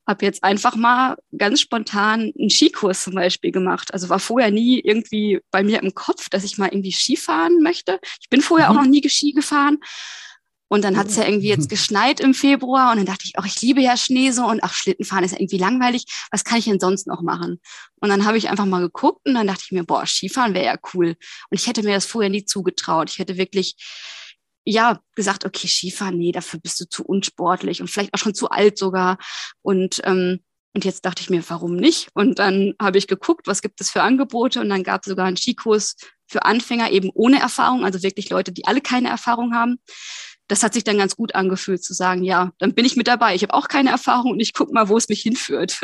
habe 0.06 0.24
jetzt 0.24 0.42
einfach 0.42 0.74
mal 0.76 1.16
ganz 1.36 1.60
spontan 1.60 2.32
einen 2.38 2.50
Skikurs 2.50 3.04
zum 3.04 3.14
Beispiel 3.14 3.52
gemacht. 3.52 3.92
Also 3.94 4.08
war 4.08 4.18
vorher 4.18 4.50
nie 4.50 4.80
irgendwie 4.80 5.40
bei 5.50 5.62
mir 5.62 5.82
im 5.82 5.94
Kopf, 5.94 6.28
dass 6.28 6.44
ich 6.44 6.58
mal 6.58 6.68
irgendwie 6.68 6.92
Skifahren 6.92 7.62
möchte. 7.62 8.00
Ich 8.20 8.28
bin 8.28 8.40
vorher 8.40 8.70
mhm. 8.70 8.76
auch 8.76 8.82
noch 8.82 8.90
nie 8.90 9.08
Ski 9.08 9.32
gefahren. 9.32 9.78
Und 10.72 10.84
dann 10.84 10.96
hat 10.96 11.08
es 11.08 11.16
ja 11.16 11.26
irgendwie 11.26 11.48
jetzt 11.48 11.68
geschneit 11.68 12.18
im 12.18 12.32
Februar 12.32 12.92
und 12.92 12.96
dann 12.96 13.04
dachte 13.04 13.24
ich, 13.26 13.34
ach, 13.36 13.44
ich 13.44 13.60
liebe 13.60 13.82
ja 13.82 13.94
Schnee 13.94 14.30
so 14.30 14.46
und 14.46 14.64
ach, 14.64 14.72
Schlittenfahren 14.72 15.22
ist 15.22 15.32
ja 15.32 15.38
irgendwie 15.38 15.58
langweilig. 15.58 16.06
Was 16.30 16.44
kann 16.44 16.58
ich 16.58 16.64
denn 16.64 16.80
sonst 16.80 17.06
noch 17.06 17.20
machen? 17.20 17.60
Und 18.00 18.08
dann 18.08 18.24
habe 18.24 18.38
ich 18.38 18.48
einfach 18.48 18.64
mal 18.64 18.80
geguckt 18.80 19.20
und 19.26 19.34
dann 19.34 19.46
dachte 19.46 19.64
ich 19.66 19.72
mir, 19.72 19.84
boah, 19.84 20.06
Skifahren 20.06 20.54
wäre 20.54 20.64
ja 20.64 20.76
cool. 20.94 21.08
Und 21.50 21.60
ich 21.60 21.66
hätte 21.66 21.82
mir 21.82 21.92
das 21.92 22.06
vorher 22.06 22.30
nie 22.30 22.46
zugetraut. 22.46 23.10
Ich 23.10 23.18
hätte 23.18 23.36
wirklich, 23.36 23.76
ja, 24.64 25.00
gesagt, 25.14 25.44
okay, 25.44 25.66
Skifahren, 25.66 26.18
nee, 26.18 26.32
dafür 26.32 26.60
bist 26.60 26.80
du 26.80 26.88
zu 26.88 27.04
unsportlich 27.04 27.80
und 27.80 27.88
vielleicht 27.88 28.14
auch 28.14 28.18
schon 28.18 28.34
zu 28.34 28.50
alt 28.50 28.78
sogar. 28.78 29.18
Und 29.62 30.00
ähm, 30.04 30.40
und 30.74 30.86
jetzt 30.86 31.04
dachte 31.04 31.20
ich 31.20 31.28
mir, 31.28 31.44
warum 31.48 31.76
nicht? 31.76 32.08
Und 32.14 32.38
dann 32.38 32.74
habe 32.80 32.96
ich 32.96 33.06
geguckt, 33.06 33.46
was 33.46 33.60
gibt 33.60 33.80
es 33.80 33.90
für 33.90 34.02
Angebote? 34.02 34.60
Und 34.60 34.70
dann 34.70 34.82
gab 34.82 35.02
es 35.02 35.10
sogar 35.10 35.26
einen 35.26 35.36
Skikurs 35.36 35.96
für 36.26 36.44
Anfänger 36.46 36.90
eben 36.90 37.10
ohne 37.12 37.40
Erfahrung, 37.40 37.84
also 37.84 38.02
wirklich 38.02 38.30
Leute, 38.30 38.52
die 38.52 38.64
alle 38.64 38.80
keine 38.80 39.10
Erfahrung 39.10 39.54
haben. 39.54 39.78
Das 40.48 40.62
hat 40.62 40.72
sich 40.72 40.84
dann 40.84 40.96
ganz 40.98 41.14
gut 41.14 41.34
angefühlt 41.34 41.84
zu 41.84 41.92
sagen, 41.92 42.24
ja, 42.24 42.52
dann 42.58 42.74
bin 42.74 42.86
ich 42.86 42.96
mit 42.96 43.06
dabei. 43.06 43.34
Ich 43.34 43.42
habe 43.42 43.52
auch 43.54 43.68
keine 43.68 43.90
Erfahrung 43.90 44.32
und 44.32 44.40
ich 44.40 44.54
gucke 44.54 44.72
mal, 44.72 44.88
wo 44.88 44.96
es 44.96 45.08
mich 45.08 45.20
hinführt. 45.20 45.80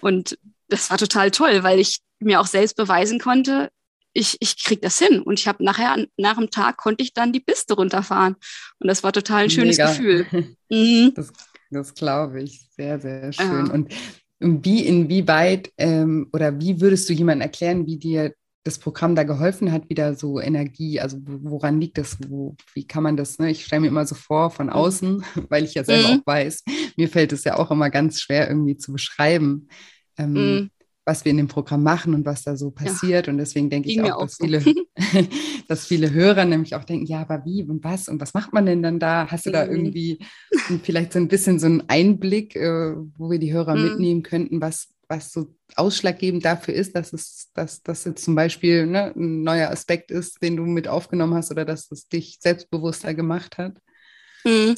Und 0.00 0.38
das 0.68 0.90
war 0.90 0.98
total 0.98 1.30
toll, 1.30 1.62
weil 1.62 1.78
ich 1.78 2.00
mir 2.18 2.40
auch 2.40 2.46
selbst 2.46 2.76
beweisen 2.76 3.18
konnte, 3.18 3.70
ich, 4.14 4.36
ich 4.40 4.62
krieg 4.62 4.80
das 4.80 4.98
hin. 4.98 5.20
Und 5.20 5.38
ich 5.38 5.46
habe 5.46 5.62
nachher, 5.62 6.06
nach 6.16 6.36
dem 6.36 6.50
Tag 6.50 6.78
konnte 6.78 7.02
ich 7.02 7.12
dann 7.12 7.32
die 7.32 7.40
Piste 7.40 7.74
runterfahren. 7.74 8.36
Und 8.78 8.88
das 8.88 9.02
war 9.02 9.12
total 9.12 9.44
ein 9.44 9.50
schönes 9.50 9.76
Mega. 9.76 9.90
Gefühl. 9.90 10.26
Mhm. 10.70 11.12
Das 11.14 11.30
das 11.74 11.94
glaube 11.94 12.42
ich. 12.42 12.66
Sehr, 12.70 13.00
sehr 13.00 13.32
schön. 13.32 13.66
Ja. 13.66 13.72
Und 13.72 13.92
wie, 14.38 14.86
inwieweit 14.86 15.72
ähm, 15.78 16.28
oder 16.32 16.58
wie 16.60 16.80
würdest 16.80 17.08
du 17.08 17.12
jemandem 17.12 17.42
erklären, 17.42 17.86
wie 17.86 17.98
dir 17.98 18.34
das 18.64 18.78
Programm 18.78 19.14
da 19.14 19.24
geholfen 19.24 19.72
hat, 19.72 19.90
wieder 19.90 20.14
so 20.14 20.40
Energie, 20.40 20.98
also 20.98 21.18
woran 21.22 21.80
liegt 21.80 21.98
das, 21.98 22.16
wo, 22.28 22.56
wie 22.72 22.86
kann 22.86 23.02
man 23.02 23.16
das, 23.16 23.38
ne? 23.38 23.50
ich 23.50 23.64
stelle 23.64 23.80
mir 23.80 23.88
immer 23.88 24.06
so 24.06 24.14
vor 24.14 24.50
von 24.50 24.66
mhm. 24.66 24.72
außen, 24.72 25.24
weil 25.50 25.64
ich 25.64 25.74
ja 25.74 25.84
selber 25.84 26.08
mhm. 26.08 26.20
auch 26.20 26.26
weiß, 26.26 26.62
mir 26.96 27.08
fällt 27.08 27.32
es 27.32 27.44
ja 27.44 27.58
auch 27.58 27.70
immer 27.70 27.90
ganz 27.90 28.20
schwer 28.20 28.48
irgendwie 28.48 28.76
zu 28.76 28.92
beschreiben. 28.92 29.68
Ähm, 30.16 30.32
mhm 30.32 30.70
was 31.04 31.24
wir 31.24 31.30
in 31.30 31.36
dem 31.36 31.48
Programm 31.48 31.82
machen 31.82 32.14
und 32.14 32.24
was 32.24 32.42
da 32.42 32.56
so 32.56 32.70
passiert. 32.70 33.26
Ja, 33.26 33.32
und 33.32 33.38
deswegen 33.38 33.68
denke 33.68 33.90
ich 33.90 34.00
auch, 34.00 34.22
dass, 34.22 34.36
so. 34.36 34.44
viele, 34.44 34.62
dass 35.68 35.86
viele 35.86 36.12
Hörer 36.12 36.44
nämlich 36.44 36.74
auch 36.74 36.84
denken, 36.84 37.06
ja, 37.06 37.20
aber 37.20 37.44
wie 37.44 37.62
und 37.62 37.84
was 37.84 38.08
und 38.08 38.20
was 38.20 38.32
macht 38.32 38.52
man 38.52 38.66
denn 38.66 38.82
dann 38.82 38.98
da? 38.98 39.26
Hast 39.30 39.46
du 39.46 39.50
da 39.50 39.66
irgendwie 39.66 40.18
vielleicht 40.82 41.12
so 41.12 41.18
ein 41.18 41.28
bisschen 41.28 41.58
so 41.58 41.66
einen 41.66 41.84
Einblick, 41.88 42.56
äh, 42.56 42.94
wo 43.18 43.30
wir 43.30 43.38
die 43.38 43.52
Hörer 43.52 43.76
mhm. 43.76 43.84
mitnehmen 43.84 44.22
könnten, 44.22 44.60
was, 44.60 44.88
was 45.08 45.30
so 45.30 45.54
ausschlaggebend 45.76 46.44
dafür 46.44 46.74
ist, 46.74 46.96
dass 46.96 47.12
es, 47.12 47.50
dass 47.54 47.82
das 47.82 48.04
jetzt 48.04 48.24
zum 48.24 48.34
Beispiel 48.34 48.86
ne, 48.86 49.12
ein 49.14 49.42
neuer 49.42 49.70
Aspekt 49.70 50.10
ist, 50.10 50.42
den 50.42 50.56
du 50.56 50.64
mit 50.64 50.88
aufgenommen 50.88 51.34
hast 51.34 51.50
oder 51.50 51.66
dass 51.66 51.90
es 51.90 52.08
dich 52.08 52.38
selbstbewusster 52.40 53.12
gemacht 53.12 53.58
hat? 53.58 53.76
Mhm. 54.44 54.76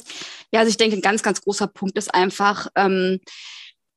Ja, 0.51 0.61
also 0.61 0.69
ich 0.69 0.77
denke, 0.77 0.97
ein 0.97 1.01
ganz, 1.01 1.23
ganz 1.23 1.41
großer 1.41 1.67
Punkt 1.67 1.97
ist 1.97 2.13
einfach, 2.13 2.67
ähm, 2.75 3.19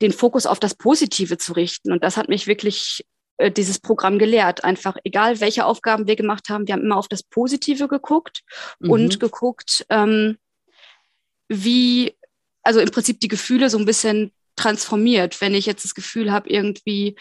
den 0.01 0.13
Fokus 0.13 0.47
auf 0.47 0.61
das 0.61 0.75
Positive 0.75 1.39
zu 1.39 1.53
richten. 1.53 1.93
Und 1.93 2.03
das 2.03 2.17
hat 2.17 2.29
mich 2.29 2.47
wirklich 2.47 3.05
äh, 3.41 3.51
dieses 3.51 3.79
Programm 3.79 4.19
gelehrt. 4.19 4.65
Einfach, 4.65 4.97
egal 5.05 5.41
welche 5.41 5.65
Aufgaben 5.65 6.07
wir 6.07 6.17
gemacht 6.17 6.49
haben, 6.49 6.67
wir 6.67 6.75
haben 6.75 6.85
immer 6.85 6.97
auf 6.97 7.09
das 7.09 7.23
Positive 7.23 7.89
geguckt 7.89 8.43
mhm. 8.79 8.91
und 8.91 9.21
geguckt, 9.21 9.87
ähm, 9.89 10.37
wie, 11.49 12.15
also 12.63 12.81
im 12.81 12.91
Prinzip 12.91 13.21
die 13.21 13.29
Gefühle 13.29 13.71
so 13.71 13.79
ein 13.79 13.87
bisschen 13.87 14.33
transformiert. 14.57 15.41
Wenn 15.41 15.55
ich 15.55 15.67
jetzt 15.67 15.85
das 15.85 15.95
Gefühl 15.95 16.31
habe, 16.31 16.51
irgendwie, 16.51 17.17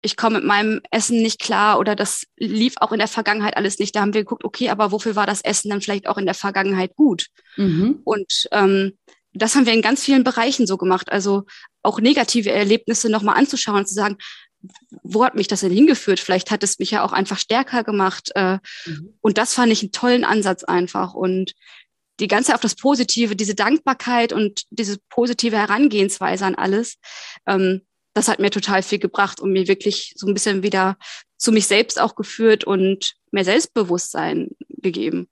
ich 0.00 0.16
komme 0.16 0.36
mit 0.38 0.44
meinem 0.44 0.80
Essen 0.90 1.22
nicht 1.22 1.40
klar 1.40 1.78
oder 1.78 1.96
das 1.96 2.24
lief 2.36 2.74
auch 2.78 2.92
in 2.92 2.98
der 2.98 3.08
Vergangenheit 3.08 3.56
alles 3.56 3.78
nicht. 3.78 3.96
Da 3.96 4.00
haben 4.00 4.14
wir 4.14 4.22
geguckt, 4.22 4.44
okay, 4.44 4.70
aber 4.70 4.92
wofür 4.92 5.16
war 5.16 5.26
das 5.26 5.40
Essen 5.40 5.70
dann 5.70 5.80
vielleicht 5.80 6.08
auch 6.08 6.18
in 6.18 6.26
der 6.26 6.34
Vergangenheit 6.34 6.94
gut? 6.94 7.26
Mhm. 7.56 8.00
Und 8.04 8.48
ähm, 8.52 8.96
das 9.32 9.54
haben 9.54 9.66
wir 9.66 9.72
in 9.72 9.82
ganz 9.82 10.04
vielen 10.04 10.24
Bereichen 10.24 10.66
so 10.66 10.76
gemacht. 10.76 11.10
Also 11.10 11.44
auch 11.82 12.00
negative 12.00 12.50
Erlebnisse 12.50 13.08
nochmal 13.08 13.36
anzuschauen 13.36 13.78
und 13.78 13.88
zu 13.88 13.94
sagen, 13.94 14.16
wo 15.02 15.24
hat 15.24 15.34
mich 15.34 15.46
das 15.46 15.60
denn 15.60 15.72
hingeführt? 15.72 16.18
Vielleicht 16.18 16.50
hat 16.50 16.62
es 16.64 16.78
mich 16.78 16.90
ja 16.90 17.04
auch 17.04 17.12
einfach 17.12 17.38
stärker 17.38 17.84
gemacht. 17.84 18.30
Äh, 18.34 18.58
mhm. 18.86 19.14
Und 19.20 19.38
das 19.38 19.54
fand 19.54 19.72
ich 19.72 19.82
einen 19.82 19.92
tollen 19.92 20.24
Ansatz 20.24 20.64
einfach. 20.64 21.14
Und 21.14 21.54
die 22.20 22.26
ganze 22.26 22.54
auf 22.54 22.60
das 22.60 22.74
Positive, 22.74 23.36
diese 23.36 23.54
Dankbarkeit 23.54 24.32
und 24.32 24.64
diese 24.70 24.98
positive 25.08 25.56
Herangehensweise 25.56 26.44
an 26.44 26.56
alles, 26.56 26.96
ähm, 27.46 27.82
das 28.14 28.26
hat 28.26 28.40
mir 28.40 28.50
total 28.50 28.82
viel 28.82 28.98
gebracht 28.98 29.38
und 29.38 29.52
mir 29.52 29.68
wirklich 29.68 30.14
so 30.16 30.26
ein 30.26 30.34
bisschen 30.34 30.64
wieder 30.64 30.96
zu 31.36 31.52
mich 31.52 31.68
selbst 31.68 32.00
auch 32.00 32.16
geführt 32.16 32.64
und 32.64 33.14
mehr 33.30 33.44
Selbstbewusstsein 33.44 34.48
gegeben 34.68 35.28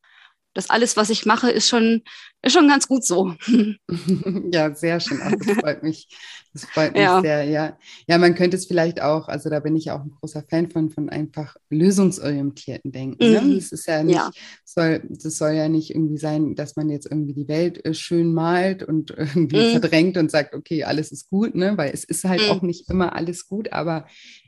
das 0.57 0.71
alles, 0.71 0.97
was 0.97 1.11
ich 1.11 1.27
mache, 1.27 1.51
ist 1.51 1.69
schon, 1.69 2.03
ist 2.43 2.53
schon 2.53 2.69
ganz 2.69 2.89
gut 2.89 3.05
so. 3.05 3.35
ja, 4.53 4.75
sehr 4.75 5.01
schön. 5.01 5.21
Ach, 5.23 5.33
das 5.39 5.57
freut 5.59 5.83
mich. 5.83 6.09
Das 6.53 6.65
freut 6.65 6.95
mich 6.95 7.03
ja. 7.03 7.21
sehr, 7.21 7.45
ja. 7.45 7.79
Ja, 8.09 8.17
man 8.17 8.35
könnte 8.35 8.57
es 8.57 8.65
vielleicht 8.65 9.03
auch, 9.03 9.29
also 9.29 9.51
da 9.51 9.61
bin 9.61 9.77
ich 9.77 9.91
auch 9.91 10.01
ein 10.01 10.13
großer 10.19 10.43
Fan 10.49 10.71
von, 10.71 10.89
von 10.89 11.11
einfach 11.11 11.57
lösungsorientierten 11.69 12.93
Denken. 12.93 13.31
Ne? 13.31 13.43
Mhm. 13.43 13.57
Das 13.57 13.73
ist 13.73 13.87
ja 13.87 14.03
nicht, 14.03 14.17
ja. 14.17 14.31
Soll, 14.65 15.03
das 15.11 15.37
soll 15.37 15.53
ja 15.53 15.69
nicht 15.69 15.91
irgendwie 15.91 16.17
sein, 16.17 16.55
dass 16.55 16.77
man 16.77 16.89
jetzt 16.89 17.07
irgendwie 17.11 17.35
die 17.35 17.49
Welt 17.49 17.85
äh, 17.85 17.93
schön 17.93 18.33
malt 18.33 18.83
und 18.83 19.11
irgendwie 19.17 19.67
mhm. 19.67 19.71
verdrängt 19.73 20.17
und 20.17 20.31
sagt, 20.31 20.55
okay, 20.55 20.85
alles 20.85 21.13
ist 21.13 21.29
gut, 21.29 21.55
ne? 21.55 21.77
Weil 21.77 21.93
es 21.93 22.05
ist 22.05 22.25
halt 22.25 22.41
mhm. 22.43 22.51
auch 22.51 22.63
nicht 22.63 22.89
immer 22.89 23.15
alles 23.15 23.47
gut, 23.47 23.73
aber 23.73 24.07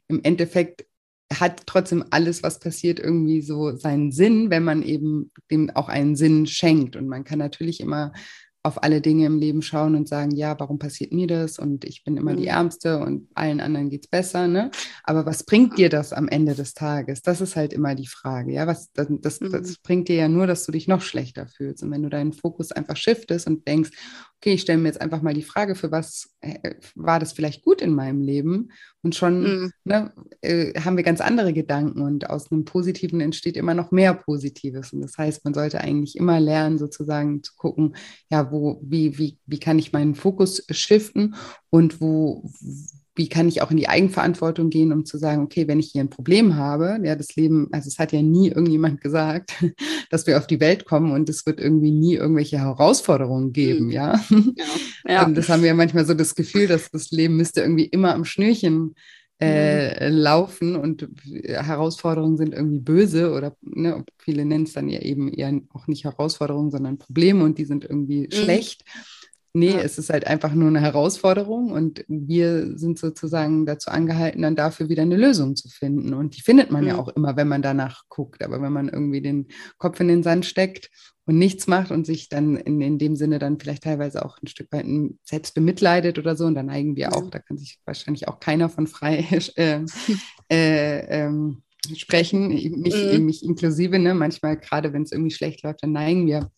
im 0.09 0.21
Endeffekt 0.23 0.87
hat 1.33 1.67
trotzdem 1.67 2.05
alles, 2.11 2.43
was 2.43 2.59
passiert, 2.59 2.99
irgendwie 2.99 3.43
so 3.43 3.77
seinen 3.77 4.12
Sinn, 4.12 4.51
wenn 4.51 4.64
man 4.64 4.83
eben 4.83 5.31
dem 5.51 5.71
auch 5.71 5.88
einen 5.88 6.17
Sinn 6.17 6.47
schenkt. 6.47 6.97
Und 6.97 7.09
man 7.09 7.25
kann 7.25 7.38
natürlich 7.38 7.81
immer 7.81 8.12
auf 8.69 8.83
alle 8.83 9.01
Dinge 9.01 9.27
im 9.27 9.38
Leben 9.38 9.62
schauen 9.62 9.95
und 9.95 10.09
sagen, 10.09 10.33
ja, 10.33 10.59
warum 10.59 10.79
passiert 10.79 11.12
mir 11.12 11.27
das? 11.27 11.59
Und 11.59 11.85
ich 11.85 12.05
bin 12.05 12.17
immer 12.17 12.33
mhm. 12.33 12.38
die 12.38 12.47
Ärmste 12.49 12.99
und 12.99 13.29
allen 13.35 13.61
anderen 13.61 13.88
geht 13.88 14.05
es 14.05 14.11
besser. 14.11 14.49
Ne? 14.49 14.71
Aber 15.05 15.27
was 15.27 15.45
bringt 15.45 15.79
dir 15.79 15.88
das 15.88 16.12
am 16.12 16.29
Ende 16.29 16.55
des 16.55 16.75
Tages? 16.75 17.23
Das 17.23 17.41
ist 17.41 17.57
halt 17.57 17.73
immer 17.73 17.95
die 17.95 18.07
Frage. 18.07 18.53
Ja, 18.53 18.67
was, 18.67 18.93
das, 18.93 19.09
das, 19.11 19.41
mhm. 19.41 19.53
das 19.53 19.79
bringt 19.79 20.09
dir 20.09 20.17
ja 20.17 20.29
nur, 20.29 20.47
dass 20.47 20.67
du 20.67 20.73
dich 20.73 20.88
noch 20.88 21.03
schlechter 21.03 21.47
fühlst. 21.47 21.83
Und 21.83 21.91
wenn 21.91 22.03
du 22.03 22.11
deinen 22.11 22.33
Fokus 22.33 22.73
einfach 22.73 22.97
shiftest 22.97 23.47
und 23.47 23.67
denkst, 23.67 23.91
okay, 24.40 24.55
ich 24.55 24.61
stelle 24.61 24.79
mir 24.79 24.88
jetzt 24.88 25.01
einfach 25.01 25.20
mal 25.20 25.35
die 25.35 25.42
Frage, 25.42 25.74
für 25.74 25.90
was 25.90 26.37
äh, 26.40 26.74
war 26.94 27.18
das 27.18 27.33
vielleicht 27.33 27.62
gut 27.62 27.83
in 27.83 27.92
meinem 27.94 28.22
Leben? 28.22 28.70
Und 29.03 29.16
schon 29.16 29.42
mhm. 29.42 29.72
ne, 29.85 30.12
äh, 30.42 30.79
haben 30.81 30.96
wir 30.96 31.03
ganz 31.03 31.20
andere 31.20 31.53
Gedanken 31.53 32.01
und 32.03 32.31
aus 32.31 32.51
einem 32.53 32.64
Positiven 32.64 33.20
entsteht 33.20 33.57
immer 33.57 33.74
noch 33.74 33.90
mehr 33.90 34.14
Positives. 34.14 34.92
Und 34.92 35.01
das 35.01 35.18
heißt, 35.18 35.44
man 35.44 35.55
sollte 35.55 35.81
eigentlich 35.81 36.16
immer 36.16 36.38
lernen, 36.38 36.79
sozusagen 36.79 37.42
zu 37.42 37.55
gucken, 37.57 37.96
ja, 38.31 38.53
wo, 38.53 38.81
wie, 38.85 39.18
wie, 39.18 39.38
wie 39.46 39.61
kann 39.61 39.79
ich 39.79 39.92
meinen 39.92 40.14
Fokus 40.14 40.64
shiften 40.70 41.35
und 41.70 42.01
wo, 42.01 42.48
wie 43.19 43.29
kann 43.29 43.49
ich 43.49 43.61
auch 43.61 43.71
in 43.71 43.77
die 43.77 43.89
Eigenverantwortung 43.89 44.71
gehen, 44.71 44.93
um 44.93 45.05
zu 45.05 45.19
sagen, 45.19 45.43
okay, 45.43 45.67
wenn 45.69 45.81
ich 45.81 45.91
hier 45.91 46.03
ein 46.03 46.09
Problem 46.09 46.55
habe, 46.55 46.99
ja, 47.03 47.17
das 47.17 47.35
Leben, 47.35 47.69
also 47.73 47.89
es 47.89 47.99
hat 47.99 48.13
ja 48.13 48.23
nie 48.23 48.49
irgendjemand 48.49 49.01
gesagt, 49.01 49.53
dass 50.11 50.27
wir 50.27 50.39
auf 50.39 50.47
die 50.47 50.61
Welt 50.61 50.87
kommen 50.87 51.13
und 51.13 51.29
es 51.29 51.45
wird 51.45 51.61
irgendwie 51.61 51.91
nie 51.91 52.15
irgendwelche 52.15 52.59
Herausforderungen 52.59 53.53
geben, 53.53 53.87
mhm. 53.87 53.91
ja. 53.91 54.21
ja. 54.31 54.43
ja. 55.09 55.27
Und 55.27 55.35
das 55.35 55.49
haben 55.49 55.63
wir 55.63 55.69
ja 55.69 55.75
manchmal 55.75 56.07
so 56.07 56.15
das 56.15 56.35
Gefühl, 56.35 56.69
dass 56.69 56.91
das 56.91 57.11
Leben 57.11 57.37
müsste 57.37 57.61
irgendwie 57.61 57.87
immer 57.87 58.15
am 58.15 58.25
Schnürchen 58.25 58.95
äh, 59.41 60.11
mhm. 60.11 60.17
laufen 60.17 60.77
und 60.77 61.09
Herausforderungen 61.45 62.37
sind 62.37 62.55
irgendwie 62.55 62.81
böse 62.81 63.33
oder 63.33 63.57
ne, 63.63 64.05
viele 64.19 64.45
nennen 64.45 64.65
es 64.65 64.73
dann 64.73 64.89
ja 64.89 65.01
eben 65.01 65.33
eher 65.33 65.61
auch 65.73 65.87
nicht 65.87 66.05
Herausforderungen, 66.05 66.71
sondern 66.71 66.99
Probleme 66.99 67.45
und 67.45 67.59
die 67.59 67.65
sind 67.65 67.85
irgendwie 67.85 68.23
mhm. 68.23 68.33
schlecht. 68.33 68.85
Nee, 69.55 69.71
ja. 69.71 69.81
es 69.81 69.99
ist 69.99 70.11
halt 70.11 70.27
einfach 70.27 70.53
nur 70.53 70.69
eine 70.69 70.81
Herausforderung 70.81 71.73
und 71.73 72.05
wir 72.07 72.79
sind 72.79 72.99
sozusagen 72.99 73.65
dazu 73.65 73.91
angehalten, 73.91 74.43
dann 74.43 74.57
dafür 74.57 74.89
wieder 74.89 75.03
eine 75.03 75.17
Lösung 75.17 75.57
zu 75.57 75.69
finden. 75.69 76.13
Und 76.13 76.37
die 76.37 76.43
findet 76.43 76.71
man 76.71 76.83
mhm. 76.83 76.89
ja 76.89 76.99
auch 76.99 77.09
immer, 77.09 77.37
wenn 77.37 77.49
man 77.49 77.63
danach 77.63 78.05
guckt. 78.09 78.45
Aber 78.45 78.61
wenn 78.61 78.73
man 78.73 78.89
irgendwie 78.89 79.23
den 79.23 79.49
Kopf 79.79 80.01
in 80.01 80.09
den 80.09 80.23
Sand 80.23 80.45
steckt 80.45 80.91
und 81.25 81.39
nichts 81.39 81.67
macht 81.67 81.91
und 81.91 82.07
sich 82.07 82.29
dann 82.29 82.57
in, 82.57 82.81
in 82.81 82.99
dem 82.99 83.17
Sinne 83.17 83.39
dann 83.39 83.59
vielleicht 83.59 83.85
teilweise 83.85 84.25
auch 84.25 84.39
ein 84.43 84.49
Stück 84.49 84.71
weit 84.71 84.87
selbst 85.23 85.55
bemitleidet 85.55 86.19
oder 86.19 86.37
so, 86.37 86.45
und 86.45 86.55
dann 86.55 86.67
neigen 86.67 86.95
wir 86.97 87.15
auch, 87.15 87.31
da 87.31 87.39
kann 87.39 87.57
sich 87.57 87.79
wahrscheinlich 87.85 88.29
auch 88.29 88.41
keiner 88.41 88.69
von 88.69 88.87
frei 88.87 89.27
äh, 89.57 89.81
äh, 90.51 91.23
ähm, 91.23 91.63
sprechen, 91.97 92.49
mich, 92.49 92.95
mhm. 92.95 93.25
mich 93.25 93.43
inklusive, 93.45 93.99
ne? 93.99 94.15
manchmal 94.15 94.59
gerade 94.59 94.93
wenn 94.93 95.03
es 95.03 95.13
irgendwie 95.13 95.35
schlecht 95.35 95.63
läuft, 95.63 95.83
dann 95.83 95.93
neigen 95.93 96.27
wir 96.27 96.51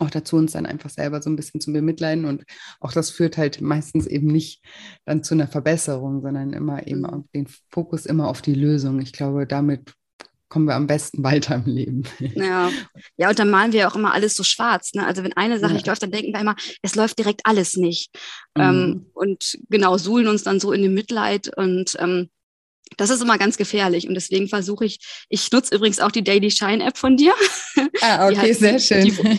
auch 0.00 0.10
dazu, 0.10 0.36
uns 0.36 0.52
dann 0.52 0.66
einfach 0.66 0.90
selber 0.90 1.22
so 1.22 1.30
ein 1.30 1.36
bisschen 1.36 1.60
zu 1.60 1.72
bemitleiden. 1.72 2.24
Und 2.24 2.44
auch 2.80 2.92
das 2.92 3.10
führt 3.10 3.36
halt 3.36 3.60
meistens 3.60 4.06
eben 4.06 4.26
nicht 4.26 4.62
dann 5.04 5.22
zu 5.22 5.34
einer 5.34 5.46
Verbesserung, 5.46 6.22
sondern 6.22 6.52
immer 6.52 6.86
eben 6.86 7.02
mhm. 7.02 7.24
den 7.34 7.46
Fokus 7.70 8.06
immer 8.06 8.28
auf 8.28 8.42
die 8.42 8.54
Lösung. 8.54 9.00
Ich 9.00 9.12
glaube, 9.12 9.46
damit 9.46 9.94
kommen 10.48 10.66
wir 10.66 10.74
am 10.74 10.86
besten 10.86 11.22
weiter 11.24 11.54
im 11.54 11.64
Leben. 11.64 12.02
Ja, 12.18 12.70
ja 13.16 13.30
und 13.30 13.38
dann 13.38 13.50
malen 13.50 13.72
wir 13.72 13.88
auch 13.88 13.96
immer 13.96 14.12
alles 14.12 14.34
so 14.34 14.42
schwarz. 14.42 14.92
Ne? 14.94 15.06
Also 15.06 15.22
wenn 15.22 15.32
eine 15.34 15.58
Sache 15.58 15.70
ja. 15.70 15.74
nicht 15.74 15.86
läuft, 15.86 16.02
dann 16.02 16.10
denken 16.10 16.34
wir 16.34 16.40
immer, 16.40 16.56
es 16.82 16.94
läuft 16.94 17.18
direkt 17.18 17.42
alles 17.44 17.76
nicht. 17.76 18.10
Mhm. 18.56 18.62
Ähm, 18.62 19.06
und 19.14 19.58
genau, 19.70 19.96
suhlen 19.96 20.28
uns 20.28 20.42
dann 20.42 20.60
so 20.60 20.72
in 20.72 20.82
dem 20.82 20.94
Mitleid 20.94 21.56
und 21.56 21.96
ähm, 21.98 22.28
das 22.96 23.10
ist 23.10 23.22
immer 23.22 23.38
ganz 23.38 23.56
gefährlich 23.56 24.08
und 24.08 24.14
deswegen 24.14 24.48
versuche 24.48 24.84
ich, 24.84 24.98
ich 25.28 25.50
nutze 25.50 25.74
übrigens 25.74 26.00
auch 26.00 26.10
die 26.10 26.24
Daily 26.24 26.50
Shine 26.50 26.84
App 26.84 26.98
von 26.98 27.16
dir. 27.16 27.32
Ah, 28.02 28.26
okay, 28.28 28.52
hat, 28.52 28.58
sehr 28.58 28.78
schön. 28.78 29.04
Die, 29.04 29.38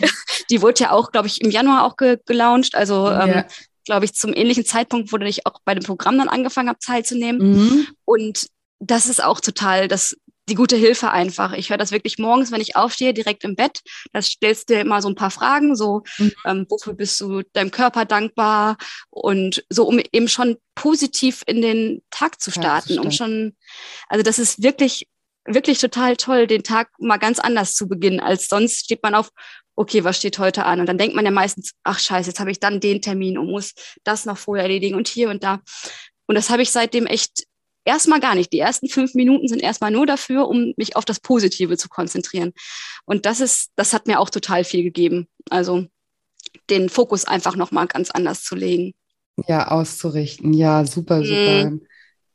die, 0.50 0.62
wurde 0.62 0.84
ja 0.84 0.90
auch, 0.90 1.12
glaube 1.12 1.28
ich, 1.28 1.40
im 1.40 1.50
Januar 1.50 1.84
auch 1.84 1.96
ge 1.96 2.18
gelauncht. 2.26 2.74
Also, 2.74 3.06
ja. 3.06 3.26
ähm, 3.26 3.44
glaube 3.84 4.04
ich, 4.04 4.14
zum 4.14 4.32
ähnlichen 4.34 4.64
Zeitpunkt, 4.64 5.12
wo 5.12 5.16
ich 5.18 5.46
auch 5.46 5.60
bei 5.64 5.74
dem 5.74 5.84
Programm 5.84 6.18
dann 6.18 6.28
angefangen 6.28 6.68
habe, 6.68 6.78
teilzunehmen. 6.84 7.52
Mhm. 7.52 7.86
Und 8.04 8.46
das 8.78 9.06
ist 9.06 9.22
auch 9.22 9.40
total 9.40 9.88
das 9.88 10.16
die 10.48 10.54
gute 10.54 10.76
Hilfe 10.76 11.10
einfach. 11.10 11.52
Ich 11.52 11.70
höre 11.70 11.78
das 11.78 11.92
wirklich 11.92 12.18
morgens, 12.18 12.50
wenn 12.50 12.60
ich 12.60 12.74
aufstehe, 12.74 13.14
direkt 13.14 13.44
im 13.44 13.54
Bett. 13.54 13.80
Das 14.12 14.26
stellst 14.26 14.68
dir 14.68 14.80
immer 14.80 15.00
so 15.00 15.08
ein 15.08 15.14
paar 15.14 15.30
Fragen, 15.30 15.76
so 15.76 16.02
mhm. 16.18 16.32
ähm, 16.44 16.66
wofür 16.68 16.94
bist 16.94 17.20
du 17.20 17.42
deinem 17.52 17.70
Körper 17.70 18.04
dankbar 18.04 18.76
und 19.10 19.64
so, 19.68 19.86
um 19.86 20.00
eben 20.12 20.28
schon 20.28 20.56
positiv 20.74 21.42
in 21.46 21.62
den 21.62 22.02
Tag 22.10 22.40
zu 22.40 22.50
starten, 22.50 22.98
um 22.98 23.10
schon, 23.10 23.56
also 24.08 24.22
das 24.22 24.38
ist 24.38 24.62
wirklich, 24.62 25.08
wirklich 25.44 25.78
total 25.78 26.16
toll, 26.16 26.46
den 26.46 26.64
Tag 26.64 26.90
mal 26.98 27.18
ganz 27.18 27.38
anders 27.38 27.74
zu 27.74 27.88
beginnen, 27.88 28.20
als 28.20 28.48
sonst 28.48 28.84
steht 28.84 29.02
man 29.02 29.14
auf, 29.14 29.30
okay, 29.74 30.04
was 30.04 30.16
steht 30.16 30.38
heute 30.38 30.64
an? 30.64 30.80
Und 30.80 30.86
dann 30.86 30.98
denkt 30.98 31.14
man 31.14 31.24
ja 31.24 31.30
meistens, 31.30 31.72
ach 31.82 31.98
scheiße, 31.98 32.30
jetzt 32.30 32.40
habe 32.40 32.50
ich 32.50 32.60
dann 32.60 32.80
den 32.80 33.00
Termin 33.00 33.38
und 33.38 33.50
muss 33.50 33.72
das 34.04 34.26
noch 34.26 34.38
vorher 34.38 34.64
erledigen 34.64 34.96
und 34.96 35.08
hier 35.08 35.30
und 35.30 35.42
da. 35.42 35.60
Und 36.26 36.34
das 36.34 36.50
habe 36.50 36.62
ich 36.62 36.70
seitdem 36.70 37.06
echt 37.06 37.44
erstmal 37.84 38.20
gar 38.20 38.34
nicht. 38.34 38.52
Die 38.52 38.58
ersten 38.58 38.88
fünf 38.88 39.14
Minuten 39.14 39.48
sind 39.48 39.62
erstmal 39.62 39.90
nur 39.90 40.06
dafür, 40.06 40.48
um 40.48 40.72
mich 40.76 40.96
auf 40.96 41.04
das 41.04 41.20
Positive 41.20 41.76
zu 41.76 41.88
konzentrieren. 41.88 42.52
Und 43.04 43.26
das 43.26 43.40
ist, 43.40 43.70
das 43.76 43.92
hat 43.92 44.06
mir 44.06 44.20
auch 44.20 44.30
total 44.30 44.64
viel 44.64 44.82
gegeben. 44.82 45.28
Also 45.50 45.86
den 46.70 46.88
Fokus 46.88 47.24
einfach 47.24 47.56
nochmal 47.56 47.86
ganz 47.86 48.10
anders 48.10 48.42
zu 48.42 48.54
legen. 48.54 48.94
Ja, 49.48 49.68
auszurichten. 49.68 50.52
Ja, 50.52 50.84
super, 50.84 51.20
mhm. 51.20 51.24
super. 51.24 51.70
Mhm. 51.70 51.86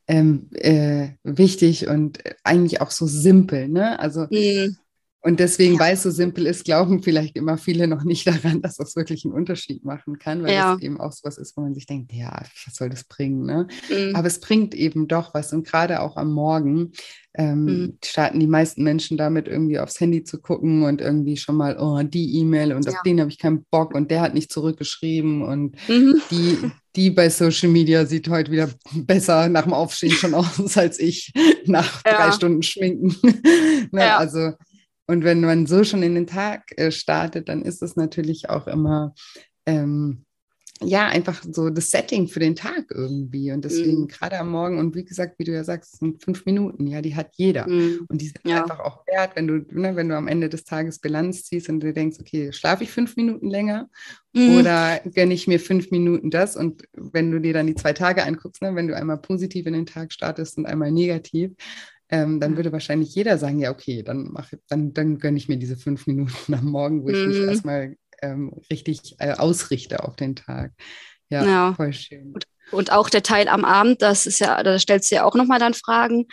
Ähm, 0.10 0.50
äh, 0.54 1.10
wichtig 1.24 1.88
und 1.88 2.20
eigentlich 2.44 2.80
auch 2.80 2.92
so 2.92 3.08
simpel, 3.08 3.68
ne? 3.68 4.00
Also 4.00 4.28
mhm. 4.30 4.78
Und 5.22 5.40
deswegen, 5.40 5.74
ja. 5.74 5.80
weil 5.80 5.94
es 5.96 6.04
so 6.04 6.12
simpel 6.12 6.46
ist, 6.46 6.64
glauben 6.64 7.02
vielleicht 7.02 7.36
immer 7.36 7.58
viele 7.58 7.88
noch 7.88 8.04
nicht 8.04 8.28
daran, 8.28 8.62
dass 8.62 8.76
das 8.76 8.96
wirklich 8.96 9.26
einen 9.26 9.34
Unterschied 9.34 9.84
machen 9.84 10.20
kann, 10.20 10.44
weil 10.44 10.54
ja. 10.54 10.76
es 10.76 10.82
eben 10.82 11.00
auch 11.00 11.12
so 11.12 11.22
was 11.24 11.38
ist, 11.38 11.58
wo 11.58 11.62
man 11.62 11.74
sich 11.74 11.86
denkt, 11.86 12.14
ja, 12.14 12.44
was 12.66 12.76
soll 12.76 12.90
das 12.90 13.04
bringen? 13.04 13.46
Ne? 13.46 13.68
Mhm. 13.90 14.16
Aber 14.16 14.28
es 14.28 14.40
bringt 14.40 14.76
eben 14.76 15.08
doch 15.08 15.34
was. 15.34 15.52
Und 15.54 15.66
gerade 15.66 16.02
auch 16.02 16.18
am 16.18 16.32
Morgen 16.32 16.92
ähm, 17.38 17.66
mhm. 17.66 17.98
starten 18.04 18.40
die 18.40 18.48
meisten 18.48 18.84
Menschen 18.84 19.18
damit, 19.18 19.48
irgendwie 19.48 19.80
aufs 19.80 20.00
Handy 20.00 20.24
zu 20.24 20.40
gucken 20.40 20.84
und 20.84 21.02
irgendwie 21.02 21.38
schon 21.38 21.56
mal, 21.56 21.78
oh, 21.80 22.02
die 22.04 22.38
E-Mail 22.40 22.74
und 22.74 22.86
ja. 22.86 22.92
auf 22.92 23.02
den 23.04 23.20
habe 23.20 23.30
ich 23.30 23.38
keinen 23.38 23.66
Bock 23.70 23.94
und 23.94 24.12
der 24.12 24.22
hat 24.22 24.34
nicht 24.34 24.52
zurückgeschrieben 24.52 25.44
und 25.44 25.76
mhm. 25.88 26.22
die, 26.32 26.72
die 26.96 27.12
bei 27.12 27.30
Social 27.30 27.70
Media 27.70 28.06
sieht 28.06 28.28
heute 28.28 28.52
wieder 28.52 28.70
besser 28.94 29.50
nach 29.50 29.64
dem 29.64 29.74
Aufstehen 29.74 30.14
schon 30.14 30.34
aus 30.34 30.78
als 30.78 31.00
ich 31.00 31.32
nach 31.66 32.02
drei 32.02 32.32
Stunden 32.32 32.64
Schminken. 32.64 33.16
ne? 33.92 34.16
Also 34.16 34.54
und 35.08 35.24
wenn 35.24 35.42
man 35.42 35.66
so 35.66 35.84
schon 35.84 36.04
in 36.04 36.16
den 36.16 36.28
Tag 36.28 36.78
äh, 36.78 36.92
startet, 36.92 37.50
dann 37.50 37.62
ist 37.62 37.82
es 37.82 37.96
natürlich 37.96 38.50
auch 38.50 38.68
immer, 38.68 39.14
ähm, 39.66 40.26
ja, 40.82 41.08
einfach 41.08 41.44
so 41.44 41.70
das 41.70 41.90
Setting 41.90 42.28
für 42.28 42.40
den 42.40 42.56
Tag 42.56 42.86
irgendwie. 42.92 43.52
Und 43.52 43.66
deswegen 43.66 44.02
mhm. 44.02 44.08
gerade 44.08 44.38
am 44.38 44.52
Morgen 44.52 44.78
und 44.78 44.96
wie 44.96 45.06
gesagt, 45.06 45.40
wie 45.40 45.44
du 45.44 45.52
ja 45.52 45.64
sagst, 45.64 45.98
sind 45.98 46.24
fünf 46.24 46.46
Minuten, 46.46 46.86
ja, 46.86 47.02
die 47.02 47.16
hat 47.16 47.30
jeder. 47.36 47.68
Mhm. 47.68 48.06
Und 48.08 48.22
die 48.22 48.28
sind 48.28 48.42
ja. 48.46 48.62
einfach 48.62 48.80
auch 48.80 49.06
wert, 49.08 49.32
wenn 49.36 49.48
du, 49.48 49.66
ne, 49.72 49.96
wenn 49.96 50.10
du 50.10 50.16
am 50.16 50.28
Ende 50.28 50.50
des 50.50 50.66
Tages 50.66 51.00
Bilanz 51.00 51.46
ziehst 51.46 51.70
und 51.70 51.80
du 51.80 51.94
denkst, 51.94 52.18
okay, 52.20 52.52
schlafe 52.52 52.84
ich 52.84 52.92
fünf 52.92 53.16
Minuten 53.16 53.50
länger 53.50 53.90
mhm. 54.34 54.60
oder 54.60 55.00
gönne 55.16 55.34
ich 55.34 55.48
mir 55.48 55.60
fünf 55.60 55.90
Minuten 55.90 56.30
das? 56.30 56.56
Und 56.56 56.84
wenn 56.94 57.32
du 57.32 57.40
dir 57.40 57.54
dann 57.54 57.68
die 57.68 57.76
zwei 57.76 57.94
Tage 57.94 58.24
anguckst, 58.24 58.62
ne, 58.62 58.76
wenn 58.76 58.88
du 58.88 58.96
einmal 58.96 59.18
positiv 59.18 59.66
in 59.66 59.74
den 59.74 59.86
Tag 59.88 60.14
startest 60.14 60.58
und 60.58 60.68
einmal 60.68 60.92
negativ, 60.92 61.54
ähm, 62.10 62.40
dann 62.40 62.56
würde 62.56 62.72
wahrscheinlich 62.72 63.14
jeder 63.14 63.38
sagen, 63.38 63.60
ja, 63.60 63.72
okay, 63.72 64.04
dann 64.04 64.32
mache 64.32 64.60
dann, 64.68 64.94
dann 64.94 65.18
gönne 65.20 65.38
ich 65.38 65.50
mir 65.50 65.58
diese 65.58 65.78
fünf 65.78 66.08
Minuten 66.08 66.54
am 66.54 66.66
Morgen, 66.66 67.04
wo 67.04 67.10
ich 67.10 67.18
mhm. 67.18 67.28
mich 67.28 67.38
erstmal 67.40 67.96
ähm, 68.22 68.54
richtig 68.72 69.16
äh, 69.20 69.34
ausrichte 69.34 70.04
auf 70.04 70.16
den 70.16 70.36
Tag. 70.36 70.72
Ja, 71.30 71.46
ja. 71.46 71.74
voll 71.74 71.94
schön. 71.94 72.34
Und, 72.34 72.48
und, 72.72 72.92
auch 72.92 73.10
der 73.10 73.24
Teil 73.24 73.48
am 73.48 73.66
Abend, 73.66 74.02
das 74.02 74.26
ist 74.26 74.40
ja, 74.40 74.64
da 74.64 74.80
stellst 74.80 75.12
du 75.12 75.16
ja 75.16 75.24
auch 75.26 75.36
nochmal 75.36 75.60
dann 75.60 75.74
Fragen. 75.74 76.28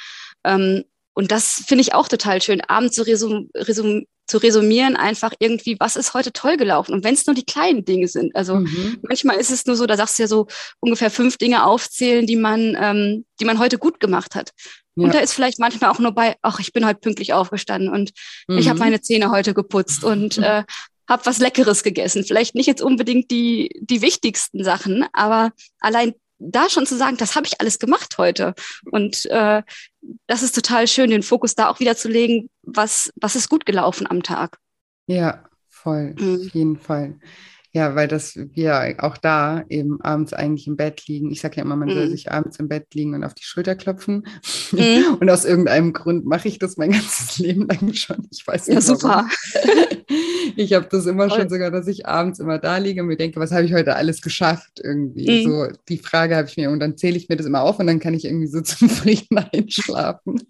Ähm, 0.44 0.84
und 1.14 1.30
das 1.30 1.64
finde 1.66 1.82
ich 1.82 1.94
auch 1.94 2.08
total 2.08 2.42
schön, 2.42 2.60
abends 2.60 2.96
zu, 2.96 3.02
resum, 3.02 3.50
resum, 3.54 4.04
zu 4.26 4.38
resumieren, 4.38 4.96
einfach 4.96 5.32
irgendwie, 5.38 5.76
was 5.78 5.96
ist 5.96 6.14
heute 6.14 6.32
toll 6.32 6.56
gelaufen? 6.56 6.92
Und 6.92 7.04
wenn 7.04 7.14
es 7.14 7.26
nur 7.26 7.34
die 7.34 7.44
kleinen 7.44 7.84
Dinge 7.84 8.08
sind. 8.08 8.34
Also 8.34 8.56
mhm. 8.56 8.98
manchmal 9.02 9.36
ist 9.36 9.50
es 9.50 9.66
nur 9.66 9.76
so, 9.76 9.86
da 9.86 9.96
sagst 9.96 10.18
du 10.18 10.22
ja 10.22 10.28
so 10.28 10.46
ungefähr 10.80 11.10
fünf 11.10 11.36
Dinge 11.36 11.64
aufzählen, 11.64 12.26
die 12.26 12.36
man, 12.36 12.76
ähm, 12.80 13.24
die 13.40 13.44
man 13.44 13.58
heute 13.58 13.78
gut 13.78 14.00
gemacht 14.00 14.34
hat. 14.34 14.52
Ja. 14.96 15.04
Und 15.04 15.14
da 15.14 15.18
ist 15.18 15.34
vielleicht 15.34 15.58
manchmal 15.58 15.90
auch 15.90 15.98
nur 15.98 16.12
bei, 16.12 16.36
ach, 16.42 16.60
ich 16.60 16.72
bin 16.72 16.86
heute 16.86 17.00
pünktlich 17.00 17.32
aufgestanden 17.32 17.90
und 17.90 18.12
mhm. 18.48 18.58
ich 18.58 18.68
habe 18.68 18.78
meine 18.78 19.00
Zähne 19.00 19.30
heute 19.30 19.52
geputzt 19.52 20.04
und 20.04 20.38
äh, 20.38 20.64
habe 21.08 21.26
was 21.26 21.38
Leckeres 21.38 21.82
gegessen. 21.82 22.24
Vielleicht 22.24 22.54
nicht 22.54 22.66
jetzt 22.66 22.82
unbedingt 22.82 23.30
die, 23.30 23.70
die 23.80 24.02
wichtigsten 24.02 24.64
Sachen, 24.64 25.06
aber 25.12 25.52
allein 25.80 26.14
da 26.38 26.68
schon 26.68 26.86
zu 26.86 26.96
sagen, 26.96 27.16
das 27.16 27.36
habe 27.36 27.46
ich 27.46 27.60
alles 27.60 27.78
gemacht 27.78 28.16
heute. 28.18 28.54
Und 28.90 29.26
äh, 29.26 29.62
das 30.26 30.42
ist 30.42 30.54
total 30.54 30.86
schön, 30.86 31.10
den 31.10 31.22
Fokus 31.22 31.54
da 31.54 31.68
auch 31.68 31.80
wieder 31.80 31.96
zu 31.96 32.08
legen, 32.08 32.50
was, 32.62 33.10
was 33.20 33.36
ist 33.36 33.48
gut 33.48 33.66
gelaufen 33.66 34.06
am 34.08 34.22
Tag. 34.22 34.58
Ja, 35.06 35.44
voll, 35.68 36.14
mhm. 36.18 36.34
auf 36.34 36.54
jeden 36.54 36.78
Fall. 36.78 37.18
Ja, 37.72 37.96
weil 37.96 38.06
das 38.06 38.36
wir 38.36 38.94
auch 39.00 39.16
da 39.16 39.64
eben 39.68 40.00
abends 40.00 40.32
eigentlich 40.32 40.68
im 40.68 40.76
Bett 40.76 41.08
liegen. 41.08 41.32
Ich 41.32 41.40
sage 41.40 41.56
ja 41.56 41.64
immer, 41.64 41.74
man 41.74 41.90
soll 41.90 42.06
mhm. 42.06 42.10
sich 42.10 42.30
abends 42.30 42.60
im 42.60 42.68
Bett 42.68 42.94
liegen 42.94 43.14
und 43.14 43.24
auf 43.24 43.34
die 43.34 43.42
Schulter 43.42 43.74
klopfen. 43.74 44.28
Mm. 44.70 45.14
Und 45.20 45.28
aus 45.28 45.44
irgendeinem 45.44 45.92
Grund 45.92 46.24
mache 46.24 46.46
ich 46.46 46.60
das 46.60 46.76
mein 46.76 46.90
ganzes 46.92 47.38
Leben 47.38 47.66
lang 47.66 47.92
schon. 47.94 48.28
Ich 48.30 48.46
weiß 48.46 48.68
nicht. 48.68 48.76
Ja, 48.76 48.80
super. 48.80 49.28
ich 50.56 50.72
habe 50.72 50.86
das 50.90 51.06
immer 51.06 51.30
schon 51.30 51.48
sogar, 51.48 51.70
dass 51.70 51.86
ich 51.86 52.06
abends 52.06 52.38
immer 52.38 52.58
da 52.58 52.78
liege 52.78 53.02
und 53.02 53.08
mir 53.08 53.16
denke, 53.16 53.40
was 53.40 53.52
habe 53.52 53.64
ich 53.64 53.72
heute 53.72 53.96
alles 53.96 54.22
geschafft 54.22 54.80
irgendwie. 54.82 55.46
Mm. 55.46 55.50
So 55.50 55.68
die 55.88 55.98
Frage 55.98 56.36
habe 56.36 56.48
ich 56.48 56.56
mir 56.56 56.70
und 56.70 56.80
dann 56.80 56.96
zähle 56.96 57.16
ich 57.16 57.28
mir 57.28 57.36
das 57.36 57.46
immer 57.46 57.62
auf 57.62 57.78
und 57.78 57.86
dann 57.86 58.00
kann 58.00 58.14
ich 58.14 58.24
irgendwie 58.24 58.46
so 58.46 58.60
zum 58.62 58.88
Frieden 58.88 59.38
einschlafen. 59.38 60.40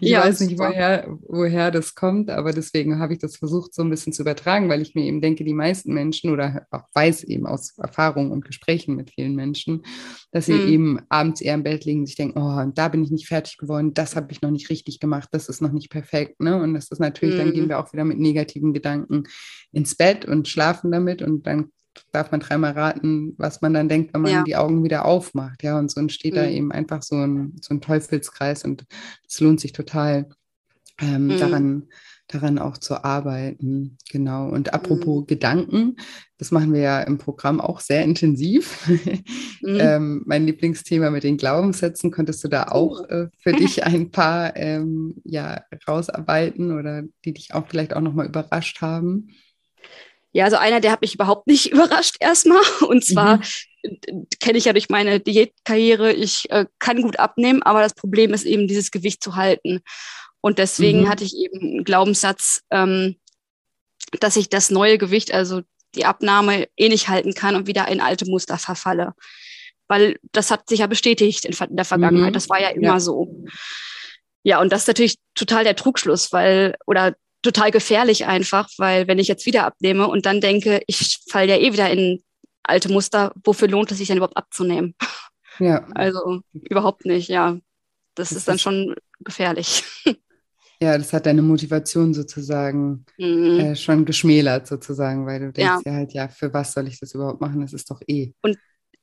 Ich 0.00 0.10
ja, 0.10 0.20
weiß 0.20 0.40
nicht, 0.40 0.58
woher, 0.58 1.06
woher 1.26 1.70
das 1.70 1.94
kommt, 1.94 2.30
aber 2.30 2.52
deswegen 2.52 2.98
habe 2.98 3.14
ich 3.14 3.18
das 3.18 3.36
versucht, 3.36 3.74
so 3.74 3.82
ein 3.82 3.90
bisschen 3.90 4.12
zu 4.12 4.22
übertragen, 4.22 4.68
weil 4.68 4.82
ich 4.82 4.94
mir 4.94 5.04
eben 5.04 5.20
denke, 5.20 5.44
die 5.44 5.54
meisten 5.54 5.94
Menschen 5.94 6.30
oder 6.30 6.66
auch 6.70 6.84
weiß 6.92 7.24
eben 7.24 7.46
aus 7.46 7.76
Erfahrungen 7.78 8.30
und 8.30 8.44
Gesprächen 8.44 8.96
mit 8.96 9.10
vielen 9.10 9.34
Menschen, 9.34 9.82
dass 10.32 10.46
sie 10.46 10.52
mhm. 10.52 10.68
eben 10.68 11.00
abends 11.08 11.40
eher 11.40 11.54
im 11.54 11.62
Bett 11.62 11.84
liegen 11.84 12.00
und 12.00 12.06
sich 12.06 12.16
denken, 12.16 12.38
oh, 12.38 12.70
da 12.74 12.88
bin 12.88 13.04
ich 13.04 13.10
nicht 13.10 13.28
fertig 13.28 13.56
geworden, 13.56 13.94
das 13.94 14.16
habe 14.16 14.32
ich 14.32 14.42
noch 14.42 14.50
nicht 14.50 14.70
richtig 14.70 15.00
gemacht, 15.00 15.28
das 15.32 15.48
ist 15.48 15.62
noch 15.62 15.72
nicht 15.72 15.90
perfekt. 15.90 16.40
Ne? 16.40 16.60
Und 16.60 16.74
das 16.74 16.88
ist 16.88 17.00
natürlich, 17.00 17.36
mhm. 17.36 17.38
dann 17.38 17.52
gehen 17.52 17.64
mhm. 17.64 17.68
wir 17.70 17.78
auch 17.78 17.92
wieder 17.92 18.04
mit 18.04 18.18
negativen 18.18 18.72
Gedanken 18.72 19.24
ins 19.72 19.94
Bett 19.94 20.24
und 20.24 20.48
schlafen 20.48 20.90
damit 20.90 21.22
und 21.22 21.46
dann 21.46 21.70
darf 22.12 22.30
man 22.30 22.40
dreimal 22.40 22.72
raten, 22.72 23.34
was 23.38 23.62
man 23.62 23.74
dann 23.74 23.88
denkt, 23.88 24.14
wenn 24.14 24.22
man 24.22 24.32
ja. 24.32 24.44
die 24.44 24.56
Augen 24.56 24.84
wieder 24.84 25.04
aufmacht. 25.04 25.62
Ja, 25.62 25.78
und 25.78 25.90
so 25.90 26.00
entsteht 26.00 26.34
mhm. 26.34 26.36
da 26.36 26.46
eben 26.46 26.72
einfach 26.72 27.02
so 27.02 27.16
ein, 27.16 27.56
so 27.60 27.74
ein 27.74 27.80
Teufelskreis 27.80 28.64
und 28.64 28.84
es 29.28 29.40
lohnt 29.40 29.60
sich 29.60 29.72
total 29.72 30.28
ähm, 31.00 31.26
mhm. 31.26 31.38
daran, 31.38 31.88
daran 32.28 32.58
auch 32.58 32.78
zu 32.78 33.04
arbeiten. 33.04 33.98
Genau. 34.10 34.48
Und 34.48 34.74
apropos 34.74 35.22
mhm. 35.22 35.26
Gedanken, 35.26 35.96
das 36.38 36.50
machen 36.50 36.72
wir 36.72 36.80
ja 36.80 37.00
im 37.02 37.18
Programm 37.18 37.60
auch 37.60 37.80
sehr 37.80 38.02
intensiv. 38.02 38.88
Mhm. 38.88 39.22
ähm, 39.80 40.22
mein 40.26 40.46
Lieblingsthema 40.46 41.10
mit 41.10 41.24
den 41.24 41.36
Glaubenssätzen, 41.36 42.10
könntest 42.10 42.42
du 42.44 42.48
da 42.48 42.64
auch 42.64 43.00
oh. 43.00 43.12
äh, 43.12 43.28
für 43.38 43.52
dich 43.56 43.84
ein 43.84 44.10
paar 44.10 44.56
ähm, 44.56 45.14
ja, 45.24 45.62
rausarbeiten 45.86 46.72
oder 46.72 47.02
die 47.24 47.34
dich 47.34 47.54
auch 47.54 47.68
vielleicht 47.68 47.94
auch 47.94 48.00
nochmal 48.00 48.26
überrascht 48.26 48.80
haben? 48.80 49.28
Ja, 50.36 50.44
also 50.44 50.58
einer, 50.58 50.80
der 50.80 50.92
hat 50.92 51.00
mich 51.00 51.14
überhaupt 51.14 51.46
nicht 51.46 51.66
überrascht 51.72 52.16
erstmal. 52.20 52.62
Und 52.86 53.02
zwar 53.02 53.38
mhm. 53.82 54.26
kenne 54.38 54.58
ich 54.58 54.66
ja 54.66 54.74
durch 54.74 54.90
meine 54.90 55.18
Diätkarriere, 55.18 56.12
ich 56.12 56.50
äh, 56.50 56.66
kann 56.78 57.00
gut 57.00 57.18
abnehmen, 57.18 57.62
aber 57.62 57.80
das 57.80 57.94
Problem 57.94 58.34
ist 58.34 58.44
eben, 58.44 58.68
dieses 58.68 58.90
Gewicht 58.90 59.24
zu 59.24 59.36
halten. 59.36 59.80
Und 60.42 60.58
deswegen 60.58 61.02
mhm. 61.04 61.08
hatte 61.08 61.24
ich 61.24 61.34
eben 61.34 61.58
einen 61.60 61.84
Glaubenssatz, 61.84 62.60
ähm, 62.70 63.16
dass 64.20 64.36
ich 64.36 64.50
das 64.50 64.70
neue 64.70 64.98
Gewicht, 64.98 65.32
also 65.32 65.62
die 65.94 66.04
Abnahme, 66.04 66.68
eh 66.76 66.90
nicht 66.90 67.08
halten 67.08 67.32
kann 67.32 67.56
und 67.56 67.66
wieder 67.66 67.88
in 67.88 68.02
alte 68.02 68.26
Muster 68.26 68.58
verfalle. 68.58 69.14
Weil 69.88 70.18
das 70.32 70.50
hat 70.50 70.68
sich 70.68 70.80
ja 70.80 70.86
bestätigt 70.86 71.46
in 71.46 71.56
der 71.70 71.86
Vergangenheit. 71.86 72.30
Mhm. 72.30 72.34
Das 72.34 72.50
war 72.50 72.60
ja 72.60 72.68
immer 72.68 72.82
ja. 72.88 73.00
so. 73.00 73.42
Ja, 74.42 74.60
und 74.60 74.70
das 74.70 74.82
ist 74.82 74.88
natürlich 74.88 75.16
total 75.34 75.64
der 75.64 75.76
Trugschluss, 75.76 76.30
weil, 76.30 76.76
oder 76.86 77.16
total 77.42 77.70
gefährlich 77.70 78.26
einfach, 78.26 78.68
weil 78.78 79.06
wenn 79.08 79.18
ich 79.18 79.28
jetzt 79.28 79.46
wieder 79.46 79.64
abnehme 79.64 80.08
und 80.08 80.26
dann 80.26 80.40
denke, 80.40 80.82
ich 80.86 81.20
falle 81.28 81.48
ja 81.48 81.56
eh 81.56 81.72
wieder 81.72 81.90
in 81.90 82.22
alte 82.62 82.90
Muster, 82.90 83.32
wofür 83.44 83.68
lohnt 83.68 83.90
es 83.92 83.98
sich 83.98 84.08
denn 84.08 84.16
überhaupt 84.16 84.36
abzunehmen? 84.36 84.94
Ja. 85.58 85.86
Also 85.94 86.42
überhaupt 86.52 87.06
nicht, 87.06 87.30
ja. 87.30 87.58
Das, 88.14 88.28
das 88.28 88.36
ist 88.36 88.48
dann 88.48 88.58
schon 88.58 88.94
gefährlich. 89.20 89.84
Ja, 90.78 90.98
das 90.98 91.10
hat 91.14 91.24
deine 91.24 91.40
Motivation 91.40 92.12
sozusagen 92.12 93.06
mhm. 93.16 93.60
äh, 93.60 93.76
schon 93.76 94.04
geschmälert, 94.04 94.66
sozusagen, 94.66 95.24
weil 95.24 95.40
du 95.40 95.52
denkst 95.52 95.82
ja. 95.86 95.90
ja 95.90 95.92
halt, 95.96 96.12
ja, 96.12 96.28
für 96.28 96.52
was 96.52 96.74
soll 96.74 96.86
ich 96.86 97.00
das 97.00 97.14
überhaupt 97.14 97.40
machen? 97.40 97.62
Das 97.62 97.72
ist 97.72 97.90
doch 97.90 98.02
eh. 98.06 98.34
Und 98.42 98.58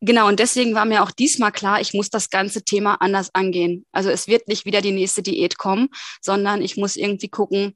Genau, 0.05 0.27
und 0.27 0.41
deswegen 0.41 0.75
war 0.75 0.83
mir 0.83 1.01
auch 1.01 1.11
diesmal 1.11 1.53
klar, 1.53 1.79
ich 1.79 1.93
muss 1.93 2.09
das 2.09 2.29
ganze 2.29 2.63
Thema 2.63 2.95
anders 2.95 3.29
angehen. 3.33 3.85
Also 3.93 4.09
es 4.09 4.27
wird 4.27 4.49
nicht 4.49 4.65
wieder 4.65 4.81
die 4.81 4.91
nächste 4.91 5.23
Diät 5.23 5.57
kommen, 5.57 5.87
sondern 6.21 6.61
ich 6.61 6.75
muss 6.75 6.97
irgendwie 6.97 7.29
gucken, 7.29 7.73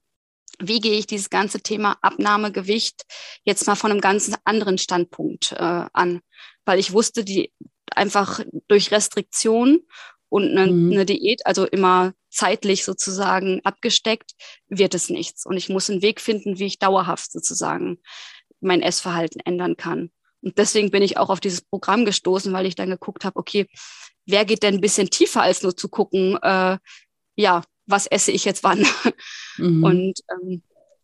wie 0.60 0.80
gehe 0.80 0.97
ich 0.97 1.08
dieses 1.08 1.30
ganze 1.30 1.62
Thema 1.62 1.97
Abnahmegewicht 2.01 3.03
jetzt 3.43 3.68
mal 3.68 3.76
von 3.76 3.91
einem 3.91 4.01
ganz 4.01 4.32
anderen 4.43 4.78
Standpunkt 4.78 5.53
äh, 5.53 5.86
an. 5.93 6.22
Weil 6.66 6.80
ich 6.80 6.93
wusste, 6.93 7.24
die 7.24 7.53
einfach 7.91 8.41
durch 8.68 8.91
Restriktion 8.91 9.82
und 10.30 10.49
eine, 10.49 10.72
mhm. 10.72 10.91
eine 10.91 11.05
Diät, 11.05 11.45
also 11.45 11.66
immer 11.66 12.14
zeitlich 12.30 12.84
sozusagen 12.84 13.62
abgesteckt, 13.64 14.34
wird 14.68 14.93
es 14.93 15.10
nichts. 15.10 15.45
Und 15.45 15.58
ich 15.58 15.70
muss 15.70 15.89
einen 15.89 16.01
Weg 16.01 16.22
finden, 16.22 16.60
wie 16.60 16.66
ich 16.66 16.80
dauerhaft 16.80 17.32
sozusagen 17.32 17.99
mein 18.60 18.82
Essverhalten 18.82 19.41
ändern 19.45 19.78
kann. 19.78 20.12
Und 20.41 20.58
deswegen 20.58 20.91
bin 20.91 21.03
ich 21.03 21.18
auch 21.18 21.30
auf 21.30 21.39
dieses 21.39 21.62
Programm 21.62 22.05
gestoßen, 22.05 22.53
weil 22.53 22.66
ich 22.66 22.76
dann 22.76 22.89
geguckt 22.89 23.26
habe, 23.26 23.38
okay, 23.38 23.68
wer 24.26 24.45
geht 24.45 24.64
denn 24.64 24.76
ein 24.76 24.82
bisschen 24.82 25.10
tiefer 25.10 25.41
als 25.41 25.64
nur 25.64 25.76
zu 25.76 25.89
gucken, 25.89 26.38
äh, 26.41 26.78
ja, 27.36 27.64
was 27.88 28.05
esse 28.05 28.31
ich 28.31 28.45
jetzt 28.45 28.63
wann? 28.63 28.85
Mhm. 29.57 29.83
Und 29.83 30.19
ähm, 30.29 30.61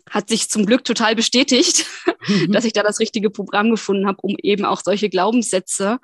hat 0.09 0.29
sich 0.29 0.49
zum 0.49 0.65
Glück 0.65 0.83
total 0.83 1.15
bestätigt, 1.15 1.87
mhm. 2.27 2.51
dass 2.51 2.65
ich 2.65 2.73
da 2.73 2.83
das 2.83 2.99
richtige 2.99 3.29
Programm 3.29 3.71
gefunden 3.71 4.05
habe, 4.05 4.19
um 4.21 4.35
eben 4.43 4.65
auch 4.65 4.81
solche 4.83 5.09
Glaubenssätze 5.09 5.99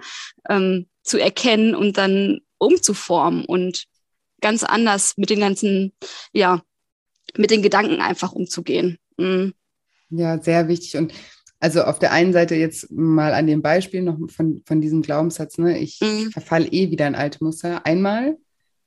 ähm, 0.49 0.88
zu 1.03 1.17
erkennen 1.17 1.75
und 1.75 1.97
dann 1.97 2.39
umzuformen 2.57 3.45
und 3.45 3.86
ganz 4.41 4.63
anders 4.63 5.13
mit 5.17 5.30
den 5.30 5.39
ganzen, 5.39 5.93
ja, 6.34 6.63
mit 7.38 7.51
den 7.51 7.61
Gedanken 7.61 8.01
einfach 8.01 8.32
umzugehen. 8.32 8.97
Mhm. 9.17 9.53
Ja, 10.09 10.41
sehr 10.41 10.67
wichtig. 10.67 10.97
Und 10.97 11.13
also 11.59 11.84
auf 11.84 11.99
der 11.99 12.11
einen 12.11 12.34
Seite 12.34 12.55
jetzt 12.55 12.89
mal 12.91 13.34
an 13.34 13.45
dem 13.45 13.61
Beispiel 13.61 14.01
noch 14.01 14.17
von, 14.30 14.63
von 14.65 14.82
diesem 14.82 15.01
Glaubenssatz, 15.01 15.57
ne, 15.57 15.77
ich 15.77 15.99
mhm. 16.01 16.32
verfalle 16.32 16.67
eh 16.67 16.89
wieder 16.89 17.05
in 17.05 17.15
alte 17.15 17.43
Muster. 17.43 17.86
Einmal 17.86 18.38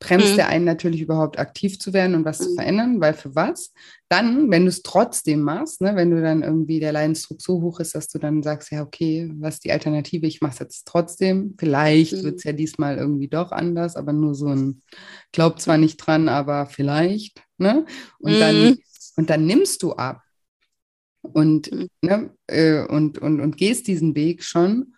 bremst 0.02 0.34
mhm. 0.34 0.40
einen 0.40 0.64
natürlich 0.64 1.00
überhaupt 1.00 1.38
aktiv 1.38 1.78
zu 1.78 1.92
werden 1.92 2.16
und 2.16 2.24
was 2.24 2.40
mhm. 2.40 2.44
zu 2.44 2.54
verändern, 2.54 3.00
weil 3.00 3.14
für 3.14 3.34
was? 3.36 3.72
Dann, 4.08 4.50
wenn 4.50 4.62
du 4.62 4.68
es 4.68 4.82
trotzdem 4.82 5.40
machst, 5.40 5.80
ne, 5.80 5.94
wenn 5.94 6.10
du 6.10 6.20
dann 6.20 6.42
irgendwie 6.42 6.80
der 6.80 6.92
Leidensdruck 6.92 7.40
so 7.40 7.62
hoch 7.62 7.78
ist, 7.78 7.94
dass 7.94 8.08
du 8.08 8.18
dann 8.18 8.42
sagst, 8.42 8.72
ja, 8.72 8.82
okay, 8.82 9.30
was 9.36 9.54
ist 9.54 9.64
die 9.64 9.72
Alternative? 9.72 10.26
Ich 10.26 10.40
mache 10.40 10.54
es 10.54 10.58
jetzt 10.58 10.88
trotzdem. 10.88 11.54
Vielleicht 11.58 12.14
mhm. 12.14 12.22
wird 12.24 12.38
es 12.38 12.44
ja 12.44 12.52
diesmal 12.52 12.98
irgendwie 12.98 13.28
doch 13.28 13.52
anders, 13.52 13.94
aber 13.94 14.12
nur 14.12 14.34
so 14.34 14.48
ein, 14.48 14.82
glaub 15.30 15.60
zwar 15.60 15.78
nicht 15.78 15.98
dran, 15.98 16.28
aber 16.28 16.66
vielleicht. 16.66 17.40
Ne? 17.58 17.86
Und, 18.18 18.40
dann, 18.40 18.64
mhm. 18.64 18.78
und 19.16 19.30
dann 19.30 19.46
nimmst 19.46 19.82
du 19.84 19.92
ab 19.92 20.22
und, 21.22 21.70
mhm. 21.70 21.88
ne, 22.02 22.30
äh, 22.48 22.84
und, 22.84 23.18
und, 23.18 23.40
und 23.40 23.56
gehst 23.56 23.86
diesen 23.86 24.16
Weg 24.16 24.42
schon. 24.42 24.94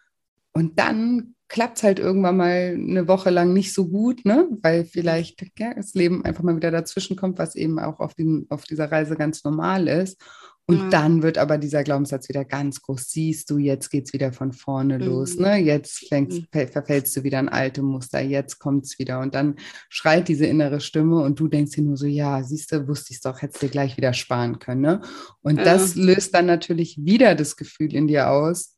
Und 0.53 0.79
dann 0.79 1.35
klappt 1.49 1.79
es 1.79 1.83
halt 1.83 1.99
irgendwann 1.99 2.37
mal 2.37 2.75
eine 2.75 3.07
Woche 3.07 3.31
lang 3.31 3.53
nicht 3.53 3.73
so 3.73 3.89
gut, 3.89 4.25
ne? 4.25 4.49
weil 4.63 4.85
vielleicht 4.85 5.45
ja, 5.59 5.75
das 5.75 5.95
Leben 5.95 6.25
einfach 6.25 6.43
mal 6.43 6.57
wieder 6.57 6.71
dazwischen 6.71 7.17
kommt, 7.17 7.39
was 7.39 7.55
eben 7.55 7.79
auch 7.79 8.01
auf, 8.01 8.15
den, 8.15 8.47
auf 8.49 8.65
dieser 8.65 8.91
Reise 8.91 9.17
ganz 9.17 9.45
normal 9.45 9.89
ist. 9.89 10.21
Und 10.67 10.79
ja. 10.79 10.89
dann 10.89 11.23
wird 11.23 11.37
aber 11.37 11.59
dieser 11.59 11.85
Glaubenssatz 11.85 12.31
wieder 12.31 12.45
ganz 12.47 12.81
groß. 12.81 13.11
Siehst 13.11 13.51
du, 13.51 13.59
jetzt 13.59 13.91
geht 13.91 14.07
es 14.07 14.15
wieder 14.15 14.33
von 14.33 14.55
vorne 14.55 14.99
mhm. 14.99 15.05
los. 15.05 15.37
Ne? 15.37 15.59
Jetzt 15.59 16.09
fängst, 16.09 16.41
mhm. 16.55 16.69
verfällst 16.69 17.15
du 17.17 17.23
wieder 17.23 17.39
in 17.39 17.51
alte 17.51 17.83
Muster. 17.83 18.21
Jetzt 18.21 18.59
kommt 18.59 18.87
es 18.87 18.99
wieder. 18.99 19.21
Und 19.21 19.35
dann 19.35 19.57
schreit 19.91 20.27
diese 20.27 20.47
innere 20.47 20.81
Stimme 20.81 21.21
und 21.21 21.39
du 21.39 21.49
denkst 21.49 21.73
dir 21.73 21.83
nur 21.83 21.99
so, 21.99 22.07
ja, 22.07 22.43
siehst 22.43 22.73
du, 22.73 22.89
wusste 22.89 23.09
ich 23.11 23.17
es 23.17 23.23
doch, 23.23 23.43
hättest 23.43 23.63
du 23.63 23.69
gleich 23.69 23.99
wieder 23.99 24.15
sparen 24.15 24.59
können. 24.59 24.81
Ne? 24.81 25.03
Und 25.43 25.59
ja. 25.59 25.65
das 25.65 25.97
löst 25.97 26.33
dann 26.35 26.47
natürlich 26.47 26.99
wieder 26.99 27.35
das 27.35 27.57
Gefühl 27.57 27.95
in 27.95 28.07
dir 28.07 28.31
aus, 28.31 28.74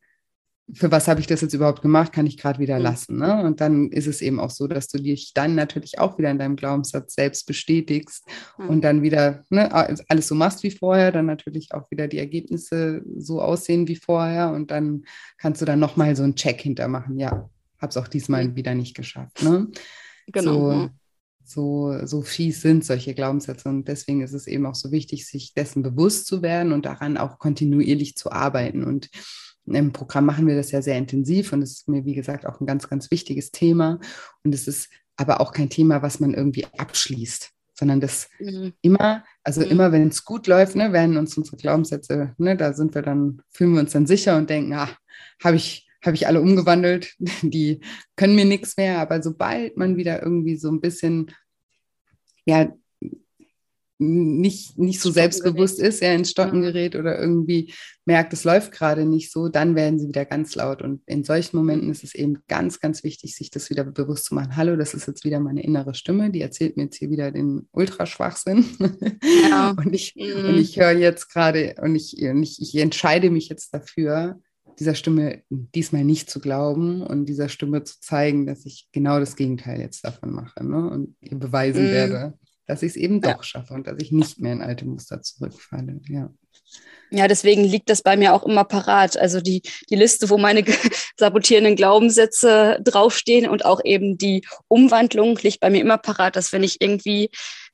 für 0.73 0.91
was 0.91 1.07
habe 1.07 1.21
ich 1.21 1.27
das 1.27 1.41
jetzt 1.41 1.53
überhaupt 1.53 1.81
gemacht, 1.81 2.11
kann 2.11 2.25
ich 2.25 2.37
gerade 2.37 2.59
wieder 2.59 2.77
mhm. 2.77 2.83
lassen. 2.83 3.17
Ne? 3.17 3.43
Und 3.43 3.61
dann 3.61 3.89
ist 3.89 4.07
es 4.07 4.21
eben 4.21 4.39
auch 4.39 4.49
so, 4.49 4.67
dass 4.67 4.87
du 4.87 4.97
dich 4.97 5.33
dann 5.33 5.55
natürlich 5.55 5.99
auch 5.99 6.17
wieder 6.17 6.29
in 6.29 6.39
deinem 6.39 6.57
Glaubenssatz 6.57 7.15
selbst 7.15 7.45
bestätigst 7.45 8.25
mhm. 8.57 8.69
und 8.69 8.81
dann 8.81 9.01
wieder 9.01 9.43
ne, 9.49 9.71
alles 9.73 10.27
so 10.27 10.35
machst 10.35 10.63
wie 10.63 10.71
vorher, 10.71 11.11
dann 11.11 11.25
natürlich 11.25 11.73
auch 11.73 11.89
wieder 11.89 12.07
die 12.07 12.17
Ergebnisse 12.17 13.01
so 13.17 13.41
aussehen 13.41 13.87
wie 13.87 13.95
vorher 13.95 14.51
und 14.51 14.71
dann 14.71 15.03
kannst 15.37 15.61
du 15.61 15.65
dann 15.65 15.79
nochmal 15.79 16.15
so 16.15 16.23
einen 16.23 16.35
Check 16.35 16.61
hintermachen. 16.61 17.17
Ja, 17.17 17.49
habe 17.79 17.89
es 17.89 17.97
auch 17.97 18.07
diesmal 18.07 18.55
wieder 18.55 18.75
nicht 18.75 18.95
geschafft. 18.95 19.41
Ne? 19.43 19.67
Genau. 20.27 20.53
So, 20.53 20.89
so, 21.45 22.05
so 22.05 22.21
fies 22.23 22.61
sind 22.61 22.83
solche 22.83 23.13
Glaubenssätze 23.13 23.69
und 23.69 23.87
deswegen 23.87 24.21
ist 24.21 24.33
es 24.33 24.47
eben 24.47 24.65
auch 24.65 24.75
so 24.75 24.91
wichtig, 24.91 25.25
sich 25.25 25.53
dessen 25.53 25.81
bewusst 25.81 26.27
zu 26.27 26.41
werden 26.41 26.73
und 26.73 26.85
daran 26.85 27.15
auch 27.15 27.39
kontinuierlich 27.39 28.17
zu 28.17 28.33
arbeiten 28.33 28.83
und 28.83 29.09
im 29.75 29.91
Programm 29.91 30.25
machen 30.25 30.47
wir 30.47 30.55
das 30.55 30.71
ja 30.71 30.81
sehr 30.81 30.97
intensiv 30.97 31.53
und 31.53 31.61
es 31.61 31.71
ist 31.73 31.87
mir, 31.87 32.05
wie 32.05 32.15
gesagt, 32.15 32.45
auch 32.45 32.59
ein 32.59 32.65
ganz, 32.65 32.89
ganz 32.89 33.11
wichtiges 33.11 33.51
Thema. 33.51 33.99
Und 34.43 34.53
es 34.53 34.67
ist 34.67 34.89
aber 35.17 35.41
auch 35.41 35.51
kein 35.51 35.69
Thema, 35.69 36.01
was 36.01 36.19
man 36.19 36.33
irgendwie 36.33 36.65
abschließt, 36.77 37.51
sondern 37.73 37.99
das 37.99 38.29
mhm. 38.39 38.73
immer, 38.81 39.23
also 39.43 39.61
mhm. 39.61 39.71
immer, 39.71 39.91
wenn 39.91 40.07
es 40.07 40.23
gut 40.23 40.47
läuft, 40.47 40.75
ne, 40.75 40.93
werden 40.93 41.17
uns 41.17 41.37
unsere 41.37 41.57
Glaubenssätze, 41.57 42.33
ne, 42.37 42.55
da 42.55 42.73
sind 42.73 42.95
wir 42.95 43.01
dann, 43.01 43.41
fühlen 43.51 43.73
wir 43.73 43.81
uns 43.81 43.91
dann 43.91 44.07
sicher 44.07 44.37
und 44.37 44.49
denken, 44.49 44.73
ah, 44.73 44.89
habe 45.43 45.57
ich, 45.57 45.87
habe 46.03 46.15
ich 46.15 46.27
alle 46.27 46.41
umgewandelt, 46.41 47.15
die 47.41 47.81
können 48.15 48.35
mir 48.35 48.45
nichts 48.45 48.77
mehr. 48.77 48.99
Aber 48.99 49.21
sobald 49.21 49.77
man 49.77 49.97
wieder 49.97 50.21
irgendwie 50.21 50.55
so 50.55 50.69
ein 50.69 50.81
bisschen 50.81 51.31
ja, 52.47 52.71
nicht, 53.99 54.77
nicht 54.77 54.99
so 54.99 55.09
selbstbewusst 55.09 55.79
ist, 55.79 56.01
er 56.01 56.13
ins 56.15 56.31
Stocken 56.31 56.61
gerät 56.61 56.95
oder 56.95 57.19
irgendwie 57.19 57.73
merkt, 58.05 58.31
es 58.31 58.43
läuft 58.43 58.71
gerade 58.71 59.05
nicht 59.05 59.31
so, 59.31 59.49
dann 59.49 59.75
werden 59.75 59.99
sie 59.99 60.07
wieder 60.07 60.25
ganz 60.25 60.55
laut. 60.55 60.81
Und 60.81 61.01
in 61.07 61.23
solchen 61.23 61.57
Momenten 61.57 61.89
ist 61.89 62.03
es 62.03 62.13
eben 62.13 62.37
ganz, 62.47 62.79
ganz 62.79 63.03
wichtig, 63.03 63.35
sich 63.35 63.49
das 63.49 63.69
wieder 63.69 63.83
bewusst 63.83 64.25
zu 64.25 64.35
machen. 64.35 64.55
Hallo, 64.55 64.75
das 64.75 64.93
ist 64.93 65.07
jetzt 65.07 65.25
wieder 65.25 65.39
meine 65.39 65.63
innere 65.63 65.93
Stimme, 65.93 66.29
die 66.29 66.41
erzählt 66.41 66.77
mir 66.77 66.83
jetzt 66.83 66.97
hier 66.97 67.09
wieder 67.09 67.31
den 67.31 67.67
Ultraschwachsinn. 67.71 68.65
Ja. 69.49 69.71
und 69.77 69.93
ich, 69.93 70.15
mhm. 70.15 70.57
ich 70.57 70.79
höre 70.79 70.91
jetzt 70.91 71.29
gerade 71.33 71.75
und, 71.81 71.95
ich, 71.95 72.21
und 72.21 72.43
ich, 72.43 72.61
ich 72.61 72.75
entscheide 72.75 73.29
mich 73.29 73.49
jetzt 73.49 73.73
dafür, 73.73 74.39
dieser 74.79 74.95
Stimme 74.95 75.41
diesmal 75.49 76.03
nicht 76.03 76.29
zu 76.29 76.39
glauben 76.39 77.01
und 77.01 77.25
dieser 77.25 77.49
Stimme 77.49 77.83
zu 77.83 77.99
zeigen, 77.99 78.45
dass 78.45 78.65
ich 78.65 78.87
genau 78.91 79.19
das 79.19 79.35
Gegenteil 79.35 79.81
jetzt 79.81 80.05
davon 80.05 80.31
mache 80.31 80.63
ne? 80.63 80.89
und 80.89 81.15
ihr 81.19 81.37
beweisen 81.37 81.85
mm. 81.85 81.91
werde, 81.91 82.33
dass 82.67 82.83
ich 82.83 82.91
es 82.91 82.95
eben 82.97 83.21
doch 83.21 83.43
schaffe 83.43 83.73
und 83.73 83.87
dass 83.87 83.97
ich 83.99 84.11
nicht 84.11 84.39
mehr 84.39 84.53
in 84.53 84.61
alte 84.61 84.85
Muster 84.85 85.21
zurückfalle. 85.21 85.99
Ja. 86.09 86.29
Ja, 87.09 87.29
deswegen 87.29 87.63
liegt 87.63 87.89
das 87.89 88.01
bei 88.01 88.17
mir 88.17 88.33
auch 88.33 88.43
immer 88.43 88.65
parat. 88.65 89.15
Also 89.15 89.39
die, 89.39 89.61
die 89.89 89.95
Liste, 89.95 90.29
wo 90.29 90.37
meine 90.37 90.65
sabotierenden 91.17 91.77
Glaubenssätze 91.77 92.79
draufstehen 92.83 93.47
und 93.49 93.63
auch 93.63 93.79
eben 93.85 94.17
die 94.17 94.45
Umwandlung 94.67 95.37
liegt 95.37 95.61
bei 95.61 95.69
mir 95.69 95.79
immer 95.79 95.97
parat, 95.97 96.35
dass 96.35 96.51
wenn 96.51 96.63
ich 96.63 96.81
irgendwie, 96.81 97.29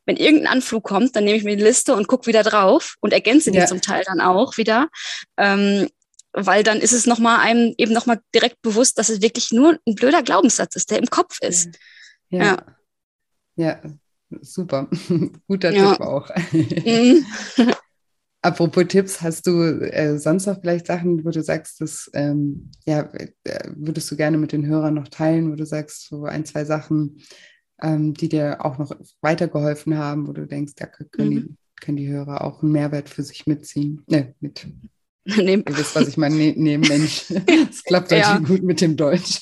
wenn 0.05 0.17
irgendein 0.17 0.53
Anflug 0.53 0.83
kommt, 0.83 1.15
dann 1.15 1.23
nehme 1.23 1.37
ich 1.37 1.43
mir 1.43 1.57
die 1.57 1.63
Liste 1.63 1.95
und 1.95 2.07
gucke 2.07 2.27
wieder 2.27 2.43
drauf 2.43 2.95
und 3.01 3.11
ergänze 3.11 3.49
die 3.49 3.57
ja. 3.57 3.65
zum 3.65 3.81
Teil 3.81 4.03
dann 4.05 4.21
auch 4.21 4.57
wieder. 4.57 4.89
Ähm, 5.37 5.89
weil 6.33 6.63
dann 6.63 6.79
ist 6.79 6.93
es 6.93 7.07
nochmal 7.07 7.39
einem 7.39 7.73
eben 7.77 7.93
nochmal 7.93 8.19
direkt 8.35 8.61
bewusst, 8.61 8.99
dass 8.99 9.09
es 9.09 9.21
wirklich 9.21 9.51
nur 9.51 9.79
ein 9.87 9.95
blöder 9.95 10.21
Glaubenssatz 10.21 10.75
ist, 10.75 10.91
der 10.91 10.99
im 10.99 11.07
Kopf 11.07 11.39
ist. 11.41 11.69
Ja. 12.29 12.43
ja. 13.55 13.81
ja 13.81 13.81
super. 14.41 14.89
Guter 15.47 15.71
ja. 15.71 15.93
Tipp 15.93 16.01
auch. 16.01 16.29
Mhm. 16.53 17.25
Apropos 18.45 18.83
Tipps, 18.89 19.21
hast 19.21 19.47
du 19.47 19.61
äh, 19.61 20.19
sonst 20.19 20.47
noch 20.47 20.59
vielleicht 20.59 20.87
Sachen, 20.87 21.23
wo 21.23 21.29
du 21.29 21.41
sagst, 21.41 21.79
das 21.79 22.11
ähm, 22.13 22.71
ja, 22.85 23.09
äh, 23.13 23.29
würdest 23.73 24.11
du 24.11 24.17
gerne 24.17 24.37
mit 24.37 24.51
den 24.51 24.65
Hörern 24.65 24.95
noch 24.95 25.07
teilen, 25.07 25.49
wo 25.49 25.55
du 25.55 25.65
sagst, 25.65 26.09
so 26.09 26.25
ein, 26.25 26.43
zwei 26.43 26.65
Sachen, 26.65 27.21
ähm, 27.81 28.13
die 28.13 28.27
dir 28.27 28.65
auch 28.65 28.77
noch 28.77 28.91
weitergeholfen 29.21 29.97
haben, 29.97 30.27
wo 30.27 30.33
du 30.33 30.45
denkst, 30.45 30.73
da 30.75 30.87
können, 30.87 31.29
mhm. 31.29 31.31
die, 31.31 31.55
können 31.79 31.97
die 31.97 32.09
Hörer 32.09 32.43
auch 32.43 32.61
einen 32.61 32.73
Mehrwert 32.73 33.07
für 33.07 33.23
sich 33.23 33.47
mitziehen. 33.47 34.03
Ne, 34.09 34.35
mit. 34.41 34.67
Nehm. 35.23 35.63
Ihr 35.65 35.77
wisst, 35.77 35.95
was 35.95 36.09
ich 36.09 36.17
meine, 36.17 36.35
ne, 36.35 36.53
nee, 36.57 36.77
Mensch. 36.77 37.31
Es 37.69 37.81
klappt 37.85 38.11
ja. 38.11 38.39
gut 38.39 38.61
mit 38.61 38.81
dem 38.81 38.97
Deutsch. 38.97 39.41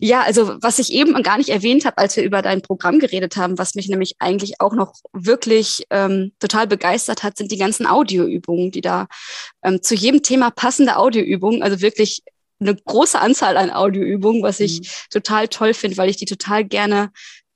Ja, 0.00 0.22
also 0.22 0.56
was 0.60 0.78
ich 0.78 0.92
eben 0.92 1.20
gar 1.22 1.38
nicht 1.38 1.48
erwähnt 1.48 1.84
habe, 1.84 1.98
als 1.98 2.16
wir 2.16 2.24
über 2.24 2.42
dein 2.42 2.62
Programm 2.62 2.98
geredet 2.98 3.36
haben, 3.36 3.58
was 3.58 3.74
mich 3.74 3.88
nämlich 3.88 4.14
eigentlich 4.18 4.60
auch 4.60 4.72
noch 4.72 4.94
wirklich 5.12 5.84
ähm, 5.90 6.32
total 6.38 6.66
begeistert 6.66 7.22
hat, 7.22 7.36
sind 7.36 7.50
die 7.50 7.58
ganzen 7.58 7.86
Audioübungen, 7.86 8.70
die 8.70 8.80
da 8.80 9.08
ähm, 9.62 9.82
zu 9.82 9.94
jedem 9.94 10.22
Thema 10.22 10.50
passende 10.50 10.96
Audioübungen, 10.96 11.62
also 11.62 11.80
wirklich 11.80 12.22
eine 12.60 12.74
große 12.74 13.20
Anzahl 13.20 13.56
an 13.56 13.70
Audioübungen, 13.70 14.42
was 14.42 14.60
ich 14.60 14.80
mhm. 14.80 14.86
total 15.10 15.48
toll 15.48 15.74
finde, 15.74 15.96
weil 15.96 16.10
ich 16.10 16.16
die 16.16 16.26
total 16.26 16.64
gerne 16.64 17.10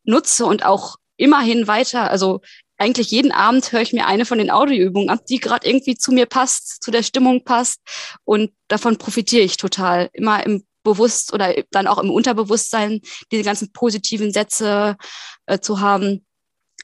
nutze 0.05 0.45
und 0.47 0.65
auch 0.65 0.97
immerhin 1.17 1.67
weiter, 1.67 2.11
also 2.11 2.41
eigentlich 2.79 3.13
jeden 3.13 3.31
Abend 3.31 3.71
höre 3.71 3.83
ich 3.83 3.93
mir 3.93 4.07
eine 4.07 4.25
von 4.25 4.39
den 4.39 4.51
Audioübungen 4.51 5.09
ab, 5.09 5.25
die 5.27 5.39
gerade 5.39 5.69
irgendwie 5.69 5.97
zu 5.97 6.11
mir 6.11 6.27
passt, 6.27 6.83
zu 6.83 6.91
der 6.91 7.05
Stimmung 7.05 7.45
passt 7.45 7.81
und 8.25 8.51
davon 8.67 8.99
profitiere 8.99 9.45
ich 9.45 9.57
total. 9.57 10.11
Immer 10.13 10.45
im 10.45 10.65
bewusst 10.83 11.33
oder 11.33 11.55
dann 11.71 11.87
auch 11.87 11.99
im 11.99 12.11
Unterbewusstsein 12.11 13.01
diese 13.31 13.43
ganzen 13.43 13.73
positiven 13.73 14.33
Sätze 14.33 14.97
äh, 15.47 15.59
zu 15.59 15.81
haben. 15.81 16.27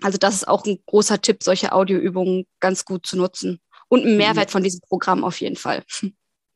Also 0.00 0.18
das 0.18 0.34
ist 0.34 0.48
auch 0.48 0.64
ein 0.64 0.78
großer 0.86 1.20
Tipp, 1.20 1.42
solche 1.42 1.72
Audioübungen 1.72 2.46
ganz 2.60 2.84
gut 2.84 3.06
zu 3.06 3.16
nutzen. 3.16 3.60
Und 3.88 4.04
ein 4.04 4.16
Mehrwert 4.16 4.50
von 4.50 4.62
diesem 4.62 4.80
Programm 4.80 5.24
auf 5.24 5.40
jeden 5.40 5.56
Fall. 5.56 5.82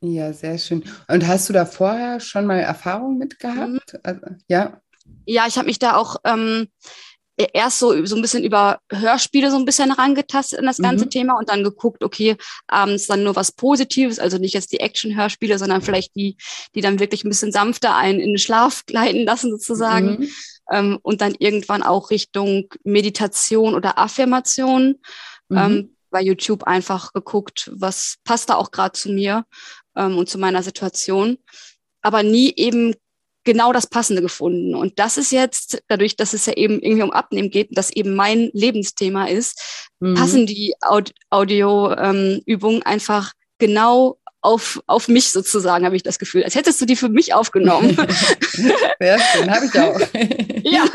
Ja, 0.01 0.33
sehr 0.33 0.57
schön. 0.57 0.83
Und 1.07 1.25
hast 1.27 1.47
du 1.47 1.53
da 1.53 1.65
vorher 1.65 2.19
schon 2.19 2.45
mal 2.45 2.59
Erfahrung 2.59 3.17
mit 3.17 3.39
gehabt? 3.39 3.93
Mhm. 3.93 3.99
Also, 4.03 4.21
ja. 4.49 4.81
Ja, 5.25 5.45
ich 5.47 5.57
habe 5.57 5.67
mich 5.67 5.79
da 5.79 5.95
auch 5.95 6.17
ähm, 6.25 6.67
erst 7.37 7.79
so, 7.79 8.05
so 8.05 8.15
ein 8.15 8.21
bisschen 8.21 8.43
über 8.43 8.79
Hörspiele 8.91 9.49
so 9.49 9.57
ein 9.57 9.65
bisschen 9.65 9.91
rangetastet 9.91 10.59
in 10.59 10.65
das 10.65 10.77
ganze 10.77 11.05
mhm. 11.05 11.09
Thema 11.09 11.37
und 11.37 11.49
dann 11.49 11.63
geguckt, 11.63 12.03
okay, 12.03 12.35
abends 12.67 13.07
dann 13.07 13.23
nur 13.23 13.35
was 13.35 13.51
Positives, 13.51 14.19
also 14.19 14.37
nicht 14.37 14.53
jetzt 14.53 14.71
die 14.71 14.79
Action-Hörspiele, 14.79 15.57
sondern 15.57 15.81
vielleicht 15.81 16.15
die, 16.15 16.37
die 16.75 16.81
dann 16.81 16.99
wirklich 16.99 17.23
ein 17.23 17.29
bisschen 17.29 17.51
sanfter 17.51 17.95
einen 17.95 18.19
in 18.19 18.29
den 18.29 18.37
Schlaf 18.37 18.83
gleiten 18.87 19.25
lassen 19.25 19.51
sozusagen. 19.51 20.19
Mhm. 20.19 20.29
Ähm, 20.71 20.99
und 21.01 21.21
dann 21.21 21.35
irgendwann 21.39 21.83
auch 21.83 22.09
Richtung 22.09 22.69
Meditation 22.83 23.75
oder 23.75 23.97
Affirmation. 23.97 24.95
Mhm. 25.49 25.57
Ähm, 25.57 25.89
bei 26.13 26.21
YouTube 26.21 26.63
einfach 26.63 27.11
geguckt, 27.11 27.71
was 27.73 28.17
passt 28.23 28.49
da 28.49 28.55
auch 28.55 28.71
gerade 28.71 28.93
zu 28.93 29.09
mir 29.11 29.45
ähm, 29.97 30.17
und 30.17 30.29
zu 30.29 30.37
meiner 30.37 30.63
Situation, 30.63 31.39
aber 32.01 32.23
nie 32.23 32.53
eben 32.55 32.93
genau 33.43 33.73
das 33.73 33.87
Passende 33.87 34.21
gefunden. 34.21 34.75
Und 34.75 34.99
das 34.99 35.17
ist 35.17 35.31
jetzt, 35.31 35.83
dadurch, 35.87 36.15
dass 36.15 36.33
es 36.33 36.45
ja 36.45 36.53
eben 36.53 36.79
irgendwie 36.81 37.03
um 37.03 37.11
Abnehmen 37.11 37.49
geht, 37.49 37.69
das 37.71 37.91
eben 37.91 38.15
mein 38.15 38.49
Lebensthema 38.53 39.25
ist, 39.25 39.89
mhm. 39.99 40.15
passen 40.15 40.45
die 40.45 40.73
Aud 40.81 41.13
Audioübungen 41.29 42.77
ähm, 42.77 42.83
einfach 42.85 43.33
genau 43.57 44.17
auf, 44.41 44.81
auf 44.87 45.07
mich 45.07 45.31
sozusagen, 45.31 45.85
habe 45.85 45.95
ich 45.95 46.03
das 46.03 46.19
Gefühl. 46.19 46.43
Als 46.43 46.55
hättest 46.55 46.79
du 46.81 46.85
die 46.85 46.97
für 46.97 47.09
mich 47.09 47.33
aufgenommen. 47.33 47.95
Sehr 48.99 49.19
schön, 49.19 49.49
habe 49.49 49.65
ich 49.65 49.79
auch. 49.79 49.99
ja. 50.63 50.85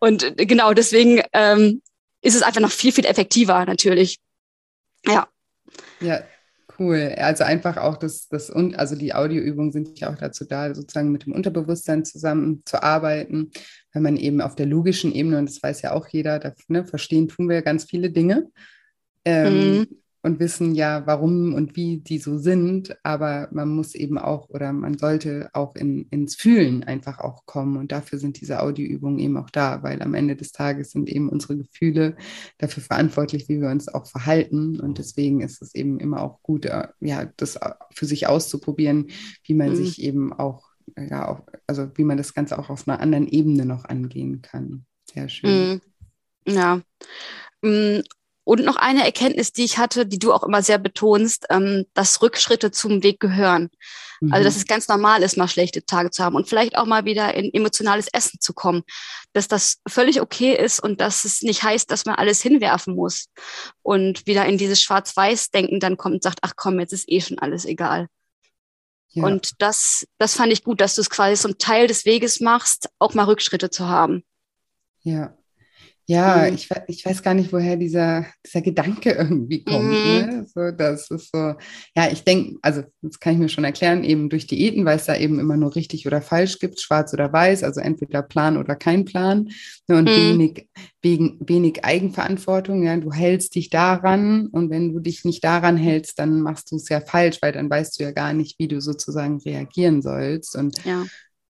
Und 0.00 0.36
genau 0.36 0.74
deswegen 0.74 1.22
ähm, 1.32 1.82
ist 2.20 2.34
es 2.34 2.42
einfach 2.42 2.60
noch 2.60 2.72
viel, 2.72 2.92
viel 2.92 3.06
effektiver 3.06 3.64
natürlich. 3.64 4.18
Ja. 5.06 5.28
Ja, 6.00 6.20
Cool. 6.78 7.14
Also 7.16 7.44
einfach 7.44 7.76
auch 7.76 7.96
das, 7.96 8.28
das 8.28 8.50
und 8.50 8.78
also 8.78 8.94
die 8.94 9.12
Audioübungen 9.12 9.72
sind 9.72 9.98
ja 9.98 10.10
auch 10.10 10.16
dazu 10.16 10.44
da, 10.44 10.74
sozusagen 10.74 11.10
mit 11.10 11.26
dem 11.26 11.32
Unterbewusstsein 11.32 12.04
zusammen 12.04 12.62
zu 12.64 12.82
arbeiten, 12.82 13.50
wenn 13.92 14.02
man 14.02 14.16
eben 14.16 14.40
auf 14.40 14.54
der 14.54 14.66
logischen 14.66 15.12
Ebene, 15.12 15.38
und 15.38 15.48
das 15.48 15.62
weiß 15.62 15.82
ja 15.82 15.92
auch 15.92 16.06
jeder, 16.06 16.38
da, 16.38 16.52
ne, 16.68 16.84
verstehen 16.84 17.26
tun 17.26 17.48
wir 17.48 17.62
ganz 17.62 17.84
viele 17.84 18.10
Dinge. 18.10 18.48
Ähm, 19.24 19.78
mhm 19.78 19.86
und 20.28 20.40
wissen 20.40 20.74
ja, 20.74 21.06
warum 21.06 21.54
und 21.54 21.74
wie 21.74 21.98
die 21.98 22.18
so 22.18 22.36
sind, 22.36 22.96
aber 23.02 23.48
man 23.50 23.68
muss 23.68 23.94
eben 23.94 24.18
auch 24.18 24.50
oder 24.50 24.74
man 24.74 24.98
sollte 24.98 25.48
auch 25.54 25.74
in, 25.74 26.06
ins 26.10 26.36
Fühlen 26.36 26.84
einfach 26.84 27.18
auch 27.18 27.46
kommen 27.46 27.78
und 27.78 27.92
dafür 27.92 28.18
sind 28.18 28.38
diese 28.40 28.60
Audioübungen 28.60 29.18
eben 29.18 29.38
auch 29.38 29.48
da, 29.48 29.82
weil 29.82 30.02
am 30.02 30.12
Ende 30.12 30.36
des 30.36 30.52
Tages 30.52 30.90
sind 30.90 31.08
eben 31.08 31.30
unsere 31.30 31.56
Gefühle 31.56 32.16
dafür 32.58 32.82
verantwortlich, 32.82 33.48
wie 33.48 33.60
wir 33.60 33.70
uns 33.70 33.88
auch 33.88 34.06
verhalten 34.06 34.78
und 34.78 34.98
deswegen 34.98 35.40
ist 35.40 35.62
es 35.62 35.74
eben 35.74 35.98
immer 35.98 36.20
auch 36.20 36.42
gut, 36.42 36.66
äh, 36.66 36.88
ja, 37.00 37.26
das 37.38 37.58
für 37.90 38.04
sich 38.04 38.26
auszuprobieren, 38.26 39.06
wie 39.44 39.54
man 39.54 39.70
mhm. 39.70 39.76
sich 39.76 40.02
eben 40.02 40.34
auch, 40.34 40.68
ja, 40.98 41.26
auch, 41.26 41.40
also 41.66 41.88
wie 41.94 42.04
man 42.04 42.18
das 42.18 42.34
Ganze 42.34 42.58
auch 42.58 42.68
auf 42.68 42.86
einer 42.86 43.00
anderen 43.00 43.28
Ebene 43.28 43.64
noch 43.64 43.86
angehen 43.86 44.42
kann. 44.42 44.84
Sehr 45.10 45.30
schön. 45.30 45.80
Mhm. 46.46 46.52
Ja. 46.52 46.82
Und 48.48 48.64
noch 48.64 48.76
eine 48.76 49.04
Erkenntnis, 49.04 49.52
die 49.52 49.64
ich 49.64 49.76
hatte, 49.76 50.06
die 50.06 50.18
du 50.18 50.32
auch 50.32 50.42
immer 50.42 50.62
sehr 50.62 50.78
betonst, 50.78 51.44
ähm, 51.50 51.84
dass 51.92 52.22
Rückschritte 52.22 52.70
zum 52.70 53.02
Weg 53.02 53.20
gehören. 53.20 53.68
Mhm. 54.22 54.32
Also, 54.32 54.44
dass 54.44 54.54
mhm. 54.54 54.60
es 54.60 54.66
ganz 54.66 54.88
normal 54.88 55.22
ist, 55.22 55.36
mal 55.36 55.48
schlechte 55.48 55.84
Tage 55.84 56.10
zu 56.10 56.24
haben 56.24 56.34
und 56.34 56.48
vielleicht 56.48 56.74
auch 56.78 56.86
mal 56.86 57.04
wieder 57.04 57.34
in 57.34 57.52
emotionales 57.52 58.08
Essen 58.10 58.40
zu 58.40 58.54
kommen. 58.54 58.84
Dass 59.34 59.48
das 59.48 59.82
völlig 59.86 60.22
okay 60.22 60.56
ist 60.56 60.80
und 60.80 61.02
dass 61.02 61.26
es 61.26 61.42
nicht 61.42 61.62
heißt, 61.62 61.90
dass 61.90 62.06
man 62.06 62.14
alles 62.14 62.40
hinwerfen 62.40 62.94
muss 62.94 63.26
und 63.82 64.26
wieder 64.26 64.46
in 64.46 64.56
dieses 64.56 64.80
Schwarz-Weiß-Denken 64.80 65.78
dann 65.78 65.98
kommt 65.98 66.14
und 66.14 66.22
sagt, 66.22 66.38
ach 66.40 66.54
komm, 66.56 66.80
jetzt 66.80 66.94
ist 66.94 67.04
eh 67.10 67.20
schon 67.20 67.38
alles 67.38 67.66
egal. 67.66 68.06
Ja. 69.10 69.26
Und 69.26 69.60
das, 69.60 70.06
das 70.16 70.36
fand 70.36 70.54
ich 70.54 70.64
gut, 70.64 70.80
dass 70.80 70.94
du 70.94 71.02
es 71.02 71.10
quasi 71.10 71.36
so 71.36 71.48
ein 71.48 71.58
Teil 71.58 71.86
des 71.86 72.06
Weges 72.06 72.40
machst, 72.40 72.88
auch 72.98 73.12
mal 73.12 73.24
Rückschritte 73.24 73.68
zu 73.68 73.88
haben. 73.88 74.24
Ja, 75.02 75.36
ja, 76.10 76.46
mhm. 76.48 76.54
ich, 76.54 76.70
ich 76.86 77.04
weiß 77.04 77.22
gar 77.22 77.34
nicht, 77.34 77.52
woher 77.52 77.76
dieser, 77.76 78.24
dieser 78.44 78.62
Gedanke 78.62 79.10
irgendwie 79.10 79.62
kommt. 79.62 79.84
Mhm. 79.84 79.92
Ne? 79.92 80.46
So, 80.46 80.70
das 80.70 81.10
ist 81.10 81.30
so, 81.30 81.54
ja, 81.94 82.10
ich 82.10 82.24
denke, 82.24 82.56
also 82.62 82.82
das 83.02 83.20
kann 83.20 83.34
ich 83.34 83.38
mir 83.38 83.50
schon 83.50 83.64
erklären, 83.64 84.04
eben 84.04 84.30
durch 84.30 84.46
Diäten, 84.46 84.86
weil 84.86 84.96
es 84.96 85.04
da 85.04 85.14
eben 85.14 85.38
immer 85.38 85.58
nur 85.58 85.76
richtig 85.76 86.06
oder 86.06 86.22
falsch 86.22 86.60
gibt, 86.60 86.80
schwarz 86.80 87.12
oder 87.12 87.30
weiß, 87.30 87.62
also 87.62 87.80
entweder 87.80 88.22
Plan 88.22 88.56
oder 88.56 88.74
kein 88.74 89.04
Plan. 89.04 89.50
Ne? 89.86 89.98
Und 89.98 90.04
mhm. 90.04 90.38
wenig, 90.38 90.68
wegen, 91.02 91.38
wenig 91.40 91.84
Eigenverantwortung. 91.84 92.84
Ja, 92.84 92.96
du 92.96 93.12
hältst 93.12 93.54
dich 93.54 93.68
daran 93.68 94.46
und 94.46 94.70
wenn 94.70 94.94
du 94.94 95.00
dich 95.00 95.26
nicht 95.26 95.44
daran 95.44 95.76
hältst, 95.76 96.18
dann 96.18 96.40
machst 96.40 96.72
du 96.72 96.76
es 96.76 96.88
ja 96.88 97.02
falsch, 97.02 97.36
weil 97.42 97.52
dann 97.52 97.68
weißt 97.68 98.00
du 98.00 98.04
ja 98.04 98.12
gar 98.12 98.32
nicht, 98.32 98.58
wie 98.58 98.68
du 98.68 98.80
sozusagen 98.80 99.42
reagieren 99.42 100.00
sollst. 100.00 100.56
Und 100.56 100.82
ja 100.86 101.04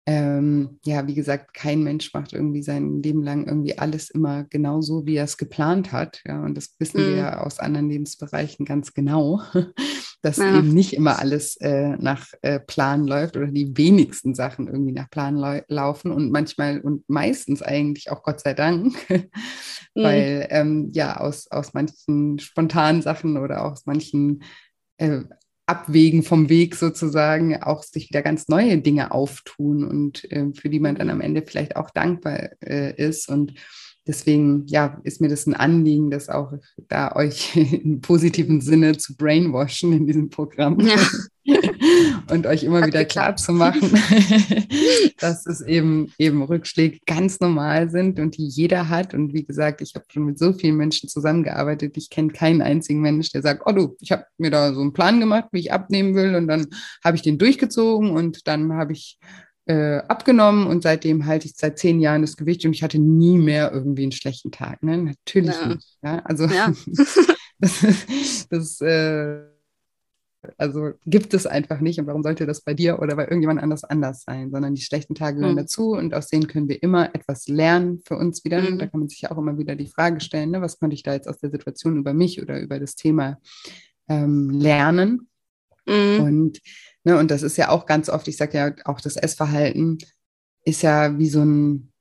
ähm, 0.05 0.79
ja, 0.83 1.07
wie 1.07 1.13
gesagt, 1.13 1.53
kein 1.53 1.81
Mensch 1.81 2.13
macht 2.13 2.33
irgendwie 2.33 2.61
sein 2.61 3.01
Leben 3.01 3.23
lang 3.23 3.47
irgendwie 3.47 3.77
alles 3.77 4.09
immer 4.09 4.43
genau 4.43 4.81
so, 4.81 5.05
wie 5.05 5.15
er 5.15 5.23
es 5.23 5.37
geplant 5.37 5.93
hat. 5.93 6.21
Ja, 6.25 6.43
und 6.43 6.55
das 6.55 6.75
wissen 6.77 7.01
mhm. 7.01 7.07
wir 7.07 7.15
ja 7.15 7.39
aus 7.39 7.59
anderen 7.59 7.89
Lebensbereichen 7.89 8.65
ganz 8.65 8.93
genau, 8.93 9.41
dass 10.21 10.37
ja. 10.37 10.57
eben 10.57 10.73
nicht 10.73 10.93
immer 10.93 11.19
alles 11.19 11.55
äh, 11.61 11.95
nach 11.97 12.27
äh, 12.41 12.59
Plan 12.59 13.07
läuft 13.07 13.37
oder 13.37 13.47
die 13.47 13.77
wenigsten 13.77 14.35
Sachen 14.35 14.67
irgendwie 14.67 14.91
nach 14.91 15.09
Plan 15.09 15.37
laufen 15.69 16.11
und 16.11 16.31
manchmal 16.31 16.81
und 16.81 17.07
meistens 17.07 17.61
eigentlich 17.61 18.11
auch 18.11 18.23
Gott 18.23 18.41
sei 18.41 18.53
Dank, 18.53 18.93
mhm. 19.09 19.23
weil 19.95 20.47
ähm, 20.49 20.89
ja 20.91 21.15
aus, 21.17 21.49
aus 21.49 21.73
manchen 21.73 22.39
spontanen 22.39 23.01
Sachen 23.01 23.37
oder 23.37 23.63
aus 23.63 23.85
manchen 23.85 24.43
äh, 24.97 25.21
Abwägen 25.65 26.23
vom 26.23 26.49
Weg 26.49 26.75
sozusagen 26.75 27.61
auch 27.61 27.83
sich 27.83 28.09
wieder 28.09 28.21
ganz 28.21 28.47
neue 28.49 28.79
Dinge 28.79 29.11
auftun 29.11 29.85
und 29.85 30.29
äh, 30.31 30.51
für 30.53 30.69
die 30.69 30.79
man 30.79 30.95
dann 30.95 31.09
am 31.09 31.21
Ende 31.21 31.43
vielleicht 31.45 31.77
auch 31.77 31.89
dankbar 31.89 32.49
äh, 32.61 32.93
ist. 32.95 33.29
Und 33.29 33.53
deswegen, 34.05 34.65
ja, 34.67 34.99
ist 35.03 35.21
mir 35.21 35.29
das 35.29 35.47
ein 35.47 35.53
Anliegen, 35.53 36.11
das 36.11 36.27
auch 36.27 36.53
da 36.89 37.15
euch 37.15 37.55
im 37.83 38.01
positiven 38.01 38.59
Sinne 38.59 38.97
zu 38.97 39.15
brainwashen 39.15 39.93
in 39.93 40.05
diesem 40.05 40.29
Programm. 40.29 40.79
Ja. 40.81 40.97
und 42.29 42.47
euch 42.47 42.63
immer 42.63 42.85
wieder 42.85 43.05
klar 43.05 43.35
zu 43.35 43.53
machen, 43.53 43.91
dass 45.19 45.45
es 45.45 45.61
eben, 45.61 46.11
eben 46.17 46.43
Rückschläge 46.43 46.99
ganz 47.05 47.39
normal 47.39 47.89
sind 47.89 48.19
und 48.19 48.37
die 48.37 48.47
jeder 48.47 48.89
hat. 48.89 49.13
Und 49.13 49.33
wie 49.33 49.43
gesagt, 49.43 49.81
ich 49.81 49.95
habe 49.95 50.05
schon 50.11 50.25
mit 50.25 50.39
so 50.39 50.53
vielen 50.53 50.77
Menschen 50.77 51.09
zusammengearbeitet. 51.09 51.97
Ich 51.97 52.09
kenne 52.09 52.29
keinen 52.29 52.61
einzigen 52.61 53.01
Mensch, 53.01 53.31
der 53.31 53.41
sagt, 53.41 53.63
oh 53.65 53.71
du, 53.71 53.95
ich 53.99 54.11
habe 54.11 54.25
mir 54.37 54.51
da 54.51 54.73
so 54.73 54.81
einen 54.81 54.93
Plan 54.93 55.19
gemacht, 55.19 55.49
wie 55.51 55.59
ich 55.59 55.73
abnehmen 55.73 56.15
will. 56.15 56.35
Und 56.35 56.47
dann 56.47 56.67
habe 57.03 57.15
ich 57.15 57.21
den 57.21 57.37
durchgezogen 57.37 58.11
und 58.11 58.47
dann 58.47 58.73
habe 58.73 58.93
ich 58.93 59.19
äh, 59.65 59.97
abgenommen 60.07 60.67
und 60.67 60.83
seitdem 60.83 61.25
halte 61.25 61.47
ich 61.47 61.53
seit 61.55 61.79
zehn 61.79 62.01
Jahren 62.01 62.21
das 62.21 62.35
Gewicht 62.35 62.65
und 62.65 62.73
ich 62.73 62.83
hatte 62.83 62.99
nie 62.99 63.37
mehr 63.37 63.71
irgendwie 63.71 64.03
einen 64.03 64.11
schlechten 64.11 64.51
Tag. 64.51 64.83
Ne? 64.83 64.97
Natürlich 64.97 65.55
ja. 65.55 65.67
nicht. 65.67 65.97
Ja? 66.03 66.19
Also 66.25 66.45
ja. 66.47 66.73
das, 67.59 68.47
das 68.49 68.81
äh, 68.81 69.52
also 70.57 70.91
gibt 71.05 71.33
es 71.33 71.45
einfach 71.45 71.79
nicht. 71.79 71.99
Und 71.99 72.07
warum 72.07 72.23
sollte 72.23 72.45
das 72.45 72.61
bei 72.61 72.73
dir 72.73 72.99
oder 72.99 73.15
bei 73.15 73.23
irgendjemand 73.23 73.61
anders 73.61 73.83
anders 73.83 74.23
sein? 74.23 74.51
Sondern 74.51 74.75
die 74.75 74.81
schlechten 74.81 75.15
Tage 75.15 75.37
gehören 75.37 75.53
mhm. 75.53 75.59
dazu 75.59 75.91
und 75.91 76.13
aus 76.13 76.27
denen 76.27 76.47
können 76.47 76.67
wir 76.67 76.81
immer 76.83 77.13
etwas 77.15 77.47
lernen 77.47 78.01
für 78.05 78.17
uns 78.17 78.43
wieder. 78.43 78.61
Mhm. 78.61 78.79
Da 78.79 78.87
kann 78.87 78.99
man 78.99 79.09
sich 79.09 79.21
ja 79.21 79.31
auch 79.31 79.37
immer 79.37 79.57
wieder 79.57 79.75
die 79.75 79.87
Frage 79.87 80.19
stellen, 80.19 80.51
ne, 80.51 80.61
was 80.61 80.79
konnte 80.79 80.95
ich 80.95 81.03
da 81.03 81.13
jetzt 81.13 81.27
aus 81.27 81.39
der 81.39 81.51
Situation 81.51 81.97
über 81.97 82.13
mich 82.13 82.41
oder 82.41 82.59
über 82.59 82.79
das 82.79 82.95
Thema 82.95 83.39
ähm, 84.09 84.49
lernen? 84.49 85.29
Mhm. 85.85 86.19
Und, 86.19 86.59
ne, 87.03 87.17
und 87.17 87.31
das 87.31 87.43
ist 87.43 87.57
ja 87.57 87.69
auch 87.69 87.85
ganz 87.85 88.09
oft, 88.09 88.27
ich 88.27 88.37
sage 88.37 88.57
ja 88.57 88.73
auch, 88.85 88.99
das 88.99 89.15
Essverhalten 89.15 89.99
ist 90.65 90.81
ja 90.81 91.17
wie 91.17 91.29
so 91.29 91.41
ein 91.43 91.92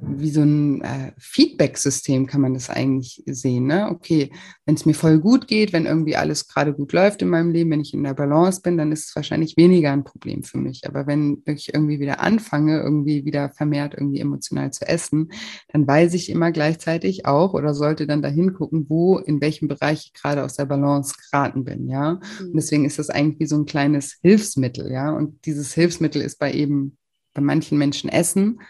wie 0.00 0.30
so 0.30 0.42
ein 0.42 0.80
äh, 0.82 1.12
Feedback-System 1.18 2.26
kann 2.26 2.40
man 2.40 2.54
das 2.54 2.70
eigentlich 2.70 3.22
sehen. 3.26 3.66
Ne? 3.66 3.88
Okay, 3.90 4.30
wenn 4.64 4.74
es 4.74 4.84
mir 4.84 4.94
voll 4.94 5.18
gut 5.18 5.46
geht, 5.46 5.72
wenn 5.72 5.86
irgendwie 5.86 6.16
alles 6.16 6.48
gerade 6.48 6.72
gut 6.72 6.92
läuft 6.92 7.22
in 7.22 7.28
meinem 7.28 7.50
Leben, 7.50 7.70
wenn 7.70 7.80
ich 7.80 7.94
in 7.94 8.02
der 8.02 8.14
Balance 8.14 8.62
bin, 8.62 8.76
dann 8.76 8.90
ist 8.90 9.08
es 9.08 9.16
wahrscheinlich 9.16 9.56
weniger 9.56 9.92
ein 9.92 10.04
Problem 10.04 10.42
für 10.42 10.58
mich. 10.58 10.82
Aber 10.86 11.06
wenn 11.06 11.42
ich 11.46 11.72
irgendwie 11.72 12.00
wieder 12.00 12.20
anfange, 12.20 12.80
irgendwie 12.80 13.24
wieder 13.24 13.50
vermehrt 13.50 13.94
irgendwie 13.94 14.20
emotional 14.20 14.72
zu 14.72 14.86
essen, 14.88 15.30
dann 15.68 15.86
weiß 15.86 16.14
ich 16.14 16.30
immer 16.30 16.50
gleichzeitig 16.50 17.26
auch 17.26 17.54
oder 17.54 17.74
sollte 17.74 18.06
dann 18.06 18.22
dahin 18.22 18.54
gucken, 18.54 18.86
wo, 18.88 19.18
in 19.18 19.40
welchem 19.40 19.68
Bereich 19.68 20.06
ich 20.06 20.20
gerade 20.20 20.44
aus 20.44 20.56
der 20.56 20.66
Balance 20.66 21.14
geraten 21.30 21.64
bin. 21.64 21.88
Ja, 21.88 22.14
mhm. 22.14 22.46
und 22.46 22.56
deswegen 22.56 22.84
ist 22.84 22.98
das 22.98 23.10
eigentlich 23.10 23.40
wie 23.40 23.46
so 23.46 23.56
ein 23.56 23.66
kleines 23.66 24.18
Hilfsmittel. 24.22 24.90
Ja, 24.90 25.12
und 25.12 25.46
dieses 25.46 25.74
Hilfsmittel 25.74 26.22
ist 26.22 26.38
bei 26.38 26.52
eben 26.52 26.96
bei 27.34 27.40
manchen 27.40 27.78
Menschen 27.78 28.10
Essen 28.10 28.60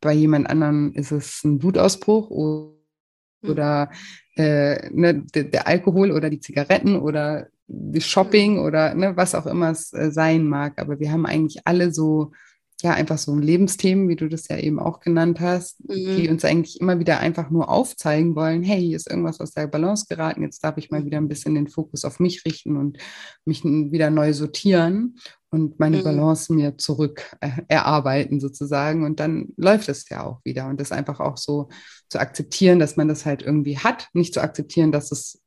bei 0.00 0.12
jemand 0.12 0.48
anderem 0.48 0.92
ist 0.94 1.12
es 1.12 1.42
ein 1.44 1.58
Blutausbruch 1.58 2.30
hm. 2.30 3.50
oder 3.50 3.90
äh, 4.36 4.90
ne, 4.90 5.24
der, 5.34 5.66
Alkohol 5.66 6.12
oder 6.12 6.30
die 6.30 6.40
Zigaretten 6.40 6.96
oder 6.96 7.48
Shopping 7.98 8.56
hm. 8.56 8.64
oder 8.64 8.94
ne, 8.94 9.16
was 9.16 9.34
auch 9.34 9.46
immer 9.46 9.70
es 9.70 9.92
äh, 9.92 10.10
sein 10.10 10.46
mag. 10.46 10.80
Aber 10.80 11.00
wir 11.00 11.12
haben 11.12 11.26
eigentlich 11.26 11.66
alle 11.66 11.92
so 11.92 12.32
ja, 12.82 12.92
einfach 12.92 13.18
so 13.18 13.36
Lebensthemen, 13.36 14.08
wie 14.08 14.14
du 14.14 14.28
das 14.28 14.46
ja 14.48 14.56
eben 14.56 14.78
auch 14.78 15.00
genannt 15.00 15.40
hast, 15.40 15.80
mhm. 15.88 16.16
die 16.16 16.28
uns 16.28 16.44
eigentlich 16.44 16.80
immer 16.80 17.00
wieder 17.00 17.18
einfach 17.18 17.50
nur 17.50 17.68
aufzeigen 17.68 18.36
wollen, 18.36 18.62
hey, 18.62 18.80
hier 18.80 18.96
ist 18.96 19.10
irgendwas 19.10 19.40
aus 19.40 19.52
der 19.52 19.66
Balance 19.66 20.06
geraten, 20.08 20.42
jetzt 20.42 20.62
darf 20.62 20.76
ich 20.78 20.90
mal 20.90 21.04
wieder 21.04 21.18
ein 21.18 21.28
bisschen 21.28 21.56
den 21.56 21.66
Fokus 21.66 22.04
auf 22.04 22.20
mich 22.20 22.44
richten 22.44 22.76
und 22.76 22.98
mich 23.44 23.64
wieder 23.64 24.10
neu 24.10 24.32
sortieren 24.32 25.16
und 25.50 25.80
meine 25.80 25.98
mhm. 25.98 26.04
Balance 26.04 26.52
mir 26.52 26.76
zurück 26.76 27.36
äh, 27.40 27.50
erarbeiten 27.68 28.38
sozusagen. 28.38 29.04
Und 29.04 29.18
dann 29.18 29.48
läuft 29.56 29.88
es 29.88 30.08
ja 30.08 30.24
auch 30.24 30.40
wieder. 30.44 30.68
Und 30.68 30.78
das 30.78 30.92
einfach 30.92 31.20
auch 31.20 31.38
so 31.38 31.68
zu 32.08 32.20
akzeptieren, 32.20 32.78
dass 32.78 32.96
man 32.96 33.08
das 33.08 33.24
halt 33.24 33.42
irgendwie 33.42 33.78
hat, 33.78 34.08
nicht 34.12 34.34
zu 34.34 34.42
akzeptieren, 34.42 34.92
dass 34.92 35.10
es 35.10 35.40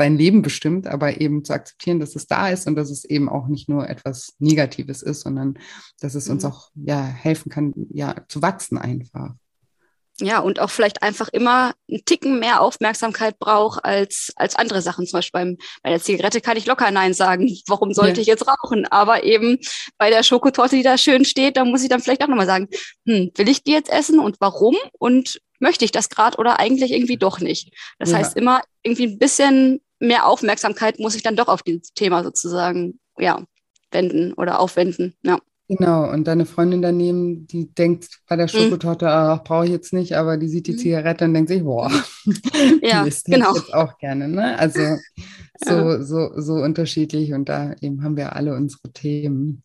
dein 0.00 0.16
Leben 0.16 0.42
bestimmt, 0.42 0.86
aber 0.86 1.20
eben 1.20 1.44
zu 1.44 1.52
akzeptieren, 1.52 2.00
dass 2.00 2.16
es 2.16 2.26
da 2.26 2.48
ist 2.48 2.66
und 2.66 2.74
dass 2.76 2.90
es 2.90 3.04
eben 3.04 3.28
auch 3.28 3.48
nicht 3.48 3.68
nur 3.68 3.88
etwas 3.88 4.34
Negatives 4.38 5.02
ist, 5.02 5.20
sondern 5.20 5.58
dass 6.00 6.14
es 6.14 6.28
uns 6.28 6.42
mhm. 6.42 6.50
auch 6.50 6.70
ja 6.74 7.02
helfen 7.02 7.50
kann, 7.50 7.74
ja 7.90 8.14
zu 8.28 8.42
wachsen 8.42 8.78
einfach. 8.78 9.34
Ja, 10.20 10.40
und 10.40 10.60
auch 10.60 10.70
vielleicht 10.70 11.02
einfach 11.02 11.28
immer 11.28 11.72
einen 11.88 12.04
Ticken 12.04 12.40
mehr 12.40 12.60
Aufmerksamkeit 12.60 13.38
braucht 13.38 13.84
als, 13.84 14.32
als 14.36 14.54
andere 14.54 14.82
Sachen. 14.82 15.06
Zum 15.06 15.18
Beispiel 15.18 15.40
beim, 15.40 15.56
bei 15.82 15.90
der 15.90 16.00
Zigarette 16.00 16.40
kann 16.40 16.56
ich 16.56 16.66
locker 16.66 16.90
Nein 16.90 17.14
sagen. 17.14 17.48
Warum 17.66 17.92
sollte 17.92 18.16
ja. 18.16 18.22
ich 18.22 18.26
jetzt 18.26 18.46
rauchen? 18.46 18.86
Aber 18.86 19.24
eben 19.24 19.58
bei 19.98 20.10
der 20.10 20.22
Schokotorte, 20.22 20.76
die 20.76 20.82
da 20.82 20.98
schön 20.98 21.24
steht, 21.24 21.56
da 21.56 21.64
muss 21.64 21.82
ich 21.82 21.88
dann 21.88 22.00
vielleicht 22.00 22.22
auch 22.22 22.28
nochmal 22.28 22.46
sagen, 22.46 22.68
hm, 23.06 23.30
will 23.34 23.48
ich 23.48 23.62
die 23.62 23.72
jetzt 23.72 23.90
essen 23.90 24.18
und 24.18 24.36
warum? 24.40 24.76
Und 24.98 25.40
möchte 25.58 25.84
ich 25.84 25.92
das 25.92 26.08
gerade 26.08 26.38
oder 26.38 26.58
eigentlich 26.58 26.92
irgendwie 26.92 27.16
doch 27.16 27.40
nicht? 27.40 27.74
Das 27.98 28.10
ja. 28.10 28.18
heißt 28.18 28.36
immer 28.36 28.62
irgendwie 28.82 29.06
ein 29.06 29.18
bisschen 29.18 29.80
mehr 30.00 30.26
Aufmerksamkeit 30.26 30.98
muss 30.98 31.14
ich 31.14 31.22
dann 31.22 31.36
doch 31.36 31.48
auf 31.48 31.62
dieses 31.62 31.92
Thema 31.92 32.24
sozusagen, 32.24 32.98
ja, 33.18 33.44
wenden 33.92 34.32
oder 34.34 34.58
aufwenden, 34.58 35.14
ja. 35.22 35.38
Genau, 35.68 36.10
und 36.10 36.24
deine 36.24 36.46
Freundin 36.46 36.82
daneben, 36.82 37.46
die 37.46 37.72
denkt 37.72 38.08
bei 38.28 38.34
der 38.34 38.46
mhm. 38.46 38.50
Schokotorte, 38.50 39.04
mhm. 39.04 39.10
ach, 39.12 39.44
brauche 39.44 39.66
ich 39.66 39.70
jetzt 39.70 39.92
nicht, 39.92 40.16
aber 40.16 40.36
die 40.36 40.48
sieht 40.48 40.66
die 40.66 40.72
mhm. 40.72 40.78
Zigarette 40.78 41.26
und 41.26 41.34
denkt 41.34 41.48
sich, 41.48 41.62
boah, 41.62 41.92
ja, 42.82 43.04
das 43.04 43.22
genau. 43.22 43.52
ich 43.52 43.62
jetzt 43.62 43.74
auch 43.74 43.96
gerne. 43.98 44.26
Ne? 44.26 44.58
Also 44.58 44.80
so, 45.64 45.74
ja. 45.74 46.02
so, 46.02 46.32
so 46.40 46.54
unterschiedlich 46.54 47.32
und 47.34 47.48
da 47.48 47.72
eben 47.80 48.02
haben 48.02 48.16
wir 48.16 48.34
alle 48.34 48.56
unsere 48.56 48.90
Themen. 48.92 49.62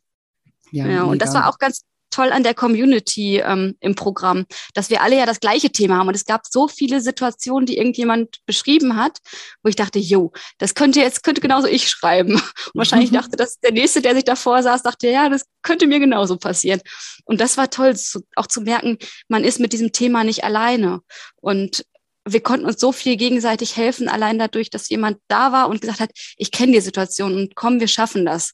Ja, 0.72 0.86
ja 0.86 1.04
und 1.04 1.24
das 1.24 1.34
war 1.34 1.50
auch 1.50 1.58
ganz 1.58 1.82
toll 2.16 2.32
an 2.32 2.44
der 2.44 2.54
Community 2.54 3.40
ähm, 3.40 3.76
im 3.82 3.96
Programm, 3.96 4.46
dass 4.74 4.90
wir 4.90 5.02
alle 5.02 5.18
ja 5.18 5.26
das 5.26 5.40
gleiche 5.40 5.70
Thema 5.70 5.98
haben. 5.98 6.08
Und 6.08 6.16
es 6.16 6.26
gab 6.26 6.46
so 6.50 6.68
viele 6.68 7.02
Situationen, 7.02 7.66
die 7.66 7.78
irgendjemand 7.78 8.38
beschrieben 8.46 8.96
hat, 8.96 9.20
wo 9.64 9.70
ich 9.70 9.76
dachte, 9.76 10.00
jo, 10.00 10.32
das 10.58 10.76
könnte 10.76 11.02
jetzt, 11.02 11.24
könnte 11.24 11.42
genauso 11.42 11.68
ich 11.68 11.90
schreiben. 11.90 12.34
Und 12.36 12.76
wahrscheinlich 12.76 13.12
mhm. 13.12 13.16
dachte, 13.16 13.36
dass 13.36 13.60
der 13.60 13.74
Nächste, 13.74 14.02
der 14.02 14.16
sich 14.16 14.24
davor 14.24 14.64
saß, 14.64 14.84
dachte, 14.84 15.10
ja, 15.10 15.28
das 15.30 15.46
könnte 15.62 15.88
mir 15.88 16.00
genauso 16.00 16.38
passieren. 16.38 16.82
Und 17.26 17.42
das 17.42 17.58
war 17.58 17.70
toll, 17.70 17.96
zu, 17.98 18.22
auch 18.36 18.48
zu 18.48 18.62
merken, 18.62 18.98
man 19.28 19.44
ist 19.44 19.60
mit 19.60 19.74
diesem 19.74 19.92
Thema 19.92 20.24
nicht 20.24 20.44
alleine. 20.44 21.02
Und 21.42 21.86
wir 22.28 22.42
konnten 22.42 22.66
uns 22.66 22.80
so 22.80 22.92
viel 22.92 23.18
gegenseitig 23.18 23.76
helfen, 23.76 24.08
allein 24.08 24.40
dadurch, 24.40 24.70
dass 24.70 24.90
jemand 24.90 25.20
da 25.28 25.52
war 25.52 25.70
und 25.70 25.82
gesagt 25.82 26.00
hat, 26.00 26.12
ich 26.38 26.52
kenne 26.52 26.72
die 26.72 26.82
Situation 26.82 27.36
und 27.36 27.56
komm, 27.56 27.80
wir 27.80 27.88
schaffen 27.88 28.26
das. 28.26 28.54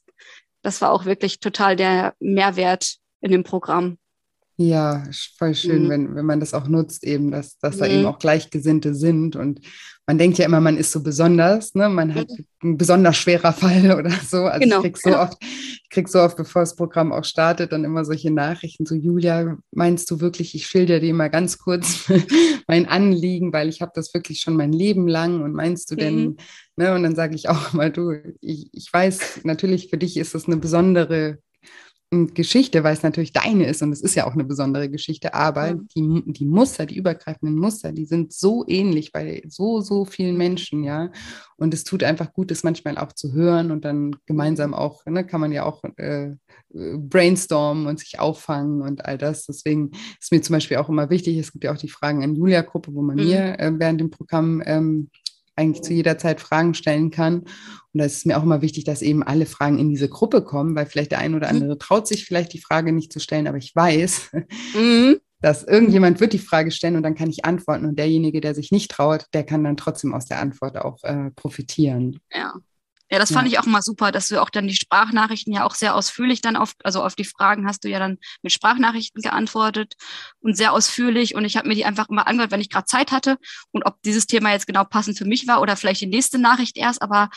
Das 0.62 0.80
war 0.80 0.90
auch 0.90 1.04
wirklich 1.06 1.40
total 1.40 1.76
der 1.76 2.14
Mehrwert 2.20 2.98
in 3.22 3.30
dem 3.30 3.44
Programm. 3.44 3.96
Ja, 4.56 5.02
voll 5.38 5.54
schön, 5.54 5.84
mhm. 5.84 5.88
wenn, 5.88 6.14
wenn 6.14 6.26
man 6.26 6.40
das 6.40 6.52
auch 6.52 6.68
nutzt, 6.68 7.04
eben, 7.04 7.30
dass, 7.30 7.58
dass 7.58 7.76
mhm. 7.76 7.80
da 7.80 7.86
eben 7.86 8.06
auch 8.06 8.18
Gleichgesinnte 8.18 8.94
sind. 8.94 9.34
Und 9.34 9.60
man 10.06 10.18
denkt 10.18 10.36
ja 10.36 10.44
immer, 10.44 10.60
man 10.60 10.76
ist 10.76 10.92
so 10.92 11.02
besonders, 11.02 11.74
ne? 11.74 11.88
Man 11.88 12.14
hat 12.14 12.28
mhm. 12.28 12.72
ein 12.72 12.76
besonders 12.76 13.16
schwerer 13.16 13.54
Fall 13.54 13.90
oder 13.98 14.10
so. 14.10 14.44
Also 14.44 14.60
genau, 14.60 14.76
ich 14.76 14.82
krieg 14.82 14.98
so 14.98 15.10
genau. 15.10 15.22
oft, 15.22 15.38
ich 15.40 15.88
krieg 15.88 16.08
so 16.08 16.20
oft, 16.20 16.36
bevor 16.36 16.62
das 16.62 16.76
Programm 16.76 17.12
auch 17.12 17.24
startet, 17.24 17.72
dann 17.72 17.84
immer 17.84 18.04
solche 18.04 18.30
Nachrichten, 18.30 18.84
so 18.84 18.94
Julia, 18.94 19.56
meinst 19.70 20.10
du 20.10 20.20
wirklich, 20.20 20.54
ich 20.54 20.66
schilder 20.66 21.00
dir 21.00 21.14
mal 21.14 21.30
ganz 21.30 21.58
kurz 21.58 22.10
mein 22.68 22.86
Anliegen, 22.86 23.54
weil 23.54 23.70
ich 23.70 23.80
habe 23.80 23.92
das 23.94 24.12
wirklich 24.12 24.40
schon 24.40 24.54
mein 24.54 24.72
Leben 24.72 25.08
lang 25.08 25.42
und 25.42 25.54
meinst 25.54 25.90
du 25.90 25.96
denn, 25.96 26.16
mhm. 26.16 26.36
ne? 26.76 26.94
Und 26.94 27.04
dann 27.04 27.16
sage 27.16 27.34
ich 27.34 27.48
auch 27.48 27.72
mal, 27.72 27.90
du, 27.90 28.12
ich, 28.42 28.68
ich 28.72 28.92
weiß, 28.92 29.40
natürlich 29.44 29.88
für 29.88 29.98
dich 29.98 30.18
ist 30.18 30.34
das 30.34 30.46
eine 30.46 30.58
besondere 30.58 31.38
Geschichte, 32.12 32.84
weil 32.84 32.92
es 32.92 33.02
natürlich 33.02 33.32
deine 33.32 33.66
ist 33.66 33.82
und 33.82 33.90
es 33.90 34.02
ist 34.02 34.14
ja 34.14 34.26
auch 34.26 34.34
eine 34.34 34.44
besondere 34.44 34.90
Geschichte, 34.90 35.32
aber 35.32 35.68
ja. 35.68 35.74
die, 35.96 36.22
die 36.26 36.44
Muster, 36.44 36.84
die 36.84 36.96
übergreifenden 36.96 37.56
Muster, 37.56 37.90
die 37.90 38.04
sind 38.04 38.34
so 38.34 38.64
ähnlich 38.68 39.12
bei 39.12 39.42
so, 39.48 39.80
so 39.80 40.04
vielen 40.04 40.36
Menschen, 40.36 40.84
ja. 40.84 41.10
Und 41.56 41.72
es 41.72 41.84
tut 41.84 42.02
einfach 42.02 42.34
gut, 42.34 42.50
das 42.50 42.64
manchmal 42.64 42.98
auch 42.98 43.12
zu 43.12 43.32
hören 43.32 43.70
und 43.70 43.86
dann 43.86 44.16
gemeinsam 44.26 44.74
auch, 44.74 45.06
ne, 45.06 45.24
kann 45.24 45.40
man 45.40 45.52
ja 45.52 45.64
auch 45.64 45.82
äh, 45.96 46.32
brainstormen 46.74 47.86
und 47.86 47.98
sich 47.98 48.18
auffangen 48.18 48.82
und 48.82 49.06
all 49.06 49.16
das. 49.16 49.46
Deswegen 49.46 49.92
ist 50.20 50.32
mir 50.32 50.42
zum 50.42 50.54
Beispiel 50.54 50.76
auch 50.76 50.90
immer 50.90 51.08
wichtig, 51.08 51.38
es 51.38 51.52
gibt 51.52 51.64
ja 51.64 51.72
auch 51.72 51.78
die 51.78 51.88
Fragen 51.88 52.22
an 52.22 52.36
Julia-Gruppe, 52.36 52.94
wo 52.94 53.00
man 53.00 53.16
mhm. 53.16 53.24
mir 53.24 53.58
äh, 53.58 53.72
während 53.74 54.00
dem 54.00 54.10
Programm 54.10 54.62
ähm, 54.66 55.08
eigentlich 55.56 55.82
zu 55.82 55.92
jeder 55.92 56.18
Zeit 56.18 56.40
Fragen 56.40 56.74
stellen 56.74 57.10
kann. 57.10 57.40
Und 57.40 57.98
da 57.98 58.04
ist 58.04 58.18
es 58.18 58.24
mir 58.24 58.38
auch 58.38 58.42
immer 58.42 58.62
wichtig, 58.62 58.84
dass 58.84 59.02
eben 59.02 59.22
alle 59.22 59.46
Fragen 59.46 59.78
in 59.78 59.90
diese 59.90 60.08
Gruppe 60.08 60.42
kommen, 60.42 60.74
weil 60.74 60.86
vielleicht 60.86 61.12
der 61.12 61.18
ein 61.18 61.34
oder 61.34 61.48
mhm. 61.48 61.54
andere 61.54 61.78
traut 61.78 62.08
sich 62.08 62.24
vielleicht 62.24 62.52
die 62.52 62.60
Frage 62.60 62.92
nicht 62.92 63.12
zu 63.12 63.20
stellen, 63.20 63.46
aber 63.46 63.58
ich 63.58 63.74
weiß, 63.74 64.30
mhm. 64.74 65.16
dass 65.40 65.64
irgendjemand 65.64 66.20
wird 66.20 66.32
die 66.32 66.38
Frage 66.38 66.70
stellen 66.70 66.96
und 66.96 67.02
dann 67.02 67.16
kann 67.16 67.28
ich 67.28 67.44
antworten 67.44 67.84
und 67.84 67.98
derjenige, 67.98 68.40
der 68.40 68.54
sich 68.54 68.70
nicht 68.70 68.90
traut, 68.90 69.26
der 69.34 69.44
kann 69.44 69.64
dann 69.64 69.76
trotzdem 69.76 70.14
aus 70.14 70.26
der 70.26 70.40
Antwort 70.40 70.78
auch 70.78 71.02
äh, 71.02 71.30
profitieren. 71.32 72.20
Ja. 72.32 72.54
Ja, 73.12 73.18
das 73.18 73.30
fand 73.30 73.46
ja. 73.46 73.52
ich 73.52 73.58
auch 73.58 73.66
mal 73.66 73.82
super, 73.82 74.10
dass 74.10 74.28
du 74.28 74.40
auch 74.40 74.48
dann 74.48 74.66
die 74.66 74.74
Sprachnachrichten 74.74 75.52
ja 75.52 75.64
auch 75.64 75.74
sehr 75.74 75.94
ausführlich 75.94 76.40
dann 76.40 76.56
auf, 76.56 76.72
also 76.82 77.04
auf 77.04 77.14
die 77.14 77.26
Fragen 77.26 77.66
hast 77.66 77.84
du 77.84 77.90
ja 77.90 77.98
dann 77.98 78.16
mit 78.40 78.52
Sprachnachrichten 78.52 79.20
geantwortet 79.20 79.96
und 80.40 80.56
sehr 80.56 80.72
ausführlich. 80.72 81.34
Und 81.34 81.44
ich 81.44 81.58
habe 81.58 81.68
mir 81.68 81.74
die 81.74 81.84
einfach 81.84 82.08
immer 82.08 82.26
angehört, 82.26 82.52
wenn 82.52 82.62
ich 82.62 82.70
gerade 82.70 82.86
Zeit 82.86 83.12
hatte 83.12 83.36
und 83.70 83.84
ob 83.84 84.00
dieses 84.02 84.26
Thema 84.26 84.52
jetzt 84.52 84.66
genau 84.66 84.84
passend 84.84 85.18
für 85.18 85.26
mich 85.26 85.46
war 85.46 85.60
oder 85.60 85.76
vielleicht 85.76 86.00
die 86.00 86.06
nächste 86.06 86.38
Nachricht 86.38 86.78
erst. 86.78 87.02
Aber 87.02 87.28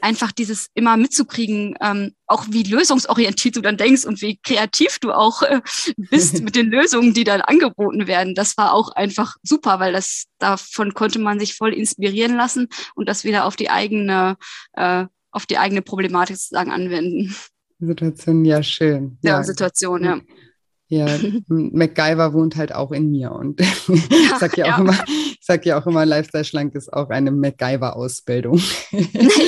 einfach 0.00 0.30
dieses 0.30 0.68
immer 0.74 0.96
mitzukriegen, 0.96 1.76
ähm, 1.80 2.14
auch 2.26 2.44
wie 2.48 2.62
lösungsorientiert 2.62 3.56
du 3.56 3.60
dann 3.60 3.76
denkst 3.76 4.04
und 4.04 4.20
wie 4.22 4.38
kreativ 4.38 4.98
du 5.00 5.12
auch 5.12 5.42
äh, 5.42 5.60
bist 5.96 6.40
mit 6.44 6.54
den 6.54 6.70
Lösungen, 6.70 7.14
die 7.14 7.24
dann 7.24 7.40
angeboten 7.40 8.06
werden. 8.06 8.36
Das 8.36 8.56
war 8.56 8.72
auch 8.72 8.90
einfach 8.90 9.36
super, 9.42 9.80
weil 9.80 9.92
das 9.92 10.26
davon 10.38 10.94
konnte 10.94 11.18
man 11.18 11.40
sich 11.40 11.54
voll 11.54 11.72
inspirieren 11.72 12.36
lassen 12.36 12.68
und 12.94 13.08
das 13.08 13.24
wieder 13.24 13.44
auf 13.46 13.56
die 13.56 13.70
eigene, 13.70 14.36
äh, 14.74 15.06
auf 15.36 15.44
die 15.44 15.58
eigene 15.58 15.82
Problematik 15.82 16.36
sozusagen 16.36 16.70
anwenden. 16.70 17.34
Situation, 17.78 18.44
ja, 18.46 18.62
schön. 18.62 19.18
Ja, 19.22 19.32
ja. 19.32 19.44
Situation, 19.44 20.02
ja. 20.02 20.20
Ja, 20.88 21.06
MacGyver 21.48 22.32
wohnt 22.32 22.56
halt 22.56 22.74
auch 22.74 22.90
in 22.92 23.10
mir 23.10 23.32
und 23.32 23.60
ich 23.88 24.30
sage 24.38 24.60
ja, 24.60 24.68
ja, 24.68 24.74
auch 24.74 24.78
immer, 24.78 24.98
ich 25.08 25.40
sag 25.42 25.66
ja 25.66 25.78
auch 25.78 25.86
immer, 25.86 26.06
Lifestyle 26.06 26.44
schlank 26.44 26.74
ist 26.74 26.90
auch 26.92 27.10
eine 27.10 27.30
MacGyver-Ausbildung. 27.30 28.60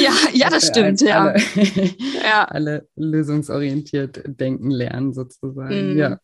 Ja, 0.03 0.12
ja, 0.32 0.51
das 0.51 0.66
stimmt, 0.66 1.01
ja. 1.01 1.26
Alle, 1.26 1.41
ja. 2.22 2.45
alle 2.45 2.89
lösungsorientiert 2.97 4.22
denken 4.26 4.70
lernen 4.70 5.12
sozusagen, 5.12 5.93
mhm. 5.93 5.99
ja. 5.99 6.18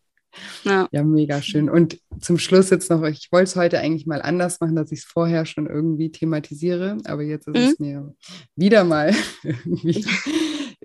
Ja. 0.63 0.87
ja, 0.91 1.03
mega 1.03 1.41
schön. 1.41 1.69
Und 1.69 1.99
zum 2.19 2.37
Schluss 2.37 2.69
jetzt 2.69 2.89
noch, 2.89 3.03
ich 3.03 3.29
wollte 3.31 3.45
es 3.45 3.55
heute 3.55 3.79
eigentlich 3.79 4.05
mal 4.05 4.21
anders 4.21 4.59
machen, 4.59 4.75
dass 4.75 4.91
ich 4.91 4.99
es 4.99 5.05
vorher 5.05 5.45
schon 5.45 5.67
irgendwie 5.67 6.11
thematisiere, 6.11 6.97
aber 7.05 7.23
jetzt 7.23 7.47
ist 7.47 7.55
mhm. 7.55 7.61
es 7.61 7.79
mir 7.79 8.15
wieder 8.55 8.83
mal 8.83 9.13
irgendwie 9.43 10.05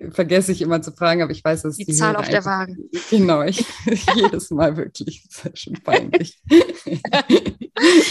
vergesse 0.09 0.51
ich 0.51 0.61
immer 0.61 0.81
zu 0.81 0.91
fragen, 0.91 1.21
aber 1.21 1.31
ich 1.31 1.43
weiß, 1.43 1.63
dass 1.63 1.77
die, 1.77 1.85
die 1.85 1.93
Zahl 1.93 2.13
Hörer 2.13 2.19
auf 2.19 2.29
der 2.29 2.45
Waage. 2.45 2.75
Genau, 3.09 3.41
ich, 3.43 3.63
jedes 4.15 4.49
Mal 4.49 4.77
wirklich, 4.77 5.23
das 5.27 5.53
ist 5.53 5.59
schon 5.59 5.73
peinlich. 5.73 6.39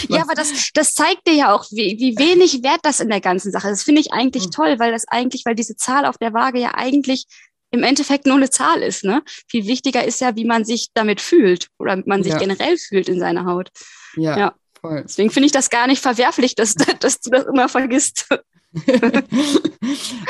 ja, 0.07 0.21
aber 0.21 0.33
das, 0.35 0.71
das 0.73 0.93
zeigt 0.93 1.27
dir 1.27 1.33
ja 1.33 1.55
auch, 1.55 1.65
wie, 1.71 1.97
wie 1.99 2.17
wenig 2.17 2.63
wert 2.63 2.79
das 2.83 2.99
in 2.99 3.09
der 3.09 3.21
ganzen 3.21 3.51
Sache 3.51 3.69
ist. 3.69 3.79
Das 3.79 3.83
finde 3.83 4.01
ich 4.01 4.13
eigentlich 4.13 4.47
mhm. 4.47 4.51
toll, 4.51 4.79
weil 4.79 4.91
das 4.91 5.07
eigentlich, 5.07 5.43
weil 5.45 5.55
diese 5.55 5.75
Zahl 5.75 6.05
auf 6.05 6.17
der 6.17 6.33
Waage 6.33 6.59
ja 6.59 6.71
eigentlich 6.75 7.25
im 7.71 7.83
Endeffekt 7.83 8.25
nur 8.25 8.35
eine 8.35 8.49
Zahl 8.49 8.83
ist. 8.83 9.03
Ne? 9.03 9.23
Viel 9.49 9.65
wichtiger 9.65 10.03
ist 10.03 10.21
ja, 10.21 10.35
wie 10.35 10.45
man 10.45 10.65
sich 10.65 10.89
damit 10.93 11.21
fühlt 11.21 11.67
oder 11.79 12.01
man 12.05 12.23
sich 12.23 12.33
ja. 12.33 12.39
generell 12.39 12.77
fühlt 12.77 13.09
in 13.09 13.19
seiner 13.19 13.45
Haut. 13.45 13.69
Ja, 14.15 14.37
ja. 14.37 14.55
voll. 14.79 15.03
Deswegen 15.03 15.31
finde 15.31 15.47
ich 15.47 15.53
das 15.53 15.69
gar 15.69 15.87
nicht 15.87 16.01
verwerflich, 16.01 16.55
dass, 16.55 16.75
dass 16.99 17.21
du 17.21 17.31
das 17.31 17.45
immer 17.45 17.69
vergisst. 17.69 18.27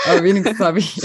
Aber 0.05 0.23
wenigstens 0.23 0.59
habe 0.59 0.79
ich, 0.79 0.99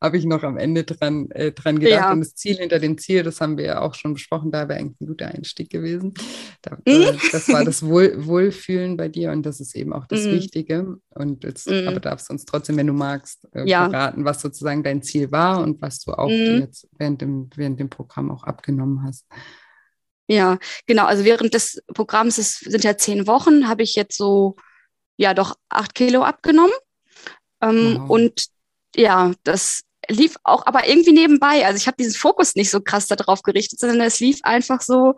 hab 0.00 0.12
ich 0.14 0.26
noch 0.26 0.42
am 0.42 0.58
Ende 0.58 0.84
dran, 0.84 1.30
äh, 1.30 1.52
dran 1.52 1.78
gedacht. 1.78 2.00
Ja. 2.00 2.12
Und 2.12 2.20
das 2.20 2.34
Ziel 2.34 2.56
hinter 2.56 2.78
dem 2.78 2.98
Ziel, 2.98 3.22
das 3.22 3.40
haben 3.40 3.56
wir 3.56 3.64
ja 3.64 3.80
auch 3.80 3.94
schon 3.94 4.12
besprochen, 4.12 4.50
da 4.52 4.68
wäre 4.68 4.80
eigentlich 4.80 5.00
ein 5.00 5.06
guter 5.06 5.28
Einstieg 5.28 5.70
gewesen. 5.70 6.12
Da, 6.60 6.76
äh, 6.84 7.12
das 7.32 7.48
war 7.48 7.64
das 7.64 7.82
Wohl, 7.84 8.26
Wohlfühlen 8.26 8.98
bei 8.98 9.08
dir 9.08 9.32
und 9.32 9.44
das 9.46 9.60
ist 9.60 9.74
eben 9.74 9.94
auch 9.94 10.06
das 10.06 10.24
mhm. 10.24 10.32
Wichtige. 10.32 10.96
Und 11.10 11.44
jetzt, 11.44 11.70
mhm. 11.70 11.88
aber 11.88 12.00
darfst 12.00 12.28
du 12.28 12.34
uns 12.34 12.44
trotzdem, 12.44 12.76
wenn 12.76 12.86
du 12.86 12.92
magst, 12.92 13.48
äh, 13.54 13.66
ja. 13.66 13.88
verraten, 13.88 14.24
was 14.26 14.42
sozusagen 14.42 14.82
dein 14.82 15.02
Ziel 15.02 15.32
war 15.32 15.62
und 15.62 15.80
was 15.80 16.00
du 16.00 16.12
auch 16.12 16.28
mhm. 16.28 16.60
jetzt 16.60 16.86
während 16.98 17.22
dem, 17.22 17.48
während 17.56 17.80
dem 17.80 17.88
Programm 17.88 18.30
auch 18.30 18.44
abgenommen 18.44 19.02
hast. 19.04 19.26
Ja, 20.26 20.58
genau. 20.86 21.06
Also 21.06 21.24
während 21.24 21.54
des 21.54 21.82
Programms, 21.94 22.38
es 22.38 22.58
sind 22.58 22.84
ja 22.84 22.96
zehn 22.96 23.26
Wochen, 23.26 23.68
habe 23.68 23.82
ich 23.82 23.94
jetzt 23.94 24.16
so 24.16 24.56
ja 25.16 25.34
doch 25.34 25.56
acht 25.68 25.94
Kilo 25.94 26.22
abgenommen. 26.22 26.74
Ähm, 27.60 27.98
wow. 28.00 28.10
Und 28.10 28.46
ja, 28.96 29.32
das 29.42 29.82
lief 30.08 30.36
auch 30.44 30.66
aber 30.66 30.88
irgendwie 30.88 31.12
nebenbei. 31.12 31.64
Also 31.66 31.76
ich 31.76 31.86
habe 31.86 31.96
diesen 31.98 32.14
Fokus 32.14 32.54
nicht 32.54 32.70
so 32.70 32.80
krass 32.80 33.06
darauf 33.06 33.42
gerichtet, 33.42 33.80
sondern 33.80 34.00
es 34.00 34.20
lief 34.20 34.40
einfach 34.42 34.80
so. 34.80 35.14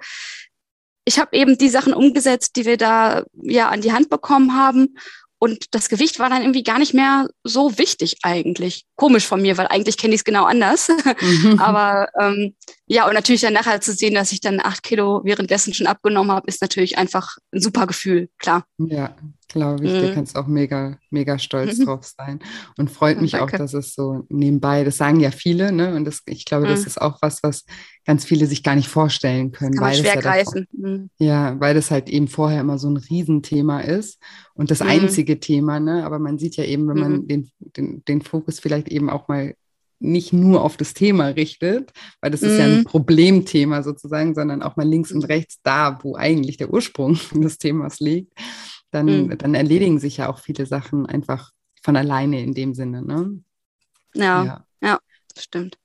Ich 1.05 1.19
habe 1.19 1.37
eben 1.37 1.57
die 1.57 1.69
Sachen 1.69 1.95
umgesetzt, 1.95 2.57
die 2.57 2.65
wir 2.65 2.77
da 2.77 3.25
ja 3.43 3.69
an 3.69 3.81
die 3.81 3.93
Hand 3.93 4.11
bekommen 4.11 4.57
haben 4.57 4.97
und 5.39 5.75
das 5.75 5.89
Gewicht 5.89 6.19
war 6.19 6.31
dann 6.31 6.43
irgendwie 6.43 6.63
gar 6.63 6.79
nicht 6.79 6.95
mehr 6.95 7.29
so 7.45 7.77
wichtig 7.79 8.17
eigentlich. 8.23 8.85
Komisch 8.97 9.27
von 9.27 9.43
mir, 9.43 9.59
weil 9.59 9.67
eigentlich 9.67 9.99
kenne 9.99 10.15
ich 10.15 10.21
es 10.21 10.25
genau 10.25 10.45
anders. 10.45 10.89
Mhm. 11.21 11.59
Aber 11.61 12.09
ähm, 12.19 12.55
ja, 12.87 13.07
und 13.07 13.15
natürlich 13.15 13.43
dann 13.43 13.53
nachher 13.53 13.81
zu 13.81 13.93
sehen, 13.93 14.15
dass 14.15 14.33
ich 14.33 14.41
dann 14.41 14.61
acht 14.61 14.83
Kilo 14.83 15.21
währenddessen 15.25 15.75
schon 15.75 15.87
abgenommen 15.87 16.33
habe, 16.33 16.49
ist 16.49 16.63
natürlich 16.63 16.97
einfach 16.97 17.37
ein 17.53 17.61
super 17.61 17.87
Gefühl, 17.87 18.31
klar. 18.39 18.65
Ja, 18.79 19.15
glaube 19.49 19.85
ich. 19.85 19.93
Mhm. 19.93 20.01
Du 20.01 20.15
kannst 20.15 20.37
auch 20.37 20.47
mega, 20.47 20.99
mega 21.11 21.39
stolz 21.39 21.79
mhm. 21.79 21.85
drauf 21.87 22.05
sein. 22.05 22.41
Und 22.77 22.91
freut 22.91 23.21
mich 23.21 23.33
Danke. 23.33 23.55
auch, 23.55 23.59
dass 23.59 23.75
es 23.75 23.95
so 23.95 24.25
nebenbei, 24.29 24.85
das 24.85 24.97
sagen 24.97 25.21
ja 25.21 25.31
viele, 25.31 25.73
ne? 25.73 25.95
Und 25.95 26.05
das, 26.05 26.23
ich 26.27 26.45
glaube, 26.45 26.67
das 26.67 26.81
mhm. 26.81 26.87
ist 26.87 27.01
auch 27.01 27.19
was, 27.23 27.43
was 27.43 27.65
ganz 28.05 28.25
viele 28.25 28.47
sich 28.47 28.63
gar 28.63 28.75
nicht 28.75 28.89
vorstellen 28.89 29.53
können. 29.53 29.75
Kann 29.75 29.85
weil 29.85 29.95
schwer 29.97 30.15
ja 30.15 30.21
greifen. 30.21 30.67
Davor, 30.73 30.91
mhm. 30.91 31.11
ja, 31.19 31.59
weil 31.61 31.75
das 31.75 31.91
halt 31.91 32.09
eben 32.09 32.29
vorher 32.29 32.61
immer 32.61 32.79
so 32.79 32.89
ein 32.89 32.97
Riesenthema 32.97 33.81
ist 33.81 34.21
und 34.55 34.71
das 34.71 34.81
mhm. 34.81 34.89
einzige 34.89 35.41
Thema, 35.41 35.81
ne? 35.81 36.05
Aber 36.05 36.19
man 36.19 36.39
sieht 36.39 36.57
ja 36.57 36.65
eben, 36.65 36.89
wenn 36.89 36.99
man 36.99 37.13
mhm. 37.13 37.29
den, 37.29 37.51
den, 37.59 38.05
den 38.05 38.23
Fokus 38.23 38.61
vielleicht 38.61 38.89
eben 38.89 39.11
auch 39.11 39.29
mal 39.29 39.55
nicht 39.99 40.35
nur 40.35 40.63
auf 40.63 40.77
das 40.77 40.93
Thema 40.93 41.29
richtet, 41.29 41.91
weil 42.21 42.31
das 42.31 42.43
ist 42.43 42.59
ja 42.59 42.67
ein 42.67 42.85
Problemthema 42.85 43.83
sozusagen, 43.83 44.35
sondern 44.35 44.63
auch 44.63 44.77
mal 44.77 44.87
links 44.87 45.11
und 45.11 45.25
rechts 45.25 45.61
da, 45.63 45.99
wo 46.03 46.17
eigentlich 46.17 46.59
der 46.59 46.71
Ursprung 46.71 47.19
des 47.33 47.57
Themas 47.57 47.99
liegt 47.99 48.31
dann, 48.97 49.27
mhm. 49.27 49.39
dann 49.39 49.55
erledigen 49.55 49.99
sich 49.99 50.17
ja 50.17 50.29
auch 50.29 50.39
viele 50.39 50.67
Sachen 50.67 51.07
einfach 51.07 51.53
von 51.83 51.97
alleine 51.97 52.43
in 52.43 52.55
dem 52.55 52.75
Sinne. 52.75 53.03
Ne? 53.03 53.41
Ja, 54.15 54.45
ja, 54.45 54.67
ja, 54.81 54.99
stimmt. 55.39 55.79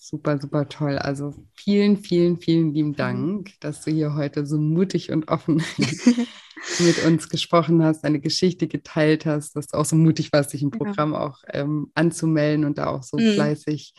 Super, 0.00 0.38
super 0.38 0.68
toll. 0.70 0.96
Also 0.96 1.34
vielen, 1.52 1.98
vielen, 1.98 2.38
vielen 2.38 2.72
lieben 2.72 2.90
mhm. 2.90 2.96
Dank, 2.96 3.60
dass 3.60 3.82
du 3.84 3.90
hier 3.90 4.14
heute 4.14 4.46
so 4.46 4.56
mutig 4.56 5.12
und 5.12 5.28
offen 5.28 5.62
mit 6.78 7.04
uns 7.04 7.28
gesprochen 7.28 7.84
hast, 7.84 8.02
deine 8.02 8.20
Geschichte 8.20 8.66
geteilt 8.66 9.26
hast, 9.26 9.54
dass 9.54 9.66
du 9.66 9.76
auch 9.76 9.84
so 9.84 9.96
mutig 9.96 10.32
warst, 10.32 10.54
dich 10.54 10.62
im 10.62 10.70
Programm 10.70 11.12
ja. 11.12 11.20
auch 11.20 11.42
ähm, 11.52 11.92
anzumelden 11.94 12.64
und 12.64 12.78
da 12.78 12.86
auch 12.86 13.02
so 13.02 13.18
mhm. 13.18 13.34
fleißig 13.34 13.94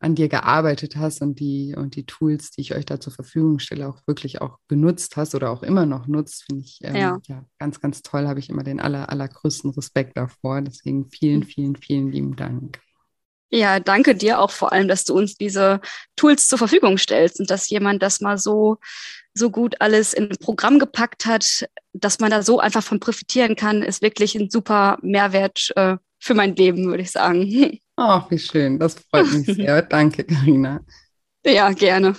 an 0.00 0.14
dir 0.14 0.28
gearbeitet 0.28 0.96
hast 0.96 1.22
und 1.22 1.40
die, 1.40 1.74
und 1.76 1.96
die 1.96 2.04
Tools, 2.04 2.50
die 2.50 2.60
ich 2.60 2.74
euch 2.74 2.84
da 2.84 3.00
zur 3.00 3.12
Verfügung 3.12 3.58
stelle, 3.58 3.88
auch 3.88 4.00
wirklich 4.06 4.40
auch 4.40 4.58
genutzt 4.68 5.16
hast 5.16 5.34
oder 5.34 5.50
auch 5.50 5.62
immer 5.62 5.86
noch 5.86 6.06
nutzt, 6.06 6.44
finde 6.44 6.62
ich 6.62 6.78
ähm, 6.82 6.96
ja. 6.96 7.20
ja. 7.26 7.44
ganz, 7.58 7.80
ganz 7.80 8.02
toll. 8.02 8.28
Habe 8.28 8.40
ich 8.40 8.50
immer 8.50 8.62
den 8.62 8.80
aller, 8.80 9.08
allergrößten 9.08 9.70
Respekt 9.70 10.16
davor. 10.16 10.60
Deswegen 10.60 11.08
vielen, 11.10 11.40
mhm. 11.40 11.44
vielen, 11.44 11.76
vielen 11.76 12.12
lieben 12.12 12.36
Dank. 12.36 12.80
Ja, 13.50 13.78
danke 13.78 14.16
dir 14.16 14.40
auch 14.40 14.50
vor 14.50 14.72
allem, 14.72 14.88
dass 14.88 15.04
du 15.04 15.14
uns 15.14 15.36
diese 15.36 15.80
Tools 16.16 16.48
zur 16.48 16.58
Verfügung 16.58 16.98
stellst 16.98 17.38
und 17.38 17.50
dass 17.50 17.70
jemand 17.70 18.02
das 18.02 18.20
mal 18.20 18.36
so, 18.36 18.78
so 19.32 19.48
gut 19.48 19.80
alles 19.80 20.12
in 20.12 20.24
ein 20.30 20.36
Programm 20.38 20.80
gepackt 20.80 21.24
hat, 21.24 21.64
dass 21.92 22.18
man 22.18 22.32
da 22.32 22.42
so 22.42 22.58
einfach 22.58 22.82
von 22.82 22.98
profitieren 22.98 23.54
kann, 23.54 23.82
ist 23.82 24.02
wirklich 24.02 24.34
ein 24.34 24.50
super 24.50 24.98
Mehrwert 25.02 25.70
äh, 25.76 25.96
für 26.18 26.34
mein 26.34 26.56
Leben, 26.56 26.86
würde 26.86 27.04
ich 27.04 27.12
sagen. 27.12 27.78
Ach, 27.96 28.30
wie 28.30 28.38
schön. 28.38 28.78
Das 28.78 28.94
freut 28.94 29.32
mich 29.32 29.46
sehr. 29.56 29.82
Danke, 29.82 30.24
Karina. 30.24 30.80
Ja, 31.46 31.70
gerne. 31.72 32.14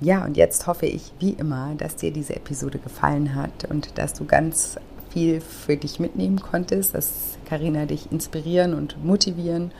Ja, 0.00 0.24
und 0.24 0.36
jetzt 0.36 0.66
hoffe 0.66 0.86
ich 0.86 1.12
wie 1.18 1.32
immer, 1.32 1.74
dass 1.76 1.96
dir 1.96 2.12
diese 2.12 2.36
Episode 2.36 2.78
gefallen 2.78 3.34
hat 3.34 3.64
und 3.68 3.98
dass 3.98 4.14
du 4.14 4.26
ganz 4.26 4.76
viel 5.10 5.40
für 5.40 5.76
dich 5.76 5.98
mitnehmen 5.98 6.40
konntest, 6.40 6.94
dass 6.94 7.38
Karina 7.48 7.86
dich 7.86 8.12
inspirieren 8.12 8.74
und 8.74 9.02
motivieren 9.04 9.72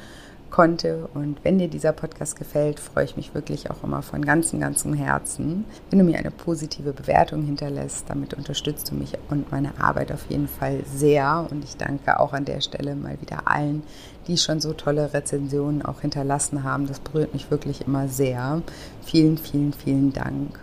konnte. 0.51 1.09
Und 1.15 1.45
wenn 1.45 1.59
dir 1.59 1.69
dieser 1.69 1.93
Podcast 1.93 2.37
gefällt, 2.37 2.81
freue 2.81 3.05
ich 3.05 3.17
mich 3.17 3.35
wirklich 3.35 3.71
auch 3.71 3.85
immer 3.85 4.03
von 4.03 4.25
ganzem, 4.25 4.61
ganzem 4.61 4.95
Herzen, 4.95 5.67
wenn 5.91 5.99
du 5.99 6.05
mir 6.05 6.19
eine 6.19 6.31
positive 6.31 6.93
Bewertung 6.93 7.45
hinterlässt. 7.45 8.09
Damit 8.09 8.35
unterstützt 8.35 8.91
du 8.91 8.95
mich 8.95 9.13
und 9.29 9.51
meine 9.53 9.79
Arbeit 9.81 10.11
auf 10.11 10.27
jeden 10.29 10.49
Fall 10.49 10.83
sehr. 10.87 11.47
Und 11.51 11.65
ich 11.65 11.77
danke 11.77 12.19
auch 12.19 12.33
an 12.33 12.45
der 12.45 12.61
Stelle 12.61 12.97
mal 12.97 13.21
wieder 13.21 13.47
allen, 13.47 13.83
die 14.29 14.37
schon 14.37 14.61
so 14.61 14.73
tolle 14.73 15.13
Rezensionen 15.13 15.83
auch 15.83 16.03
hinterlassen 16.03 16.63
haben. 16.63 16.87
Das 16.87 17.01
berührt 17.01 17.33
mich 17.33 17.51
wirklich 17.51 17.87
immer 17.87 18.09
sehr. 18.09 18.63
Vielen, 19.05 19.39
vielen, 19.39 19.73
vielen 19.73 20.13
Dank. 20.13 20.61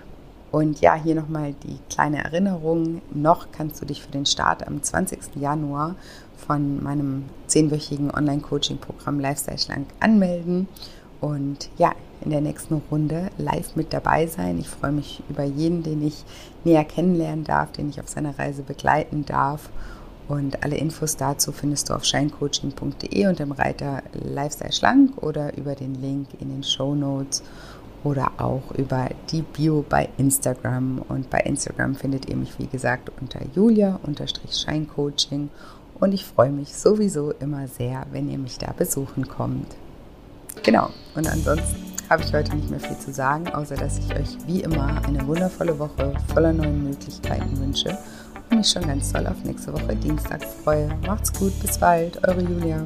Und 0.51 0.79
ja, 0.79 0.95
hier 0.95 1.15
nochmal 1.15 1.53
die 1.63 1.77
kleine 1.89 2.23
Erinnerung. 2.23 3.01
Noch 3.13 3.47
kannst 3.51 3.81
du 3.81 3.85
dich 3.85 4.01
für 4.01 4.11
den 4.11 4.25
Start 4.25 4.65
am 4.65 4.81
20. 4.81 5.35
Januar 5.35 5.95
von 6.37 6.81
meinem 6.81 7.25
zehnwöchigen 7.47 8.09
Online-Coaching-Programm 8.09 9.19
Lifestyle 9.19 9.57
Schlank 9.57 9.87
anmelden 9.99 10.67
und 11.19 11.69
ja, 11.77 11.91
in 12.21 12.31
der 12.31 12.41
nächsten 12.41 12.81
Runde 12.91 13.29
live 13.37 13.75
mit 13.75 13.93
dabei 13.93 14.27
sein. 14.27 14.57
Ich 14.59 14.69
freue 14.69 14.91
mich 14.91 15.21
über 15.29 15.43
jeden, 15.43 15.83
den 15.83 16.05
ich 16.05 16.23
näher 16.63 16.85
kennenlernen 16.85 17.43
darf, 17.43 17.71
den 17.71 17.89
ich 17.89 17.99
auf 17.99 18.07
seiner 18.09 18.37
Reise 18.37 18.63
begleiten 18.63 19.25
darf. 19.25 19.69
Und 20.27 20.63
alle 20.63 20.77
Infos 20.77 21.17
dazu 21.17 21.51
findest 21.51 21.89
du 21.89 21.93
auf 21.93 22.03
shinecoaching.de 22.03 23.27
und 23.27 23.39
im 23.39 23.51
Reiter 23.51 24.01
Lifestyle 24.13 24.73
Schlank 24.73 25.21
oder 25.21 25.55
über 25.57 25.75
den 25.75 25.93
Link 25.95 26.29
in 26.39 26.49
den 26.49 26.63
Show 26.63 26.95
Notes 26.95 27.43
oder 28.03 28.31
auch 28.37 28.71
über 28.77 29.09
die 29.31 29.43
Bio 29.43 29.85
bei 29.87 30.09
Instagram. 30.17 31.03
Und 31.07 31.29
bei 31.29 31.39
Instagram 31.39 31.95
findet 31.95 32.27
ihr 32.27 32.35
mich, 32.35 32.57
wie 32.57 32.67
gesagt, 32.67 33.11
unter 33.21 33.39
julia-scheincoaching 33.53 35.49
und 35.99 36.13
ich 36.13 36.25
freue 36.25 36.51
mich 36.51 36.73
sowieso 36.75 37.31
immer 37.31 37.67
sehr, 37.67 38.05
wenn 38.11 38.29
ihr 38.29 38.37
mich 38.37 38.57
da 38.57 38.71
besuchen 38.73 39.27
kommt. 39.27 39.75
Genau, 40.63 40.89
und 41.15 41.27
ansonsten 41.27 41.93
habe 42.09 42.23
ich 42.23 42.33
heute 42.33 42.55
nicht 42.55 42.69
mehr 42.69 42.79
viel 42.79 42.97
zu 42.97 43.11
sagen, 43.11 43.47
außer 43.49 43.75
dass 43.75 43.97
ich 43.97 44.13
euch 44.15 44.37
wie 44.45 44.61
immer 44.61 45.01
eine 45.05 45.25
wundervolle 45.25 45.77
Woche 45.79 46.13
voller 46.33 46.53
neuen 46.53 46.83
Möglichkeiten 46.83 47.59
wünsche 47.59 47.97
und 48.49 48.57
mich 48.57 48.67
schon 48.69 48.85
ganz 48.87 49.11
toll 49.11 49.25
auf 49.27 49.43
nächste 49.43 49.73
Woche 49.73 49.95
Dienstag 49.95 50.43
freue. 50.63 50.89
Macht's 51.05 51.33
gut, 51.33 51.57
bis 51.61 51.77
bald, 51.77 52.17
eure 52.27 52.41
Julia. 52.41 52.85